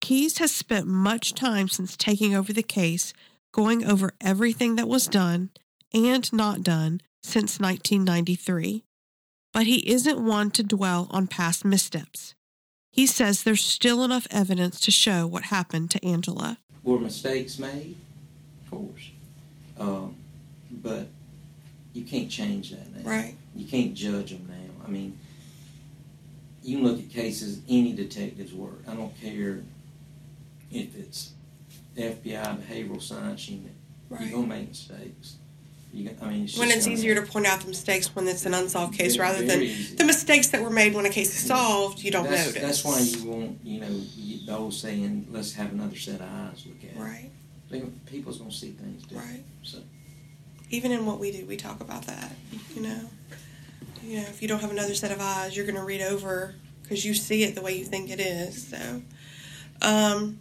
Keys 0.00 0.38
has 0.38 0.52
spent 0.52 0.86
much 0.86 1.34
time 1.34 1.68
since 1.68 1.96
taking 1.96 2.34
over 2.34 2.52
the 2.52 2.62
case 2.62 3.12
going 3.52 3.84
over 3.84 4.12
everything 4.20 4.76
that 4.76 4.88
was 4.88 5.06
done 5.06 5.50
and 5.92 6.32
not 6.32 6.62
done 6.62 7.00
since 7.22 7.60
1993. 7.60 8.84
But 9.52 9.66
he 9.66 9.90
isn't 9.90 10.24
one 10.24 10.50
to 10.52 10.62
dwell 10.62 11.08
on 11.10 11.26
past 11.26 11.64
missteps. 11.64 12.34
He 12.98 13.06
says 13.06 13.44
there's 13.44 13.64
still 13.64 14.02
enough 14.02 14.26
evidence 14.28 14.80
to 14.80 14.90
show 14.90 15.24
what 15.24 15.44
happened 15.44 15.88
to 15.92 16.04
Angela. 16.04 16.58
Were 16.82 16.98
mistakes 16.98 17.56
made? 17.56 17.94
Of 18.64 18.70
course. 18.72 19.10
Um, 19.78 20.16
but 20.68 21.06
you 21.92 22.02
can't 22.02 22.28
change 22.28 22.72
that 22.72 22.92
now. 22.96 23.08
Right. 23.08 23.36
You 23.54 23.68
can't 23.68 23.94
judge 23.94 24.32
them 24.32 24.48
now. 24.48 24.84
I 24.84 24.90
mean, 24.90 25.16
you 26.64 26.78
can 26.78 26.86
look 26.88 26.98
at 26.98 27.08
cases 27.08 27.60
any 27.68 27.92
detective's 27.92 28.52
work. 28.52 28.80
I 28.88 28.94
don't 28.94 29.16
care 29.20 29.60
if 30.72 30.96
it's 30.96 31.34
FBI 31.96 32.66
behavioral 32.66 33.00
science 33.00 33.48
unit. 33.48 33.74
Right. 34.10 34.22
You're 34.22 34.40
gonna 34.40 34.48
make 34.48 34.70
mistakes. 34.70 35.36
You, 35.92 36.10
I 36.20 36.28
mean, 36.28 36.44
it's 36.44 36.58
when 36.58 36.70
it's 36.70 36.86
easier 36.86 37.14
to 37.14 37.22
point 37.22 37.46
out 37.46 37.60
the 37.60 37.68
mistakes 37.68 38.14
when 38.14 38.28
it's 38.28 38.44
an 38.44 38.52
unsolved 38.52 38.96
case 38.96 39.16
rather 39.18 39.44
than 39.44 39.62
easy. 39.62 39.96
the 39.96 40.04
mistakes 40.04 40.48
that 40.48 40.62
were 40.62 40.70
made 40.70 40.94
when 40.94 41.06
a 41.06 41.10
case 41.10 41.34
is 41.34 41.46
solved 41.46 42.00
you 42.00 42.10
don't 42.10 42.28
that's, 42.28 42.54
notice 42.54 42.62
That's 42.62 42.84
why 42.84 43.00
you 43.00 43.30
want, 43.30 43.58
you 43.64 43.80
know, 43.80 44.00
the 44.46 44.56
old 44.56 44.74
saying, 44.74 45.28
let's 45.30 45.54
have 45.54 45.72
another 45.72 45.96
set 45.96 46.20
of 46.20 46.28
eyes 46.30 46.64
look 46.66 46.84
at 46.84 46.96
it. 46.96 47.00
Right. 47.00 47.30
They, 47.70 47.80
people's 48.06 48.38
gonna 48.38 48.52
see 48.52 48.72
things 48.72 49.04
different. 49.04 49.30
Right. 49.30 49.44
So, 49.62 49.78
even 50.70 50.92
in 50.92 51.06
what 51.06 51.18
we 51.18 51.32
do 51.32 51.46
we 51.46 51.56
talk 51.56 51.80
about 51.80 52.02
that 52.06 52.32
you 52.74 52.82
know 52.82 53.00
you 54.02 54.18
know 54.18 54.24
if 54.24 54.42
you 54.42 54.48
don't 54.48 54.60
have 54.60 54.70
another 54.70 54.94
set 54.94 55.10
of 55.10 55.20
eyes 55.20 55.56
you're 55.56 55.66
going 55.66 55.76
to 55.76 55.84
read 55.84 56.02
over 56.02 56.54
because 56.82 57.04
you 57.04 57.14
see 57.14 57.42
it 57.42 57.54
the 57.54 57.62
way 57.62 57.76
you 57.76 57.84
think 57.84 58.10
it 58.10 58.20
is 58.20 58.68
so 58.68 59.02
um, 59.80 60.38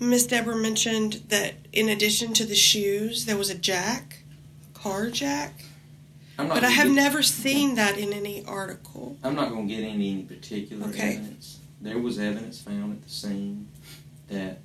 miss 0.00 0.26
deborah 0.26 0.56
mentioned 0.56 1.22
that 1.28 1.54
in 1.72 1.88
addition 1.88 2.32
to 2.34 2.44
the 2.44 2.54
shoes 2.54 3.24
there 3.26 3.36
was 3.36 3.50
a 3.50 3.54
jack 3.54 4.18
a 4.74 4.78
car 4.78 5.08
jack 5.10 5.64
but 6.36 6.64
i 6.64 6.70
have 6.70 6.88
get- 6.88 6.94
never 6.94 7.22
seen 7.22 7.74
that 7.76 7.96
in 7.96 8.12
any 8.12 8.44
article 8.44 9.16
I'm 9.22 9.34
not 9.34 9.50
gonna 9.50 9.66
get 9.66 9.80
into 9.80 9.90
any 9.94 10.22
particular 10.22 10.88
Okay. 10.88 11.14
evidence. 11.16 11.58
There 11.80 11.98
was 11.98 12.18
evidence 12.18 12.60
found 12.60 12.92
at 12.92 13.02
the 13.02 13.08
scene 13.10 13.68
that 14.28 14.60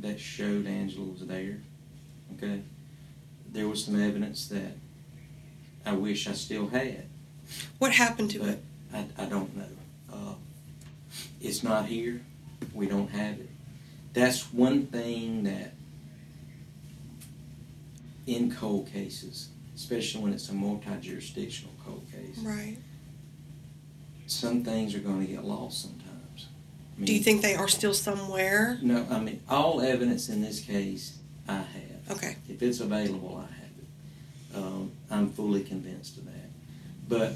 that 0.00 0.20
showed 0.20 0.66
Angela 0.66 1.06
was 1.06 1.26
there. 1.26 1.58
Okay. 2.34 2.60
There 3.50 3.66
was 3.68 3.82
some 3.84 3.98
evidence 4.02 4.46
that 4.48 4.76
I 5.86 5.92
wish 5.92 6.26
I 6.28 6.32
still 6.32 6.68
had. 6.68 7.04
what 7.78 7.92
happened 7.92 8.30
to 8.32 8.44
it 8.44 8.62
I, 8.92 9.06
I 9.16 9.24
don't 9.26 9.56
know. 9.56 9.68
Uh, 10.12 10.34
it's 11.40 11.62
not 11.62 11.86
here. 11.86 12.20
We 12.74 12.86
don't 12.86 13.08
have 13.10 13.38
it. 13.38 13.48
That's 14.16 14.50
one 14.50 14.86
thing 14.86 15.42
that 15.42 15.74
in 18.26 18.50
cold 18.50 18.90
cases, 18.90 19.50
especially 19.74 20.22
when 20.22 20.32
it's 20.32 20.48
a 20.48 20.54
multi-jurisdictional 20.54 21.74
cold 21.84 22.02
case, 22.10 22.38
right 22.38 22.78
some 24.26 24.64
things 24.64 24.94
are 24.94 25.00
going 25.00 25.20
to 25.24 25.30
get 25.30 25.44
lost 25.44 25.82
sometimes. 25.82 26.48
I 26.98 27.04
do 27.04 27.12
you 27.12 27.20
think 27.20 27.42
they 27.42 27.56
are 27.56 27.68
still 27.68 27.92
somewhere 27.92 28.78
No, 28.80 29.06
I 29.10 29.20
mean 29.20 29.42
all 29.50 29.82
evidence 29.82 30.30
in 30.30 30.40
this 30.40 30.60
case 30.60 31.18
I 31.46 31.58
have. 31.58 32.10
okay 32.12 32.36
If 32.48 32.62
it's 32.62 32.80
available, 32.80 33.36
I 33.46 33.52
have 33.54 33.70
it. 33.82 34.56
Um, 34.56 34.92
I'm 35.10 35.28
fully 35.28 35.62
convinced 35.62 36.16
of 36.16 36.24
that. 36.24 36.48
But 37.06 37.34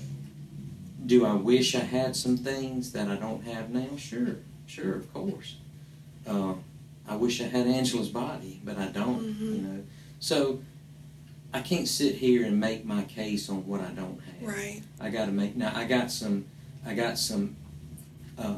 do 1.05 1.27
I 1.27 1.35
wish 1.35 1.75
I 1.75 1.81
had 1.81 2.17
some 2.17 2.39
things 2.39 2.93
that 2.93 3.07
I 3.07 3.17
don't 3.17 3.45
have 3.45 3.69
now? 3.69 3.97
Sure, 3.99 4.37
sure, 4.67 4.95
of 4.95 5.13
course. 5.13 5.57
Uh, 6.27 6.55
I 7.09 7.17
wish 7.17 7.41
I 7.41 7.45
had 7.45 7.67
Angela's 7.67 8.09
body, 8.09 8.61
but 8.65 8.79
I 8.79 8.87
don't. 8.87 9.21
Mhm. 9.21 9.41
You 9.57 9.63
know, 9.63 9.83
so 10.21 10.61
I 11.53 11.61
can't 11.61 11.89
sit 11.89 12.15
here 12.17 12.45
and 12.45 12.61
make 12.61 12.85
my 12.85 13.03
case 13.05 13.49
on 13.49 13.67
what 13.67 13.81
I 13.81 13.91
don't 13.91 14.21
have. 14.21 14.43
right 14.49 14.83
I 15.01 15.11
got 15.11 15.27
to 15.27 15.33
make 15.33 15.57
now. 15.57 15.73
I 15.75 15.85
got 15.85 16.11
some. 16.11 16.45
I 16.87 16.95
got 16.95 17.19
some 17.19 17.57
uh, 18.39 18.55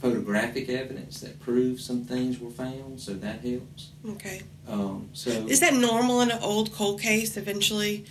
photographic 0.00 0.68
evidence 0.68 1.20
that 1.20 1.38
proves 1.38 1.84
some 1.84 2.04
things 2.04 2.40
were 2.40 2.50
found, 2.50 3.00
so 3.00 3.14
that 3.14 3.40
helps. 3.40 3.90
okay 4.08 4.42
Um, 4.68 5.08
so 5.12 5.30
Is 5.48 5.60
that 5.60 5.74
normal 5.74 6.20
in 6.22 6.30
an 6.30 6.38
old 6.42 6.72
cold 6.72 7.00
case? 7.00 7.36
Eventually, 7.36 8.04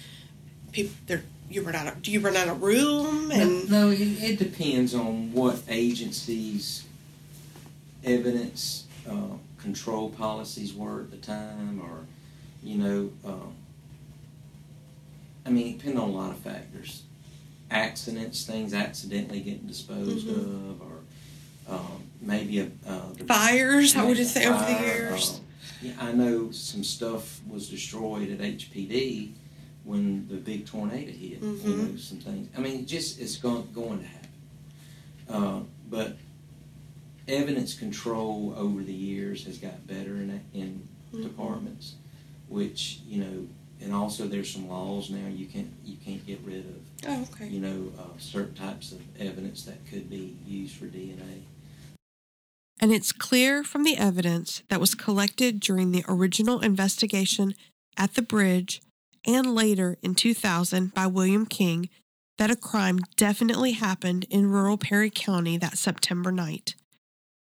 people 0.71 0.93
there 1.07 1.23
you 1.49 1.61
run 1.63 1.75
out 1.75 1.87
of 1.87 2.01
do 2.01 2.11
you 2.11 2.21
run 2.21 2.37
out 2.37 2.47
of 2.47 2.61
room 2.61 3.29
and 3.31 3.69
no, 3.69 3.89
it, 3.89 3.99
it 3.99 4.39
depends 4.39 4.93
on 4.95 5.33
what 5.33 5.61
agencies' 5.67 6.83
evidence 8.03 8.85
uh, 9.09 9.35
control 9.57 10.09
policies 10.09 10.73
were 10.73 11.01
at 11.01 11.11
the 11.11 11.17
time, 11.17 11.81
or 11.81 12.05
you 12.63 12.77
know, 12.77 13.11
um, 13.25 13.53
I 15.45 15.49
mean, 15.49 15.67
it 15.75 15.77
depends 15.79 15.99
on 15.99 16.09
a 16.09 16.11
lot 16.13 16.31
of 16.31 16.37
factors. 16.37 17.03
Accidents, 17.69 18.45
things 18.45 18.73
accidentally 18.73 19.39
getting 19.39 19.65
disposed 19.67 20.27
Mhm. 20.27 20.71
of, 20.71 20.81
or 20.81 20.99
um, 21.69 22.03
maybe 22.21 22.59
a 22.59 22.69
uh, 22.85 23.13
Fires, 23.27 23.95
I 23.95 24.03
would 24.03 24.19
a 24.19 24.25
say, 24.25 24.45
over 24.45 24.63
the 24.65 24.79
years. 24.81 25.29
uh, 25.31 25.39
yeah, 25.81 25.93
I 25.99 26.11
know 26.11 26.51
some 26.51 26.83
stuff 26.83 27.41
was 27.47 27.69
destroyed 27.69 28.29
at 28.29 28.39
HPD 28.39 29.31
when 29.83 30.27
the 30.27 30.35
big 30.35 30.65
tornado 30.65 31.11
hit. 31.11 31.41
You 31.41 31.75
know, 31.75 31.95
some 31.97 32.19
things. 32.19 32.49
I 32.55 32.59
mean, 32.59 32.85
just 32.85 33.19
it's 33.19 33.37
going 33.37 33.67
going 33.73 33.99
to 33.99 34.05
happen. 34.05 34.29
Uh, 35.29 35.59
but 35.89 36.17
evidence 37.27 37.73
control 37.73 38.53
over 38.57 38.83
the 38.83 38.93
years 38.93 39.45
has 39.45 39.57
got 39.57 39.87
better 39.87 40.15
in 40.17 40.41
in 40.53 40.87
Mhm. 41.13 41.23
departments, 41.23 41.95
which 42.47 42.99
you 43.07 43.19
know, 43.23 43.47
and 43.81 43.93
also 43.93 44.27
there's 44.27 44.51
some 44.51 44.67
laws 44.67 45.09
now 45.09 45.27
you 45.27 45.45
can't 45.45 45.69
you 45.85 45.97
can't 46.03 46.25
get 46.25 46.39
rid 46.43 46.65
of. 46.65 46.75
Oh, 47.07 47.21
okay. 47.33 47.47
You 47.49 47.59
know, 47.61 47.91
uh, 47.97 48.17
certain 48.19 48.53
types 48.55 48.91
of 48.91 49.01
evidence 49.19 49.63
that 49.63 49.85
could 49.87 50.09
be 50.09 50.35
used 50.45 50.75
for 50.75 50.85
DNA. 50.87 51.43
and 52.79 52.91
it's 52.91 53.11
clear 53.11 53.63
from 53.63 53.83
the 53.83 53.97
evidence 53.97 54.63
that 54.69 54.79
was 54.79 54.95
collected 54.95 55.59
during 55.59 55.91
the 55.91 56.03
original 56.07 56.59
investigation 56.61 57.53
at 57.97 58.15
the 58.15 58.21
bridge 58.21 58.81
and 59.25 59.53
later 59.53 59.97
in 60.01 60.15
2000 60.15 60.93
by 60.93 61.05
William 61.05 61.45
King 61.45 61.89
that 62.37 62.49
a 62.49 62.55
crime 62.55 62.99
definitely 63.17 63.73
happened 63.73 64.25
in 64.29 64.47
rural 64.49 64.77
Perry 64.77 65.11
County 65.11 65.57
that 65.57 65.77
September 65.77 66.31
night. 66.31 66.73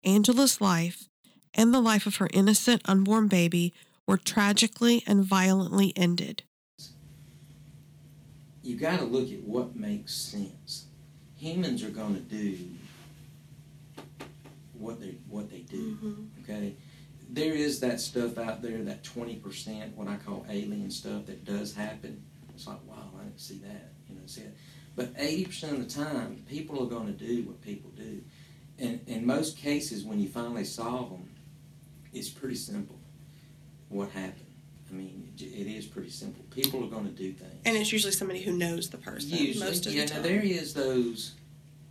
Angela's 0.07 0.61
life 0.61 1.09
and 1.53 1.73
the 1.73 1.81
life 1.81 2.05
of 2.05 2.15
her 2.15 2.29
innocent 2.31 2.81
unborn 2.85 3.27
baby 3.27 3.73
were 4.07 4.17
tragically 4.17 5.03
and 5.05 5.23
violently 5.23 5.91
ended. 5.97 6.43
You've 8.63 8.79
got 8.79 8.99
to 8.99 9.05
look 9.05 9.29
at 9.31 9.41
what 9.43 9.75
makes 9.75 10.13
sense. 10.13 10.85
Humans 11.35 11.83
are 11.83 11.89
going 11.89 12.15
to 12.15 12.21
do 12.21 12.57
what 14.73 15.01
they 15.01 15.17
what 15.27 15.51
they 15.51 15.59
do. 15.59 15.97
Mm-hmm. 16.01 16.23
Okay, 16.43 16.75
there 17.29 17.53
is 17.53 17.81
that 17.81 17.99
stuff 17.99 18.37
out 18.37 18.61
there, 18.61 18.81
that 18.83 19.03
twenty 19.03 19.35
percent, 19.35 19.95
what 19.97 20.07
I 20.07 20.15
call 20.15 20.45
alien 20.49 20.89
stuff 20.89 21.25
that 21.25 21.43
does 21.43 21.75
happen. 21.75 22.23
It's 22.55 22.65
like, 22.65 22.79
wow, 22.87 23.11
I 23.19 23.23
didn't 23.23 23.39
see 23.39 23.59
that. 23.59 23.91
You 24.09 24.15
know, 24.15 24.21
see 24.25 24.41
it. 24.41 24.55
But 24.95 25.11
eighty 25.17 25.45
percent 25.45 25.73
of 25.73 25.87
the 25.87 26.03
time, 26.03 26.43
people 26.47 26.81
are 26.81 26.87
going 26.87 27.07
to 27.07 27.13
do 27.13 27.43
what 27.43 27.61
people 27.61 27.91
do, 27.91 28.21
and 28.79 28.99
in 29.07 29.25
most 29.25 29.57
cases, 29.57 30.03
when 30.03 30.19
you 30.19 30.27
finally 30.29 30.63
solve 30.65 31.09
them, 31.09 31.29
it's 32.13 32.29
pretty 32.29 32.55
simple. 32.55 32.97
What 33.89 34.09
happened? 34.11 34.43
I 34.89 34.93
mean, 34.93 35.31
it 35.37 35.43
it 35.43 35.67
is 35.67 35.85
pretty 35.85 36.09
simple. 36.09 36.43
People 36.51 36.83
are 36.83 36.87
going 36.89 37.05
to 37.05 37.11
do 37.11 37.31
things. 37.33 37.53
And 37.65 37.75
it's 37.77 37.91
usually 37.91 38.13
somebody 38.13 38.41
who 38.41 38.53
knows 38.53 38.89
the 38.89 38.97
person 38.97 39.29
Usually, 39.31 39.65
most 39.65 39.85
of 39.85 39.93
yeah. 39.93 40.05
the 40.05 40.09
Now 40.09 40.13
time. 40.15 40.23
there 40.23 40.41
is 40.41 40.73
those. 40.73 41.33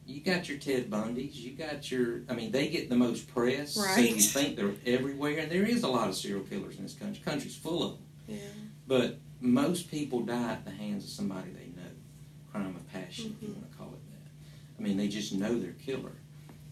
You 0.07 0.21
got 0.21 0.49
your 0.49 0.59
Ted 0.59 0.89
Bundys. 0.89 1.35
You 1.35 1.51
got 1.53 1.91
your. 1.91 2.21
I 2.29 2.35
mean, 2.35 2.53
they 2.53 2.69
get 2.69 2.89
the 2.89 2.97
most 2.97 3.29
press. 3.35 3.77
Right. 3.77 3.95
So 3.95 4.01
you 4.01 4.21
think 4.21 4.57
they're 4.57 4.73
everywhere, 4.87 5.39
and 5.39 5.51
there 5.51 5.65
is 5.65 5.83
a 5.83 5.89
lot 5.89 6.09
of 6.09 6.15
serial 6.15 6.45
killers 6.45 6.77
in 6.77 6.85
this 6.85 6.95
country. 6.95 7.23
Country's 7.25 7.57
full 7.57 7.83
of 7.83 7.91
them. 7.93 8.03
Yeah. 8.29 8.39
But 8.87 9.19
most 9.41 9.91
people 9.91 10.21
die 10.21 10.53
at 10.53 10.65
the 10.65 10.71
hands 10.71 11.05
of 11.05 11.11
somebody 11.11 11.51
they 11.51 11.67
know. 11.81 11.89
Crime 12.53 12.75
of 12.77 12.93
passion, 12.93 13.37
if 13.37 13.43
you 13.43 13.49
Mm-hmm. 13.49 13.61
want 13.61 13.73
to 13.73 13.77
call 13.79 13.89
it 13.89 14.01
that. 14.13 14.79
I 14.79 14.83
mean, 14.83 14.97
they 14.97 15.09
just 15.09 15.33
know 15.35 15.59
their 15.59 15.73
killer, 15.73 16.13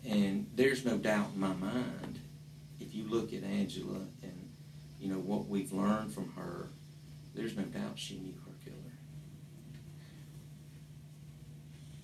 and 0.05 0.47
there's 0.55 0.85
no 0.85 0.97
doubt 0.99 1.31
in 1.35 1.41
my 1.41 1.55
mind. 1.55 2.19
If 2.81 2.95
you 2.95 3.05
look 3.05 3.33
at 3.33 3.43
Angela 3.43 4.01
and 4.23 4.49
you 5.01 5.09
know 5.09 5.19
what 5.19 5.49
we've 5.49 5.73
learned 5.73 6.13
from 6.13 6.33
her, 6.33 6.69
there's 7.35 7.57
no 7.57 7.63
doubt 7.65 7.93
she 7.99 8.15
knew 8.19 8.35
her 8.45 8.53
killer. 8.65 8.77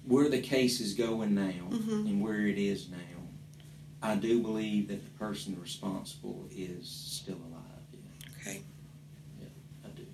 Where 0.07 0.29
the 0.29 0.41
case 0.41 0.81
is 0.81 0.95
going 0.95 1.35
now 1.35 1.69
Mhm. 1.71 2.07
and 2.09 2.21
where 2.23 2.47
it 2.47 2.59
is 2.59 2.89
now, 2.89 2.97
I 4.03 4.17
do 4.17 4.41
believe 4.41 4.89
that 4.89 5.05
the 5.05 5.11
person 5.19 5.61
responsible 5.61 6.49
is 6.51 6.89
still 6.89 7.37
alive. 7.37 7.65
Yeah. 7.93 8.41
Okay. 8.41 8.63
Yeah, 9.41 9.47
I 9.85 9.89
do. 9.91 10.07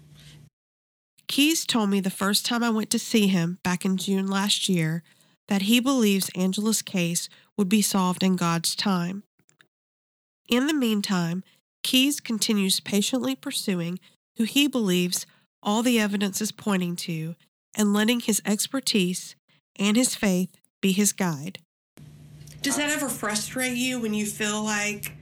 Keys 1.29 1.65
told 1.65 1.91
me 1.91 2.01
the 2.01 2.11
first 2.11 2.45
time 2.45 2.63
I 2.65 2.71
went 2.71 2.91
to 2.91 2.99
see 2.99 3.29
him 3.29 3.59
back 3.63 3.85
in 3.85 3.97
June 3.97 4.27
last 4.27 4.69
year 4.69 5.03
that 5.49 5.63
he 5.63 5.79
believes 5.79 6.29
Angela's 6.35 6.83
case 6.83 7.29
would 7.57 7.69
be 7.69 7.83
solved 7.83 8.23
in 8.23 8.37
God's 8.37 8.75
time. 8.75 9.23
In 10.49 10.67
the 10.67 10.75
meantime, 10.75 11.43
Keys 11.83 12.21
continues 12.21 12.81
patiently 12.81 13.35
pursuing 13.35 13.99
who 14.37 14.45
he 14.45 14.69
believes 14.69 15.27
all 15.63 15.83
the 15.83 15.99
evidence 15.99 16.41
is 16.41 16.53
pointing 16.53 16.97
to 16.97 17.35
and 17.75 17.93
letting 17.93 18.21
his 18.21 18.41
expertise 18.45 19.35
and 19.79 19.97
his 19.97 20.15
faith 20.15 20.51
be 20.81 20.93
his 20.93 21.13
guide. 21.13 21.59
Does 22.63 22.77
that 22.77 22.91
ever 22.91 23.09
frustrate 23.09 23.77
you 23.77 24.01
when 24.01 24.15
you 24.15 24.27
feel 24.27 24.63
like 24.63 25.13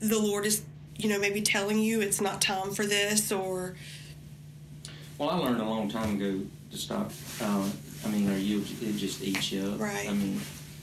the 0.00 0.18
Lord 0.18 0.46
is, 0.46 0.62
you 0.96 1.08
know, 1.08 1.18
maybe 1.18 1.40
telling 1.40 1.78
you 1.78 2.00
it's 2.00 2.20
not 2.20 2.40
time 2.40 2.72
for 2.72 2.84
this 2.84 3.32
or 3.32 3.74
Well, 5.18 5.30
I 5.30 5.38
learned 5.38 5.60
a 5.60 5.64
long 5.64 5.88
time 5.88 6.16
ago 6.16 6.40
to 6.70 6.76
stop. 6.76 7.10
Uh, 7.40 7.68
I 8.04 8.08
mean, 8.08 8.30
or 8.30 8.36
you 8.36 8.64
it 8.82 8.96
just 8.96 9.22
eats 9.22 9.50
you 9.52 9.70
up. 9.70 9.80
Right. 9.80 10.08
I 10.08 10.12
mean, 10.12 10.40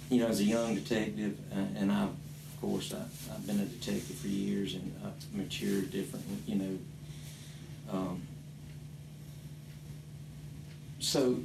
you 0.09 0.19
know, 0.19 0.28
as 0.28 0.39
a 0.39 0.43
young 0.43 0.76
detective, 0.76 1.38
uh, 1.53 1.80
and 1.80 1.91
I've 1.91 2.09
course, 2.61 2.93
I, 2.93 3.34
I've 3.34 3.45
been 3.45 3.59
a 3.59 3.65
detective 3.65 4.15
for 4.17 4.28
years 4.28 4.76
and 4.76 4.95
I've 5.03 5.36
matured 5.36 5.91
differently, 5.91 6.38
you 6.45 6.55
know. 6.55 6.78
Um, 7.91 8.22
so, 10.99 11.39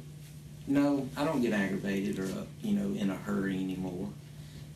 no, 0.67 1.09
I 1.17 1.25
don't 1.25 1.41
get 1.41 1.53
aggravated 1.53 2.19
or, 2.19 2.25
uh, 2.25 2.43
you 2.61 2.73
know, 2.73 2.95
in 2.97 3.09
a 3.09 3.15
hurry 3.15 3.55
anymore. 3.55 4.09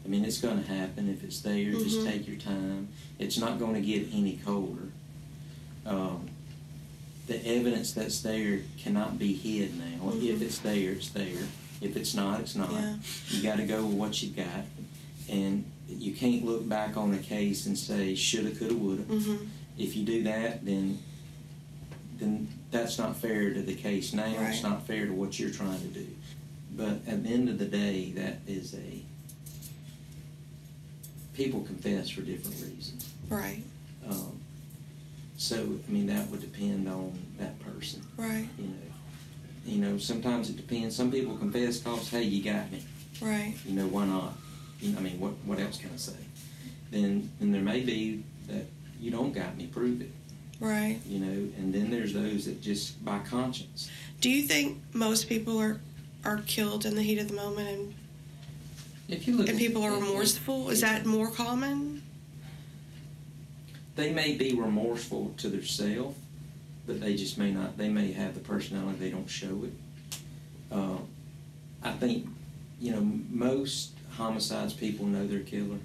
I 0.03 0.07
mean, 0.07 0.25
it's 0.25 0.39
going 0.39 0.61
to 0.61 0.67
happen. 0.67 1.09
If 1.09 1.23
it's 1.23 1.41
there, 1.41 1.71
just 1.73 1.99
Mhm. 1.99 2.05
take 2.05 2.27
your 2.27 2.37
time. 2.37 2.87
It's 3.19 3.37
not 3.37 3.59
going 3.59 3.75
to 3.75 3.81
get 3.81 4.07
any 4.11 4.37
colder. 4.43 4.91
Um, 5.85 6.27
the 7.31 7.47
evidence 7.47 7.93
that's 7.93 8.19
there 8.21 8.59
cannot 8.77 9.17
be 9.17 9.33
hid 9.33 9.77
now. 9.79 10.11
Mhm. 10.11 10.23
If 10.35 10.41
it's 10.41 10.57
there, 10.59 10.91
it's 10.91 11.09
there. 11.09 11.47
If 11.79 11.95
it's 11.95 12.13
not, 12.13 12.41
it's 12.41 12.55
not. 12.55 12.71
Yeah. 12.71 12.97
You 13.29 13.41
got 13.41 13.55
to 13.57 13.65
go 13.65 13.85
with 13.85 13.95
what 13.95 14.21
you 14.21 14.29
got, 14.31 14.65
and 15.29 15.63
you 15.89 16.11
can't 16.13 16.43
look 16.45 16.67
back 16.67 16.97
on 16.97 17.13
a 17.13 17.17
case 17.19 17.65
and 17.67 17.77
say 17.77 18.15
shoulda, 18.15 18.51
coulda, 18.51 18.75
woulda. 18.75 19.03
Mhm. 19.03 19.47
If 19.77 19.95
you 19.95 20.03
do 20.03 20.23
that, 20.23 20.65
then 20.65 20.99
then 22.19 22.47
that's 22.69 22.99
not 22.99 23.17
fair 23.19 23.51
to 23.53 23.61
the 23.63 23.73
case 23.73 24.13
now. 24.13 24.25
It's 24.49 24.61
not 24.61 24.85
fair 24.85 25.07
to 25.07 25.13
what 25.13 25.39
you're 25.39 25.49
trying 25.49 25.79
to 25.81 25.87
do. 25.87 26.05
But 26.77 27.01
at 27.07 27.23
the 27.23 27.29
end 27.29 27.49
of 27.49 27.57
the 27.57 27.65
day, 27.65 28.11
that 28.11 28.41
is 28.45 28.75
a 28.75 29.01
people 31.33 31.61
confess 31.61 32.09
for 32.09 32.21
different 32.21 32.57
reasons. 32.61 33.05
Right. 33.27 33.63
Um, 34.07 34.40
so 35.41 35.55
I 35.55 35.91
mean 35.91 36.05
that 36.05 36.29
would 36.29 36.39
depend 36.41 36.87
on 36.87 37.17
that 37.39 37.59
person. 37.61 38.03
Right. 38.15 38.47
You 38.59 38.67
know, 38.67 38.73
you 39.65 39.77
know 39.79 39.97
sometimes 39.97 40.51
it 40.51 40.55
depends. 40.55 40.95
Some 40.95 41.11
people 41.11 41.35
confess 41.35 41.79
because 41.79 42.09
hey, 42.09 42.21
you 42.21 42.43
got 42.43 42.71
me. 42.71 42.83
Right. 43.19 43.55
You 43.65 43.73
know 43.73 43.87
why 43.87 44.05
not? 44.05 44.33
You 44.79 44.91
know, 44.91 44.99
I 44.99 45.01
mean, 45.01 45.19
what 45.19 45.31
what 45.45 45.59
else 45.59 45.79
can 45.79 45.89
I 45.91 45.97
say? 45.97 46.21
Then 46.91 47.31
then 47.39 47.51
there 47.51 47.61
may 47.61 47.81
be 47.81 48.23
that 48.49 48.67
you 48.99 49.09
don't 49.09 49.33
got 49.33 49.57
me. 49.57 49.65
Prove 49.65 50.01
it. 50.01 50.11
Right. 50.59 50.99
You 51.07 51.19
know, 51.19 51.49
and 51.57 51.73
then 51.73 51.89
there's 51.89 52.13
those 52.13 52.45
that 52.45 52.61
just 52.61 53.03
by 53.03 53.17
conscience. 53.19 53.89
Do 54.19 54.29
you 54.29 54.43
think 54.43 54.77
most 54.93 55.27
people 55.27 55.57
are 55.57 55.81
are 56.23 56.43
killed 56.45 56.85
in 56.85 56.95
the 56.95 57.01
heat 57.01 57.17
of 57.17 57.29
the 57.29 57.33
moment 57.33 57.67
and 57.67 57.93
If 59.09 59.27
you 59.27 59.37
look 59.37 59.49
and 59.49 59.57
people 59.57 59.81
are 59.81 59.93
remorseful? 59.93 60.69
Is 60.69 60.81
that 60.81 61.07
more 61.07 61.31
common? 61.31 61.90
They 63.95 64.11
may 64.13 64.35
be 64.35 64.53
remorseful 64.53 65.33
to 65.37 65.49
themselves, 65.49 66.17
but 66.87 67.01
they 67.01 67.15
just 67.15 67.37
may 67.37 67.51
not. 67.51 67.77
They 67.77 67.89
may 67.89 68.11
have 68.11 68.33
the 68.33 68.39
personality. 68.39 68.97
They 68.99 69.09
don't 69.09 69.29
show 69.29 69.65
it. 69.65 69.73
Uh, 70.71 70.97
I 71.83 71.91
think, 71.91 72.27
you 72.79 72.91
know, 72.91 73.01
most 73.29 73.91
homicides 74.17 74.73
people 74.73 75.05
know 75.05 75.27
their 75.27 75.39
killer. 75.39 75.79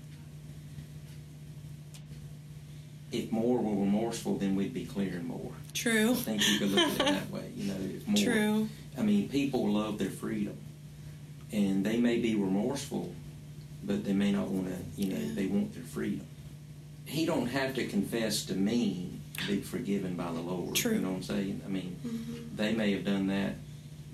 If 3.12 3.32
more 3.32 3.58
were 3.58 3.84
remorseful, 3.84 4.36
then 4.36 4.56
we'd 4.56 4.74
be 4.74 4.84
clearing 4.84 5.26
more. 5.26 5.52
True. 5.74 6.12
I 6.12 6.14
think 6.14 6.48
you 6.48 6.58
could 6.58 6.70
look 6.70 6.88
at 6.88 6.92
it 6.92 6.98
that 6.98 7.30
way. 7.30 7.50
You 7.56 7.72
know, 7.72 7.80
if 7.80 8.06
more. 8.06 8.16
True. 8.16 8.68
I 8.98 9.02
mean, 9.02 9.28
people 9.28 9.68
love 9.68 9.98
their 9.98 10.10
freedom, 10.10 10.56
and 11.52 11.84
they 11.84 11.98
may 11.98 12.18
be 12.18 12.34
remorseful, 12.34 13.14
but 13.84 14.04
they 14.04 14.12
may 14.12 14.32
not 14.32 14.48
want 14.48 14.68
to. 14.68 15.00
You 15.00 15.12
know, 15.12 15.34
they 15.34 15.46
want 15.46 15.74
their 15.74 15.84
freedom. 15.84 16.26
He 17.06 17.24
don't 17.24 17.46
have 17.46 17.74
to 17.76 17.86
confess 17.86 18.44
to 18.46 18.54
me 18.54 19.12
to 19.38 19.46
be 19.46 19.60
forgiven 19.60 20.14
by 20.16 20.32
the 20.32 20.40
Lord. 20.40 20.74
True. 20.74 20.94
You 20.94 21.00
know 21.00 21.10
what 21.10 21.16
I'm 21.16 21.22
saying? 21.22 21.62
I 21.64 21.68
mean, 21.68 21.96
Mhm. 22.04 22.56
they 22.56 22.74
may 22.74 22.92
have 22.92 23.04
done 23.04 23.28
that 23.28 23.54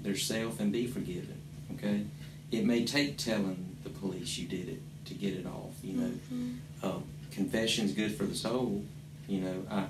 themselves 0.02 0.60
and 0.60 0.70
be 0.72 0.86
forgiven. 0.86 1.36
Okay, 1.74 2.04
it 2.50 2.64
may 2.64 2.84
take 2.84 3.16
telling 3.16 3.76
the 3.82 3.90
police 3.90 4.36
you 4.38 4.46
did 4.46 4.68
it 4.68 4.82
to 5.06 5.14
get 5.14 5.34
it 5.34 5.46
off. 5.46 5.72
You 5.82 5.92
know, 5.94 6.10
Mhm. 6.32 6.56
um, 6.82 7.04
confession's 7.30 7.92
good 7.92 8.12
for 8.14 8.24
the 8.26 8.34
soul. 8.34 8.84
You 9.28 9.40
know, 9.40 9.64
I, 9.70 9.86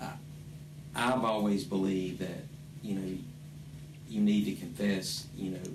I, 0.00 0.12
I've 0.94 1.24
always 1.24 1.64
believed 1.64 2.20
that 2.20 2.44
you 2.82 2.94
know 2.94 3.18
you 4.08 4.20
need 4.20 4.44
to 4.46 4.52
confess. 4.52 5.26
You 5.36 5.50
know, 5.50 5.70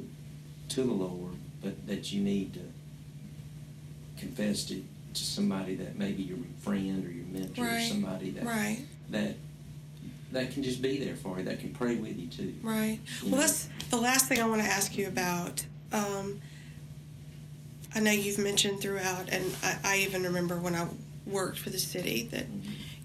to 0.70 0.84
the 0.84 0.94
Lord, 0.94 1.36
but 1.62 1.86
that 1.88 2.12
you 2.12 2.22
need 2.24 2.54
to 2.56 2.62
confess 4.18 4.64
to 4.66 4.82
to 5.14 5.24
somebody 5.24 5.76
that 5.76 5.98
maybe 5.98 6.24
your 6.24 6.38
friend 6.62 7.06
or 7.06 7.12
your 7.12 7.26
mentor 7.26 7.68
or 7.68 7.80
somebody 7.82 8.32
that 8.32 8.44
Right. 8.46 8.80
that 9.10 9.36
that 10.32 10.52
can 10.54 10.64
just 10.64 10.82
be 10.82 10.98
there 11.04 11.16
for 11.18 11.38
you. 11.38 11.44
That 11.46 11.60
can 11.60 11.74
pray 11.74 11.96
with 11.96 12.18
you 12.18 12.28
too. 12.28 12.56
Right. 12.64 13.00
You 13.22 13.32
Well, 13.32 13.42
know? 13.42 13.48
that's 13.48 13.68
the 13.90 13.98
last 13.98 14.28
thing 14.30 14.40
I 14.40 14.46
want 14.48 14.62
to 14.62 14.68
ask 14.68 14.98
you 14.98 15.08
about. 15.08 15.66
Um, 15.92 16.40
I 17.94 18.00
know 18.00 18.12
you've 18.12 18.38
mentioned 18.38 18.80
throughout, 18.80 19.28
and 19.30 19.44
I, 19.62 19.78
I 19.84 19.98
even 19.98 20.24
remember 20.24 20.58
when 20.58 20.74
I 20.76 20.88
worked 21.26 21.60
for 21.60 21.70
the 21.70 21.80
city 21.80 22.30
that 22.32 22.46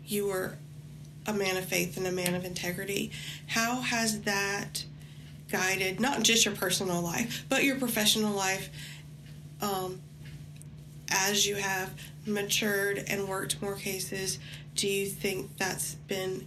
you 0.07 0.26
were 0.26 0.57
a 1.26 1.32
man 1.32 1.57
of 1.57 1.64
faith 1.64 1.96
and 1.96 2.07
a 2.07 2.12
man 2.12 2.36
of 2.36 2.44
integrity. 2.44 3.11
How 3.48 3.80
has 3.80 4.20
that 4.22 4.84
guided 5.50 5.98
not 5.98 6.22
just 6.22 6.44
your 6.44 6.54
personal 6.54 7.00
life, 7.02 7.44
but 7.48 7.64
your 7.64 7.76
professional 7.76 8.32
life 8.32 8.68
um, 9.61 10.00
as 11.11 11.46
you 11.46 11.57
have 11.57 11.92
matured 12.26 13.04
and 13.07 13.28
worked 13.28 13.61
more 13.62 13.76
cases? 13.76 14.38
Do 14.74 14.88
you 14.88 15.07
think 15.07 15.57
that's 15.57 15.94
been 15.94 16.46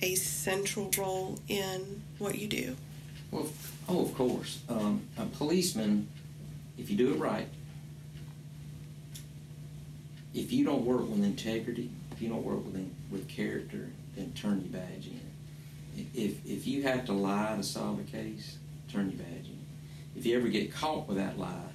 a 0.00 0.14
central 0.14 0.90
role 0.96 1.38
in 1.48 2.02
what 2.18 2.38
you 2.38 2.46
do? 2.46 2.76
Well, 3.30 3.48
oh, 3.88 4.02
of 4.02 4.14
course. 4.14 4.60
Um, 4.68 5.02
a 5.18 5.26
policeman, 5.26 6.08
if 6.78 6.90
you 6.90 6.96
do 6.96 7.12
it 7.12 7.18
right, 7.18 7.48
if 10.34 10.52
you 10.52 10.64
don't 10.64 10.84
work 10.84 11.08
with 11.08 11.24
integrity, 11.24 11.90
if 12.12 12.20
you 12.20 12.28
don't 12.28 12.44
work 12.44 12.64
with 12.64 12.76
with 13.10 13.28
character, 13.28 13.88
then 14.16 14.32
turn 14.34 14.60
your 14.60 14.80
badge 14.80 15.06
in. 15.06 16.06
If 16.14 16.44
if 16.46 16.66
you 16.66 16.82
have 16.82 17.06
to 17.06 17.12
lie 17.12 17.54
to 17.56 17.62
solve 17.62 18.00
a 18.00 18.02
case, 18.02 18.58
turn 18.92 19.10
your 19.10 19.18
badge 19.18 19.46
in. 19.46 19.58
If 20.16 20.26
you 20.26 20.38
ever 20.38 20.48
get 20.48 20.72
caught 20.72 21.08
with 21.08 21.16
that 21.16 21.38
lie, 21.38 21.70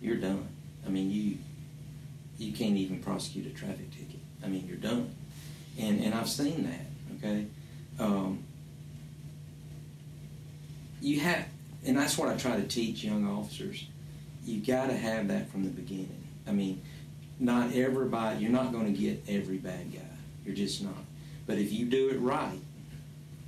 you're 0.00 0.16
done. 0.16 0.48
I 0.86 0.90
mean, 0.90 1.10
you 1.10 1.38
you 2.38 2.52
can't 2.52 2.76
even 2.76 3.00
prosecute 3.00 3.46
a 3.46 3.50
traffic 3.50 3.90
ticket. 3.90 4.20
I 4.42 4.48
mean, 4.48 4.66
you're 4.66 4.76
done. 4.76 5.14
And 5.78 6.00
and 6.00 6.14
I've 6.14 6.28
seen 6.28 6.64
that. 6.64 7.24
Okay. 7.24 7.46
Um, 7.98 8.44
you 11.00 11.20
have, 11.20 11.46
and 11.84 11.96
that's 11.96 12.16
what 12.16 12.28
I 12.28 12.36
try 12.36 12.56
to 12.56 12.66
teach 12.66 13.04
young 13.04 13.26
officers. 13.26 13.86
You 14.44 14.60
got 14.60 14.86
to 14.86 14.96
have 14.96 15.28
that 15.28 15.50
from 15.50 15.64
the 15.64 15.70
beginning. 15.70 16.24
I 16.46 16.52
mean, 16.52 16.82
not 17.38 17.74
everybody. 17.74 18.40
You're 18.40 18.50
not 18.50 18.72
going 18.72 18.92
to 18.92 18.98
get 18.98 19.22
every 19.28 19.58
bad 19.58 19.92
guy. 19.92 20.00
You're 20.44 20.54
just 20.54 20.82
not. 20.82 20.94
But 21.46 21.58
if 21.58 21.72
you 21.72 21.86
do 21.86 22.08
it 22.08 22.18
right, 22.20 22.60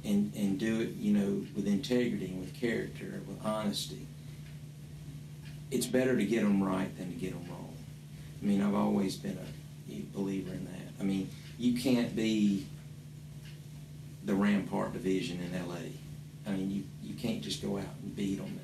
and 0.05 0.33
and 0.37 0.59
do 0.59 0.81
it, 0.81 0.91
you 0.99 1.13
know, 1.13 1.47
with 1.55 1.67
integrity 1.67 2.27
and 2.27 2.41
with 2.41 2.55
character, 2.55 3.21
with 3.27 3.45
honesty, 3.45 4.07
it's 5.71 5.87
better 5.87 6.17
to 6.17 6.25
get 6.25 6.43
them 6.43 6.63
right 6.63 6.95
than 6.97 7.13
to 7.13 7.19
get 7.19 7.33
them 7.33 7.45
wrong. 7.51 7.66
I 8.47 8.49
mean, 8.49 8.63
I've 8.63 8.77
always 8.77 9.17
been 9.17 9.37
a 9.37 10.17
believer 10.17 10.53
in 10.53 10.67
that. 10.67 11.01
I 11.01 11.03
mean, 11.03 11.29
you 11.59 11.81
can't 11.81 12.15
be 12.15 12.65
the 14.25 14.37
Rampart 14.37 14.93
Division 14.93 15.41
in 15.41 15.53
L.A. 15.53 16.49
I 16.49 16.53
mean, 16.55 16.71
you, 16.71 16.85
you 17.03 17.15
can't 17.17 17.43
just 17.43 17.61
go 17.61 17.77
out 17.77 17.85
and 18.05 18.15
beat 18.15 18.37
them 18.37 18.61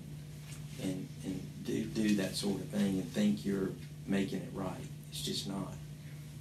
and, 0.80 0.88
and, 0.88 1.08
and 1.24 1.64
do, 1.66 1.82
do 1.82 2.14
that 2.14 2.36
sort 2.36 2.60
of 2.60 2.68
thing 2.68 3.00
and 3.00 3.12
think 3.12 3.44
you're 3.44 3.70
making 4.06 4.38
it 4.38 4.50
right. 4.54 4.86
It's 5.10 5.22
just 5.22 5.48
not. 5.48 5.72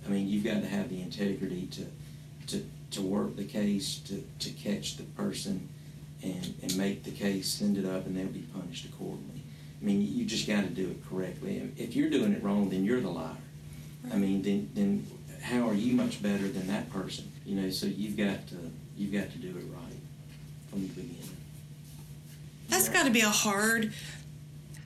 I 0.05 0.09
mean, 0.09 0.29
you've 0.29 0.43
got 0.43 0.61
to 0.61 0.67
have 0.67 0.89
the 0.89 1.01
integrity 1.01 1.65
to, 1.65 1.87
to, 2.45 2.65
to 2.91 3.01
work 3.01 3.37
the 3.37 3.45
case, 3.45 4.01
to, 4.05 4.23
to 4.37 4.51
catch 4.51 4.97
the 4.97 5.03
person 5.03 5.67
and, 6.21 6.53
and 6.61 6.77
make 6.77 7.05
the 7.05 7.11
case, 7.11 7.49
send 7.49 7.79
it 7.79 7.85
up, 7.85 8.05
and 8.05 8.15
they'll 8.15 8.27
be 8.27 8.45
punished 8.53 8.85
accordingly. 8.85 9.30
I 9.81 9.85
mean, 9.85 10.01
you 10.01 10.25
just 10.25 10.47
got 10.47 10.61
to 10.61 10.69
do 10.69 10.89
it 10.89 11.09
correctly. 11.09 11.71
If 11.77 11.95
you're 11.95 12.09
doing 12.09 12.33
it 12.33 12.43
wrong, 12.43 12.69
then 12.69 12.85
you're 12.85 13.01
the 13.01 13.09
liar. 13.09 13.35
I 14.13 14.17
mean, 14.17 14.41
then, 14.43 14.69
then 14.75 15.07
how 15.41 15.67
are 15.67 15.73
you 15.73 15.95
much 15.95 16.21
better 16.21 16.47
than 16.47 16.67
that 16.67 16.91
person? 16.91 17.31
You 17.45 17.59
know, 17.59 17.69
so 17.71 17.87
you've 17.87 18.15
got 18.15 18.47
to, 18.49 18.55
you've 18.95 19.11
got 19.11 19.31
to 19.31 19.37
do 19.39 19.49
it 19.49 19.63
right 19.73 19.99
from 20.69 20.81
the 20.81 20.87
beginning. 20.87 21.17
That's 22.69 22.89
got 22.89 23.05
to 23.05 23.11
be 23.11 23.21
a 23.21 23.29
hard 23.29 23.93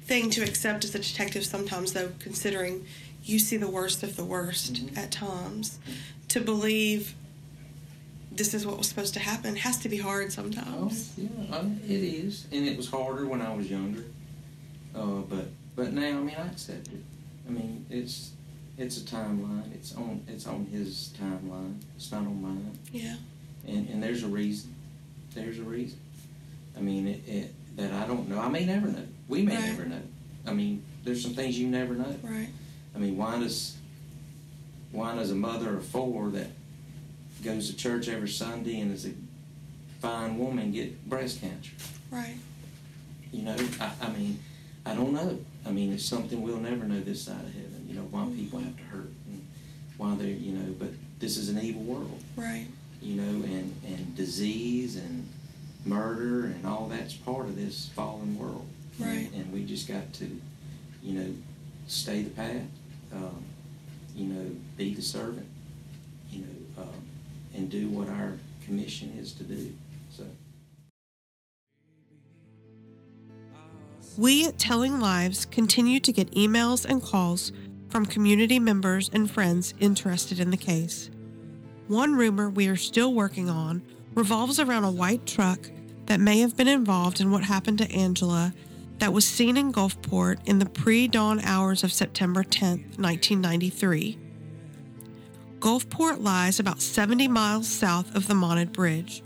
thing 0.05 0.29
to 0.31 0.41
accept 0.43 0.85
as 0.85 0.95
a 0.95 0.99
detective 0.99 1.45
sometimes, 1.45 1.93
though, 1.93 2.11
considering 2.19 2.85
you 3.23 3.37
see 3.39 3.57
the 3.57 3.69
worst 3.69 4.01
of 4.01 4.15
the 4.15 4.23
worst 4.23 4.81
at 4.95 5.11
times. 5.11 5.77
To 6.29 6.39
believe 6.39 7.15
this 8.31 8.53
is 8.53 8.65
what 8.65 8.77
was 8.77 8.87
supposed 8.87 9.13
to 9.15 9.19
happen 9.19 9.55
has 9.57 9.77
to 9.79 9.89
be 9.89 9.97
hard 9.97 10.31
sometimes. 10.31 11.13
Yeah, 11.17 11.29
uh, 11.51 11.65
it 11.85 11.91
is, 11.91 12.47
and 12.51 12.67
it 12.67 12.77
was 12.77 12.89
harder 12.89 13.27
when 13.27 13.41
I 13.41 13.53
was 13.53 13.69
younger. 13.69 14.03
Uh, 14.95 15.21
but 15.29 15.45
but 15.75 15.93
now, 15.93 16.07
I 16.07 16.13
mean, 16.21 16.35
I 16.37 16.47
accept 16.47 16.87
it. 16.87 17.03
I 17.47 17.51
mean, 17.51 17.85
it's 17.89 18.31
it's 18.77 18.97
a 18.97 19.01
timeline. 19.01 19.73
It's 19.73 19.95
on 19.95 20.23
it's 20.27 20.47
on 20.47 20.65
his 20.67 21.13
timeline. 21.21 21.79
It's 21.95 22.11
not 22.11 22.21
on 22.21 22.41
mine. 22.41 22.77
Yeah. 22.91 23.15
And 23.67 23.89
and 23.89 24.01
there's 24.01 24.23
a 24.23 24.27
reason. 24.27 24.73
There's 25.33 25.59
a 25.59 25.63
reason. 25.63 25.99
I 26.77 26.81
mean, 26.81 27.07
it, 27.07 27.27
it 27.27 27.53
that 27.77 27.91
I 27.91 28.07
don't 28.07 28.29
know. 28.29 28.39
I 28.39 28.47
may 28.49 28.65
never 28.65 28.87
know. 28.87 29.05
We 29.27 29.41
may 29.41 29.55
Right. 29.55 29.65
never 29.65 29.85
know. 29.85 30.01
I 30.47 30.53
mean, 30.53 30.83
there's 31.03 31.21
some 31.21 31.33
things 31.33 31.57
you 31.59 31.67
never 31.67 31.93
know. 31.93 32.15
Right. 32.23 32.49
I 32.95 32.99
mean, 32.99 33.17
why 33.17 33.39
does 33.39 33.75
why 34.91 35.15
does 35.15 35.31
a 35.31 35.35
mother 35.35 35.75
of 35.75 35.85
four 35.85 36.29
that 36.29 36.47
goes 37.43 37.69
to 37.69 37.75
church 37.75 38.07
every 38.07 38.29
Sunday 38.29 38.79
and 38.79 38.93
is 38.93 39.05
a 39.05 39.11
fine 39.99 40.37
woman 40.37 40.71
get 40.71 41.07
breast 41.09 41.41
cancer? 41.41 41.71
Right. 42.11 42.35
You 43.33 43.41
know, 43.41 43.57
I, 43.81 43.91
I 44.01 44.09
mean, 44.11 44.39
I 44.85 44.93
don't 44.93 45.13
know. 45.13 45.39
I 45.65 45.71
mean, 45.71 45.91
it's 45.93 46.05
something 46.05 46.41
we'll 46.41 46.57
never 46.57 46.85
know 46.85 46.99
this 46.99 47.23
side 47.23 47.41
of 47.41 47.53
heaven. 47.53 47.85
You 47.87 47.95
know, 47.95 48.07
why 48.11 48.27
people 48.35 48.59
have 48.59 48.77
to 48.77 48.83
hurt 48.83 49.11
and 49.27 49.45
why 49.97 50.15
they're, 50.15 50.27
you 50.27 50.53
know, 50.53 50.75
but 50.77 50.89
this 51.19 51.37
is 51.37 51.49
an 51.49 51.59
evil 51.59 51.81
world. 51.81 52.19
Right. 52.35 52.67
You 53.01 53.21
know, 53.21 53.45
and 53.45 53.75
and 53.87 54.15
disease 54.15 54.95
and 54.95 55.27
murder 55.85 56.45
and 56.45 56.65
all 56.65 56.87
that's 56.87 57.13
part 57.13 57.45
of 57.45 57.55
this 57.55 57.89
fallen 57.95 58.37
world. 58.37 58.67
Right. 58.99 59.29
And, 59.33 59.33
and 59.33 59.53
we 59.53 59.65
just 59.65 59.87
got 59.87 60.13
to, 60.13 60.41
you 61.03 61.19
know, 61.19 61.33
stay 61.87 62.21
the 62.21 62.29
path. 62.29 62.61
Um, 63.13 63.43
you 64.15 64.25
know, 64.27 64.55
be 64.77 64.93
the 64.93 65.01
servant. 65.01 65.47
You 66.31 66.41
know, 66.41 66.83
um, 66.83 67.01
and 67.55 67.69
do 67.69 67.87
what 67.89 68.09
our 68.09 68.33
commission 68.65 69.15
is 69.19 69.33
to 69.33 69.43
do. 69.43 69.73
We 74.17 74.47
at 74.47 74.57
Telling 74.57 75.01
Lives 75.01 75.43
continue 75.43 75.99
to 75.99 76.11
get 76.13 76.31
emails 76.31 76.85
and 76.85 77.03
calls 77.03 77.51
from 77.89 78.05
community 78.05 78.59
members 78.59 79.09
and 79.11 79.29
friends 79.29 79.73
interested 79.81 80.39
in 80.39 80.51
the 80.51 80.57
case. 80.57 81.09
One 81.89 82.15
rumor 82.15 82.49
we 82.49 82.69
are 82.69 82.77
still 82.77 83.13
working 83.13 83.49
on 83.49 83.81
revolves 84.13 84.57
around 84.57 84.85
a 84.85 84.91
white 84.91 85.25
truck 85.25 85.59
that 86.05 86.21
may 86.21 86.39
have 86.39 86.55
been 86.55 86.69
involved 86.69 87.19
in 87.19 87.29
what 87.29 87.43
happened 87.43 87.79
to 87.79 87.91
Angela 87.91 88.53
that 88.99 89.11
was 89.11 89.27
seen 89.27 89.57
in 89.57 89.73
Gulfport 89.73 90.37
in 90.45 90.59
the 90.59 90.65
pre 90.65 91.09
dawn 91.09 91.41
hours 91.41 91.83
of 91.83 91.91
September 91.91 92.41
10, 92.41 92.69
1993. 92.95 94.17
Gulfport 95.59 96.23
lies 96.23 96.57
about 96.61 96.81
70 96.81 97.27
miles 97.27 97.67
south 97.67 98.15
of 98.15 98.27
the 98.27 98.33
Monted 98.33 98.71
Bridge, 98.71 99.23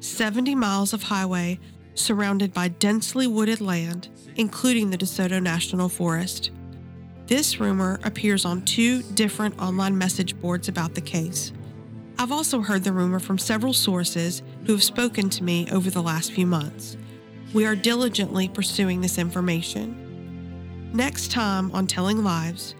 70 0.00 0.54
miles 0.54 0.92
of 0.92 1.04
highway 1.04 1.58
surrounded 1.96 2.52
by 2.54 2.68
densely 2.68 3.26
wooded 3.26 3.60
land, 3.60 4.08
including 4.36 4.90
the 4.90 4.98
DeSoto 4.98 5.42
National 5.42 5.88
Forest. 5.88 6.50
This 7.26 7.58
rumor 7.58 7.98
appears 8.04 8.44
on 8.44 8.62
two 8.62 9.02
different 9.02 9.58
online 9.60 9.98
message 9.98 10.40
boards 10.40 10.68
about 10.68 10.94
the 10.94 11.00
case. 11.00 11.52
I've 12.18 12.32
also 12.32 12.60
heard 12.60 12.84
the 12.84 12.92
rumor 12.92 13.18
from 13.18 13.38
several 13.38 13.72
sources 13.72 14.42
who 14.64 14.72
have 14.72 14.82
spoken 14.82 15.28
to 15.30 15.44
me 15.44 15.68
over 15.70 15.90
the 15.90 16.02
last 16.02 16.32
few 16.32 16.46
months. 16.46 16.96
We 17.52 17.66
are 17.66 17.76
diligently 17.76 18.48
pursuing 18.48 19.00
this 19.00 19.18
information. 19.18 20.90
Next 20.94 21.30
time 21.30 21.70
on 21.72 21.86
Telling 21.86 22.22
Lives, 22.22 22.74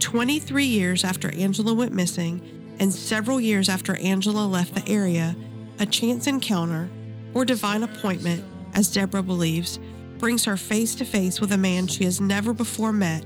23 0.00 0.64
years 0.64 1.04
after 1.04 1.32
Angela 1.34 1.74
went 1.74 1.92
missing 1.92 2.40
and 2.80 2.92
several 2.92 3.40
years 3.40 3.68
after 3.68 3.96
Angela 3.96 4.46
left 4.46 4.74
the 4.74 4.88
area, 4.88 5.36
a 5.78 5.86
chance 5.86 6.26
encounter, 6.26 6.88
or 7.34 7.44
divine 7.44 7.82
appointment, 7.82 8.42
as 8.74 8.92
Deborah 8.92 9.22
believes, 9.22 9.78
brings 10.18 10.44
her 10.44 10.56
face 10.56 10.94
to 10.96 11.04
face 11.04 11.40
with 11.40 11.52
a 11.52 11.58
man 11.58 11.86
she 11.86 12.04
has 12.04 12.20
never 12.20 12.52
before 12.52 12.92
met 12.92 13.24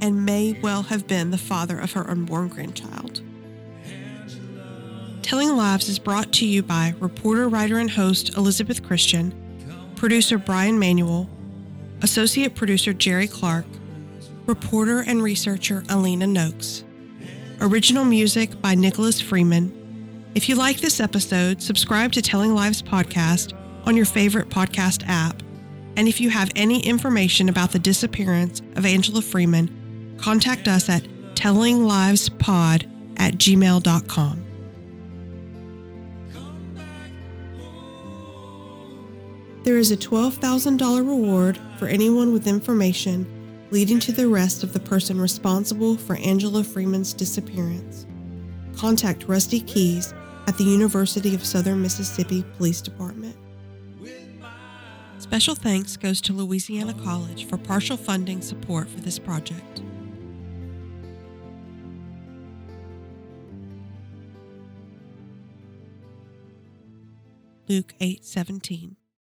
and 0.00 0.26
may 0.26 0.58
well 0.60 0.82
have 0.82 1.06
been 1.06 1.30
the 1.30 1.38
father 1.38 1.78
of 1.78 1.92
her 1.92 2.08
unborn 2.10 2.48
grandchild. 2.48 3.22
Telling 5.22 5.56
Lives 5.56 5.88
is 5.88 6.00
brought 6.00 6.32
to 6.34 6.46
you 6.46 6.62
by 6.62 6.94
reporter, 6.98 7.48
writer, 7.48 7.78
and 7.78 7.90
host 7.90 8.36
Elizabeth 8.36 8.82
Christian, 8.82 9.32
producer 9.94 10.36
Brian 10.36 10.78
Manuel, 10.78 11.30
associate 12.02 12.56
producer 12.56 12.92
Jerry 12.92 13.28
Clark, 13.28 13.64
reporter 14.46 15.04
and 15.06 15.22
researcher 15.22 15.84
Alina 15.88 16.26
Noakes. 16.26 16.82
Original 17.60 18.04
music 18.04 18.60
by 18.60 18.74
Nicholas 18.74 19.20
Freeman. 19.20 19.72
If 20.34 20.48
you 20.48 20.56
like 20.56 20.80
this 20.80 20.98
episode, 20.98 21.62
subscribe 21.62 22.10
to 22.12 22.22
Telling 22.22 22.52
Lives 22.52 22.82
podcast 22.82 23.56
on 23.84 23.96
your 23.96 24.06
favorite 24.06 24.48
podcast 24.48 25.04
app. 25.06 25.42
And 25.96 26.08
if 26.08 26.20
you 26.20 26.30
have 26.30 26.50
any 26.56 26.80
information 26.80 27.48
about 27.48 27.72
the 27.72 27.78
disappearance 27.78 28.60
of 28.76 28.86
Angela 28.86 29.22
Freeman, 29.22 30.16
contact 30.18 30.68
us 30.68 30.88
at 30.88 31.04
tellinglivespod 31.34 32.88
at 33.18 33.34
gmail.com. 33.34 34.44
There 39.64 39.78
is 39.78 39.92
a 39.92 39.96
$12,000 39.96 40.98
reward 40.98 41.58
for 41.78 41.86
anyone 41.86 42.32
with 42.32 42.48
information 42.48 43.26
leading 43.70 44.00
to 44.00 44.12
the 44.12 44.26
arrest 44.26 44.64
of 44.64 44.72
the 44.72 44.80
person 44.80 45.20
responsible 45.20 45.96
for 45.96 46.16
Angela 46.16 46.64
Freeman's 46.64 47.14
disappearance. 47.14 48.06
Contact 48.76 49.24
Rusty 49.28 49.60
Keys 49.60 50.12
at 50.46 50.58
the 50.58 50.64
University 50.64 51.34
of 51.34 51.44
Southern 51.44 51.80
Mississippi 51.80 52.44
Police 52.56 52.82
Department. 52.82 53.36
Special 55.32 55.54
thanks 55.54 55.96
goes 55.96 56.20
to 56.20 56.34
Louisiana 56.34 56.92
College 56.92 57.46
for 57.46 57.56
partial 57.56 57.96
funding 57.96 58.42
support 58.42 58.86
for 58.86 59.00
this 59.00 59.18
project. 59.18 59.80
Luke 67.66 67.94
8:17 67.98 68.96